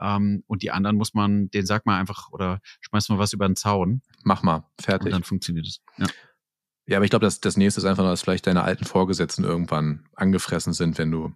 Ähm, 0.00 0.42
und 0.46 0.62
die 0.62 0.70
anderen 0.70 0.96
muss 0.96 1.12
man, 1.14 1.50
den 1.50 1.66
sag 1.66 1.84
mal 1.84 1.98
einfach 1.98 2.30
oder 2.32 2.60
schmeiß 2.80 3.08
mal 3.10 3.18
was 3.18 3.32
über 3.32 3.46
den 3.46 3.56
Zaun. 3.56 4.02
Mach 4.24 4.42
mal, 4.42 4.64
fertig. 4.80 5.06
Und 5.06 5.12
dann 5.12 5.24
funktioniert 5.24 5.66
es. 5.66 5.80
Ja. 5.98 6.06
Ja, 6.86 6.96
aber 6.96 7.04
ich 7.04 7.10
glaube, 7.10 7.24
das, 7.24 7.40
das 7.40 7.56
nächste 7.56 7.80
ist 7.80 7.84
einfach 7.84 8.02
nur, 8.02 8.10
dass 8.10 8.22
vielleicht 8.22 8.48
deine 8.48 8.64
alten 8.64 8.84
Vorgesetzten 8.84 9.44
irgendwann 9.44 10.08
angefressen 10.16 10.72
sind, 10.72 10.98
wenn 10.98 11.12
du 11.12 11.32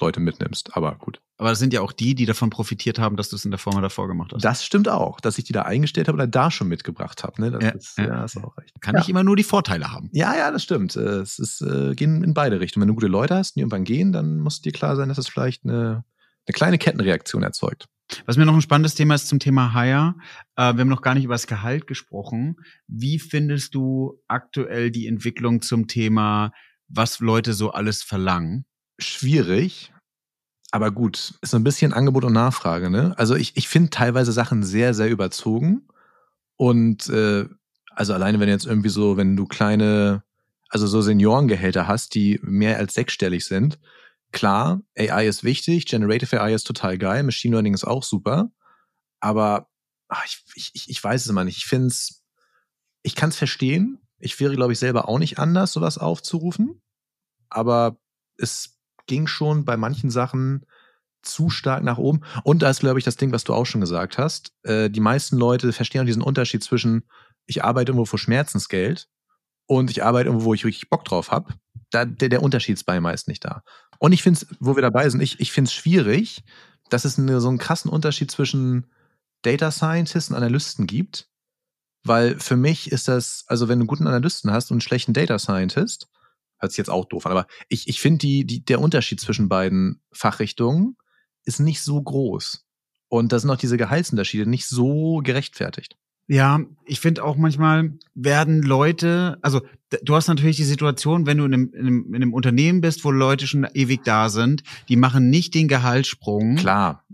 Leute 0.00 0.20
mitnimmst. 0.20 0.76
Aber 0.76 0.96
gut. 0.96 1.20
Aber 1.36 1.50
das 1.50 1.58
sind 1.58 1.72
ja 1.72 1.80
auch 1.80 1.92
die, 1.92 2.14
die 2.14 2.26
davon 2.26 2.50
profitiert 2.50 2.98
haben, 2.98 3.16
dass 3.16 3.28
du 3.28 3.36
es 3.36 3.44
in 3.44 3.50
der 3.50 3.58
Form 3.58 3.80
davor 3.82 4.06
gemacht 4.06 4.32
hast. 4.32 4.44
Das 4.44 4.64
stimmt 4.64 4.88
auch, 4.88 5.20
dass 5.20 5.38
ich 5.38 5.44
die 5.44 5.52
da 5.52 5.62
eingestellt 5.62 6.08
habe 6.08 6.16
oder 6.16 6.26
da 6.26 6.50
schon 6.50 6.68
mitgebracht 6.68 7.24
habe. 7.24 7.40
Ne? 7.40 7.50
Das 7.50 7.62
ja, 7.62 7.70
ist, 7.70 7.98
ja. 7.98 8.06
ja, 8.06 8.24
ist 8.24 8.36
auch 8.36 8.56
recht. 8.56 8.80
Kann 8.80 8.94
ja. 8.94 9.00
ich 9.00 9.08
immer 9.08 9.24
nur 9.24 9.36
die 9.36 9.44
Vorteile 9.44 9.90
haben. 9.90 10.10
Ja, 10.12 10.36
ja, 10.36 10.50
das 10.50 10.62
stimmt. 10.62 10.96
Äh, 10.96 11.20
es 11.20 11.38
ist, 11.38 11.60
äh, 11.60 11.94
gehen 11.94 12.22
in 12.22 12.34
beide 12.34 12.60
Richtungen. 12.60 12.82
Wenn 12.82 12.88
du 12.88 12.94
gute 12.94 13.08
Leute 13.08 13.34
hast, 13.34 13.56
die 13.56 13.60
irgendwann 13.60 13.84
gehen, 13.84 14.12
dann 14.12 14.38
muss 14.38 14.60
dir 14.60 14.72
klar 14.72 14.96
sein, 14.96 15.08
dass 15.08 15.18
es 15.18 15.28
vielleicht 15.28 15.64
eine, 15.64 16.04
eine 16.46 16.52
kleine 16.52 16.78
Kettenreaktion 16.78 17.42
erzeugt. 17.42 17.88
Was 18.26 18.36
mir 18.36 18.44
noch 18.44 18.54
ein 18.54 18.62
spannendes 18.62 18.94
Thema 18.94 19.14
ist 19.14 19.28
zum 19.28 19.38
Thema 19.38 19.74
Hire. 19.74 20.14
Äh, 20.56 20.74
wir 20.74 20.80
haben 20.80 20.88
noch 20.88 21.02
gar 21.02 21.14
nicht 21.14 21.24
über 21.24 21.34
das 21.34 21.46
Gehalt 21.46 21.86
gesprochen. 21.86 22.56
Wie 22.86 23.18
findest 23.18 23.74
du 23.74 24.20
aktuell 24.28 24.90
die 24.90 25.06
Entwicklung 25.06 25.62
zum 25.62 25.88
Thema, 25.88 26.52
was 26.88 27.20
Leute 27.20 27.54
so 27.54 27.70
alles 27.72 28.02
verlangen? 28.02 28.66
Schwierig. 28.98 29.92
Aber 30.70 30.90
gut, 30.90 31.34
ist 31.40 31.50
so 31.50 31.56
ein 31.56 31.64
bisschen 31.64 31.92
Angebot 31.92 32.24
und 32.24 32.32
Nachfrage, 32.32 32.90
ne? 32.90 33.14
Also 33.16 33.36
ich, 33.36 33.56
ich 33.56 33.68
finde 33.68 33.90
teilweise 33.90 34.32
Sachen 34.32 34.62
sehr, 34.62 34.92
sehr 34.94 35.08
überzogen. 35.08 35.88
Und 36.56 37.08
äh, 37.08 37.46
also 37.90 38.12
alleine, 38.12 38.40
wenn 38.40 38.48
jetzt 38.48 38.66
irgendwie 38.66 38.88
so, 38.88 39.16
wenn 39.16 39.36
du 39.36 39.46
kleine, 39.46 40.24
also 40.68 40.86
so 40.86 41.00
Seniorengehälter 41.00 41.86
hast, 41.86 42.14
die 42.14 42.40
mehr 42.42 42.78
als 42.78 42.94
sechsstellig 42.94 43.44
sind, 43.46 43.78
klar, 44.32 44.82
AI 44.98 45.28
ist 45.28 45.44
wichtig, 45.44 45.86
Generative 45.86 46.40
AI 46.40 46.54
ist 46.54 46.64
total 46.64 46.98
geil, 46.98 47.22
Machine 47.22 47.54
Learning 47.54 47.74
ist 47.74 47.84
auch 47.84 48.02
super, 48.02 48.50
aber 49.20 49.68
ach, 50.08 50.24
ich, 50.26 50.70
ich, 50.74 50.90
ich 50.90 51.02
weiß 51.02 51.22
es 51.22 51.30
immer 51.30 51.44
nicht. 51.44 51.56
Ich 51.56 51.66
finde 51.66 51.88
es, 51.88 52.22
ich 53.02 53.14
kann 53.14 53.30
es 53.30 53.36
verstehen. 53.36 54.00
Ich 54.18 54.38
wäre, 54.40 54.54
glaube 54.54 54.72
ich, 54.72 54.78
selber 54.78 55.08
auch 55.08 55.18
nicht 55.18 55.38
anders, 55.38 55.72
sowas 55.72 55.98
aufzurufen. 55.98 56.82
Aber 57.48 57.98
es 58.36 58.73
ging 59.06 59.26
schon 59.26 59.64
bei 59.64 59.76
manchen 59.76 60.10
Sachen 60.10 60.64
zu 61.22 61.50
stark 61.50 61.82
nach 61.82 61.98
oben. 61.98 62.20
Und 62.42 62.62
da 62.62 62.70
ist, 62.70 62.80
glaube 62.80 62.98
ich, 62.98 63.04
das 63.04 63.16
Ding, 63.16 63.32
was 63.32 63.44
du 63.44 63.54
auch 63.54 63.64
schon 63.66 63.80
gesagt 63.80 64.18
hast. 64.18 64.52
Äh, 64.62 64.90
die 64.90 65.00
meisten 65.00 65.36
Leute 65.36 65.72
verstehen 65.72 66.02
auch 66.02 66.06
diesen 66.06 66.22
Unterschied 66.22 66.62
zwischen, 66.62 67.04
ich 67.46 67.64
arbeite 67.64 67.90
irgendwo 67.90 68.04
für 68.04 68.18
Schmerzensgeld 68.18 69.08
und 69.66 69.90
ich 69.90 70.04
arbeite 70.04 70.28
irgendwo, 70.28 70.46
wo 70.46 70.54
ich 70.54 70.64
richtig 70.64 70.90
Bock 70.90 71.04
drauf 71.04 71.30
habe. 71.30 71.54
Da, 71.90 72.04
der, 72.04 72.28
der 72.28 72.42
Unterschied 72.42 72.74
ist 72.74 72.84
bei 72.84 73.00
meist 73.00 73.28
nicht 73.28 73.44
da. 73.44 73.62
Und 73.98 74.12
ich 74.12 74.22
finde 74.22 74.40
es, 74.40 74.56
wo 74.60 74.76
wir 74.76 74.82
dabei 74.82 75.08
sind, 75.08 75.20
ich, 75.20 75.40
ich 75.40 75.52
finde 75.52 75.68
es 75.68 75.74
schwierig, 75.74 76.42
dass 76.90 77.04
es 77.04 77.18
eine, 77.18 77.40
so 77.40 77.48
einen 77.48 77.58
krassen 77.58 77.90
Unterschied 77.90 78.30
zwischen 78.30 78.86
Data 79.42 79.70
Scientists 79.70 80.30
und 80.30 80.36
Analysten 80.36 80.86
gibt. 80.86 81.28
Weil 82.06 82.38
für 82.38 82.56
mich 82.56 82.92
ist 82.92 83.08
das, 83.08 83.44
also 83.46 83.68
wenn 83.68 83.78
du 83.78 83.84
einen 83.84 83.86
guten 83.86 84.06
Analysten 84.06 84.50
hast 84.50 84.70
und 84.70 84.76
einen 84.76 84.80
schlechten 84.82 85.14
Data 85.14 85.38
Scientist, 85.38 86.08
hört 86.64 86.72
sich 86.72 86.78
jetzt 86.78 86.90
auch 86.90 87.04
doof 87.04 87.26
an, 87.26 87.32
aber 87.32 87.46
ich, 87.68 87.88
ich 87.88 88.00
finde 88.00 88.18
die, 88.18 88.44
die, 88.44 88.64
der 88.64 88.80
Unterschied 88.80 89.20
zwischen 89.20 89.48
beiden 89.48 90.00
Fachrichtungen 90.12 90.96
ist 91.44 91.60
nicht 91.60 91.82
so 91.82 92.02
groß. 92.02 92.64
Und 93.08 93.32
da 93.32 93.38
sind 93.38 93.50
auch 93.50 93.56
diese 93.56 93.76
Gehaltsunterschiede 93.76 94.48
nicht 94.48 94.66
so 94.66 95.20
gerechtfertigt. 95.22 95.96
Ja, 96.26 96.60
ich 96.86 97.00
finde 97.00 97.22
auch 97.22 97.36
manchmal 97.36 97.98
werden 98.14 98.62
Leute, 98.62 99.38
also 99.42 99.60
du 100.02 100.14
hast 100.14 100.26
natürlich 100.26 100.56
die 100.56 100.64
Situation, 100.64 101.26
wenn 101.26 101.36
du 101.36 101.44
in 101.44 101.52
einem, 101.52 101.72
in, 101.74 101.80
einem, 101.80 102.06
in 102.08 102.14
einem 102.16 102.34
Unternehmen 102.34 102.80
bist, 102.80 103.04
wo 103.04 103.10
Leute 103.10 103.46
schon 103.46 103.66
ewig 103.74 104.04
da 104.04 104.30
sind, 104.30 104.62
die 104.88 104.96
machen 104.96 105.28
nicht 105.28 105.54
den 105.54 105.68
Gehaltssprung. 105.68 106.56
Klar. 106.56 107.04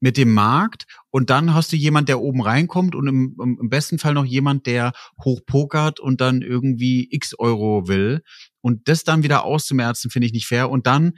Mit 0.00 0.16
dem 0.16 0.32
Markt 0.32 0.86
und 1.10 1.30
dann 1.30 1.54
hast 1.54 1.72
du 1.72 1.76
jemand, 1.76 2.08
der 2.08 2.20
oben 2.20 2.40
reinkommt 2.40 2.94
und 2.94 3.08
im, 3.08 3.36
im 3.60 3.68
besten 3.68 3.98
Fall 3.98 4.14
noch 4.14 4.24
jemand, 4.24 4.66
der 4.66 4.92
hochpokert 5.24 5.98
und 5.98 6.20
dann 6.20 6.42
irgendwie 6.42 7.08
x 7.10 7.34
Euro 7.36 7.88
will. 7.88 8.22
Und 8.60 8.88
das 8.88 9.04
dann 9.04 9.22
wieder 9.22 9.44
auszumerzen, 9.44 10.10
finde 10.10 10.26
ich 10.26 10.32
nicht 10.32 10.46
fair. 10.46 10.70
Und 10.70 10.86
dann 10.86 11.14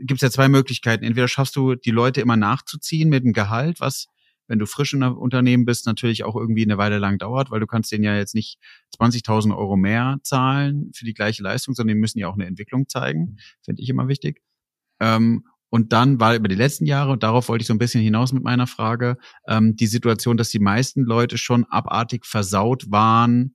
gibt 0.00 0.18
es 0.18 0.20
ja 0.22 0.30
zwei 0.30 0.48
Möglichkeiten. 0.48 1.04
Entweder 1.04 1.28
schaffst 1.28 1.56
du 1.56 1.74
die 1.74 1.90
Leute 1.90 2.20
immer 2.20 2.36
nachzuziehen 2.36 3.08
mit 3.08 3.24
dem 3.24 3.32
Gehalt, 3.32 3.80
was 3.80 4.06
wenn 4.48 4.58
du 4.58 4.66
frisch 4.66 4.92
in 4.92 5.02
einem 5.02 5.16
Unternehmen 5.16 5.64
bist, 5.64 5.86
natürlich 5.86 6.24
auch 6.24 6.36
irgendwie 6.36 6.64
eine 6.64 6.76
Weile 6.76 6.98
lang 6.98 7.16
dauert, 7.16 7.50
weil 7.50 7.60
du 7.60 7.66
kannst 7.66 7.90
denen 7.92 8.04
ja 8.04 8.16
jetzt 8.16 8.34
nicht 8.34 8.58
20.000 8.98 9.56
Euro 9.56 9.76
mehr 9.76 10.18
zahlen 10.24 10.90
für 10.94 11.04
die 11.04 11.14
gleiche 11.14 11.42
Leistung, 11.42 11.74
sondern 11.74 11.94
die 11.94 12.00
müssen 12.00 12.18
ja 12.18 12.28
auch 12.28 12.34
eine 12.34 12.46
Entwicklung 12.46 12.88
zeigen. 12.88 13.38
Finde 13.64 13.80
ich 13.80 13.88
immer 13.88 14.08
wichtig. 14.08 14.42
Ähm, 15.00 15.46
und 15.70 15.94
dann 15.94 16.20
war 16.20 16.34
über 16.34 16.48
die 16.48 16.54
letzten 16.54 16.84
Jahre, 16.84 17.12
und 17.12 17.22
darauf 17.22 17.48
wollte 17.48 17.62
ich 17.62 17.66
so 17.66 17.72
ein 17.72 17.78
bisschen 17.78 18.02
hinaus 18.02 18.34
mit 18.34 18.42
meiner 18.42 18.66
Frage, 18.66 19.16
ähm, 19.48 19.74
die 19.74 19.86
Situation, 19.86 20.36
dass 20.36 20.50
die 20.50 20.58
meisten 20.58 21.02
Leute 21.02 21.38
schon 21.38 21.64
abartig 21.64 22.26
versaut 22.26 22.90
waren 22.90 23.54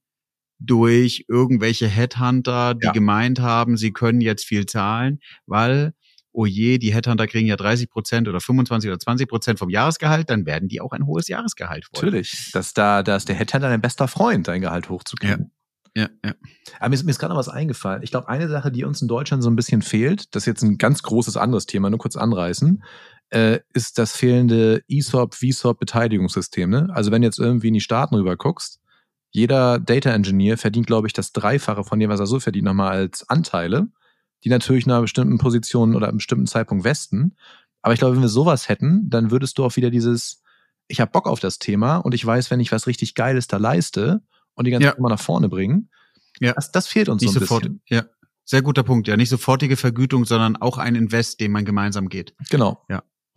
durch 0.60 1.26
irgendwelche 1.28 1.88
Headhunter, 1.88 2.74
die 2.74 2.86
ja. 2.86 2.92
gemeint 2.92 3.40
haben, 3.40 3.78
sie 3.78 3.94
können 3.94 4.22
jetzt 4.22 4.46
viel 4.46 4.66
zahlen, 4.66 5.20
weil 5.46 5.94
oh 6.32 6.46
je, 6.46 6.78
die 6.78 6.94
Headhunter 6.94 7.26
kriegen 7.26 7.48
ja 7.48 7.56
30 7.56 7.90
Prozent 7.90 8.28
oder 8.28 8.40
25 8.40 8.90
oder 8.90 9.00
20 9.00 9.28
Prozent 9.28 9.60
vom 9.60 9.70
Jahresgehalt, 9.70 10.30
dann 10.30 10.46
werden 10.46 10.70
die 10.70 10.82
auch 10.82 10.92
ein 10.92 11.08
hohes 11.08 11.28
Jahresgehalt 11.28 11.88
wollen. 11.92 12.06
Natürlich, 12.06 12.52
dass 12.54 12.74
da, 12.74 13.02
da 13.02 13.16
ist 13.16 13.28
der 13.28 13.36
Headhunter 13.36 13.70
dein 13.70 13.82
bester 13.82 14.08
Freund, 14.08 14.48
dein 14.48 14.62
Gehalt 14.62 14.90
hochzukriegen. 14.90 15.46
Ja. 15.46 15.52
Ja, 15.96 16.10
ja. 16.24 16.36
Aber 16.80 16.90
mir 16.90 16.96
ist, 16.96 17.04
mir 17.06 17.10
ist 17.10 17.18
gerade 17.18 17.34
noch 17.34 17.40
was 17.40 17.50
eingefallen. 17.50 18.04
Ich 18.04 18.12
glaube, 18.12 18.30
eine 18.30 18.48
Sache, 18.48 18.72
die 18.72 18.84
uns 18.84 19.02
in 19.02 19.08
Deutschland 19.08 19.42
so 19.42 19.50
ein 19.50 19.56
bisschen 19.56 19.82
fehlt, 19.82 20.36
das 20.36 20.44
ist 20.44 20.46
jetzt 20.46 20.62
ein 20.62 20.78
ganz 20.78 21.02
großes 21.02 21.38
anderes 21.38 21.66
Thema, 21.66 21.90
nur 21.90 21.98
kurz 21.98 22.16
anreißen, 22.16 22.84
äh, 23.32 23.62
ist 23.74 23.98
das 23.98 24.16
fehlende 24.16 24.84
ESOP, 24.88 25.34
VSOP 25.34 25.80
Beteiligungssystem. 25.80 26.70
Ne? 26.70 26.88
Also 26.94 27.10
wenn 27.10 27.24
du 27.24 27.28
jetzt 27.28 27.40
irgendwie 27.40 27.70
in 27.70 27.74
die 27.74 27.82
Staaten 27.82 28.14
rüber 28.14 28.38
guckst, 28.38 28.80
jeder 29.32 29.80
Data 29.80 30.12
Engineer 30.12 30.58
verdient, 30.58 30.88
glaube 30.88 31.08
ich, 31.08 31.14
das 31.14 31.32
Dreifache 31.34 31.84
von 31.84 32.00
dem, 32.00 32.10
was 32.10 32.20
er 32.20 32.28
so 32.28 32.40
verdient, 32.40 32.66
nochmal 32.66 32.92
als 32.92 33.30
Anteile 33.30 33.88
die 34.44 34.50
natürlich 34.50 34.86
in 34.86 34.92
einer 34.92 35.02
bestimmten 35.02 35.40
Position 35.40 35.96
oder 35.96 36.08
einem 36.08 36.18
bestimmten 36.18 36.46
Zeitpunkt 36.46 36.84
westen. 36.84 37.36
Aber 37.82 37.94
ich 37.96 38.00
glaube, 38.00 38.16
wenn 38.16 38.22
wir 38.22 38.30
sowas 38.30 38.70
hätten, 38.70 39.10
dann 39.10 39.32
würdest 39.32 39.58
du 39.58 39.66
auch 39.66 39.76
wieder 39.78 39.90
dieses, 39.90 40.44
ich 40.88 41.02
habe 41.02 41.12
Bock 41.12 41.28
auf 41.28 41.40
das 41.40 41.58
Thema 41.58 41.98
und 41.98 42.14
ich 42.14 42.24
weiß, 42.24 42.52
wenn 42.52 42.60
ich 42.60 42.72
was 42.72 42.86
richtig 42.86 43.16
Geiles 43.16 43.48
da 43.48 43.58
leiste 43.58 44.22
und 44.54 44.66
die 44.66 44.72
ganze 44.72 44.86
Ja. 44.86 44.92
Zeit 44.92 45.00
immer 45.00 45.10
nach 45.10 45.20
vorne 45.20 45.50
bringen, 45.50 45.90
Ja. 46.40 46.54
das, 46.54 46.72
das 46.72 46.88
fehlt 46.88 47.10
uns 47.10 47.24
Nicht 47.24 47.34
so 47.34 47.40
ein 47.40 47.42
sofort, 47.42 47.64
bisschen. 47.64 47.82
ja. 47.90 48.04
Sehr 48.46 48.62
guter 48.62 48.84
Punkt, 48.84 49.08
ja. 49.08 49.18
Nicht 49.18 49.30
sofortige 49.30 49.76
Vergütung, 49.76 50.24
sondern 50.24 50.56
auch 50.56 50.78
ein 50.78 50.94
Invest, 50.96 51.40
den 51.42 51.52
man 51.52 51.66
gemeinsam 51.66 52.08
geht. 52.08 52.36
Genau. 52.52 52.86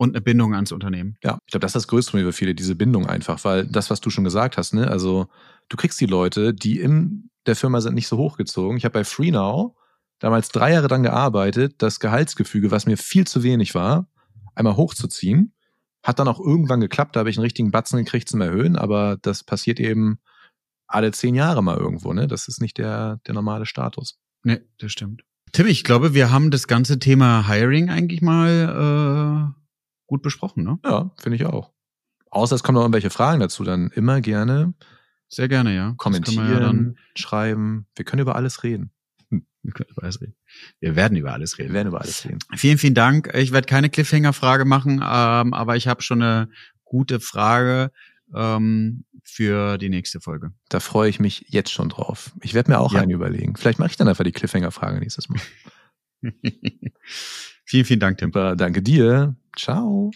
Und 0.01 0.15
eine 0.15 0.21
Bindung 0.21 0.55
ans 0.55 0.71
Unternehmen. 0.71 1.15
Ja, 1.23 1.37
ich 1.45 1.51
glaube, 1.51 1.61
das 1.61 1.69
ist 1.69 1.83
das 1.83 1.87
Größte 1.87 2.09
Problem 2.09 2.25
für 2.25 2.33
viele, 2.33 2.55
diese 2.55 2.73
Bindung 2.73 3.05
einfach, 3.05 3.45
weil 3.45 3.67
das, 3.67 3.91
was 3.91 4.01
du 4.01 4.09
schon 4.09 4.23
gesagt 4.23 4.57
hast, 4.57 4.73
ne, 4.73 4.87
also 4.87 5.27
du 5.69 5.77
kriegst 5.77 6.01
die 6.01 6.07
Leute, 6.07 6.55
die 6.55 6.79
in 6.79 7.29
der 7.45 7.55
Firma 7.55 7.81
sind, 7.81 7.93
nicht 7.93 8.07
so 8.07 8.17
hochgezogen. 8.17 8.77
Ich 8.77 8.83
habe 8.83 8.93
bei 8.93 9.03
FreeNow 9.03 9.75
damals 10.17 10.49
drei 10.49 10.73
Jahre 10.73 10.87
dran 10.87 11.03
gearbeitet, 11.03 11.75
das 11.83 11.99
Gehaltsgefüge, 11.99 12.71
was 12.71 12.87
mir 12.87 12.97
viel 12.97 13.27
zu 13.27 13.43
wenig 13.43 13.75
war, 13.75 14.07
einmal 14.55 14.75
hochzuziehen. 14.75 15.53
Hat 16.01 16.17
dann 16.17 16.27
auch 16.27 16.39
irgendwann 16.39 16.81
geklappt, 16.81 17.15
da 17.15 17.19
habe 17.19 17.29
ich 17.29 17.37
einen 17.37 17.43
richtigen 17.43 17.69
Batzen 17.69 17.99
gekriegt 17.99 18.27
zum 18.27 18.41
Erhöhen, 18.41 18.77
aber 18.77 19.19
das 19.21 19.43
passiert 19.43 19.79
eben 19.79 20.17
alle 20.87 21.11
zehn 21.11 21.35
Jahre 21.35 21.61
mal 21.61 21.77
irgendwo, 21.77 22.11
ne? 22.11 22.25
Das 22.25 22.47
ist 22.47 22.59
nicht 22.59 22.79
der, 22.79 23.19
der 23.27 23.35
normale 23.35 23.67
Status. 23.67 24.17
Nee, 24.41 24.61
das 24.79 24.93
stimmt. 24.93 25.21
Tim, 25.51 25.67
ich 25.67 25.83
glaube, 25.83 26.15
wir 26.15 26.31
haben 26.31 26.49
das 26.49 26.67
ganze 26.67 26.97
Thema 26.97 27.47
Hiring 27.47 27.91
eigentlich 27.91 28.23
mal 28.23 29.53
äh, 29.53 29.60
gut 30.11 30.21
besprochen, 30.21 30.63
ne? 30.65 30.77
Ja, 30.83 31.11
finde 31.17 31.37
ich 31.37 31.45
auch. 31.45 31.71
Außer 32.29 32.53
es 32.55 32.63
kommen 32.63 32.75
noch 32.75 32.81
irgendwelche 32.81 33.09
Fragen 33.09 33.39
dazu, 33.39 33.63
dann 33.63 33.89
immer 33.91 34.19
gerne 34.19 34.73
Sehr 35.29 35.47
gerne, 35.47 35.73
ja. 35.73 35.93
Kommentieren, 35.97 36.47
wir, 36.49 36.53
ja 36.55 36.59
dann, 36.59 36.97
schreiben. 37.15 37.87
Wir 37.95 38.03
können 38.03 38.21
über 38.21 38.35
alles 38.35 38.63
reden. 38.63 38.91
wir 39.29 39.71
können 39.71 39.89
über 39.89 40.03
alles 40.03 40.19
reden. 40.21 40.35
Wir 40.81 40.97
werden 40.97 41.15
über 41.17 41.31
alles 41.31 41.57
Wir 41.57 41.63
reden. 41.65 41.73
werden 41.73 41.87
über 41.87 42.01
alles 42.01 42.25
reden. 42.25 42.39
Vielen, 42.55 42.77
vielen 42.77 42.93
Dank. 42.93 43.33
Ich 43.35 43.53
werde 43.53 43.67
keine 43.67 43.89
Cliffhanger-Frage 43.89 44.65
machen, 44.65 44.95
ähm, 45.01 45.53
aber 45.53 45.77
ich 45.77 45.87
habe 45.87 46.01
schon 46.01 46.21
eine 46.21 46.49
gute 46.83 47.21
Frage 47.21 47.91
ähm, 48.35 49.05
für 49.23 49.77
die 49.77 49.87
nächste 49.89 50.19
Folge. 50.19 50.51
Da 50.67 50.81
freue 50.81 51.09
ich 51.09 51.21
mich 51.21 51.45
jetzt 51.47 51.71
schon 51.71 51.87
drauf. 51.87 52.33
Ich 52.41 52.53
werde 52.53 52.69
mir 52.71 52.79
auch 52.79 52.93
Ja. 52.93 52.99
einen 52.99 53.11
überlegen. 53.11 53.55
Vielleicht 53.55 53.79
mache 53.79 53.91
ich 53.91 53.97
dann 53.97 54.09
einfach 54.09 54.25
die 54.25 54.33
Cliffhanger-Frage 54.33 54.99
nächstes 54.99 55.29
Mal. 55.29 55.39
vielen, 57.65 57.85
vielen 57.85 57.99
Dank, 58.01 58.17
Tim. 58.17 58.31
Danke 58.31 58.81
dir. 58.81 59.37
Ciao. 59.57 60.11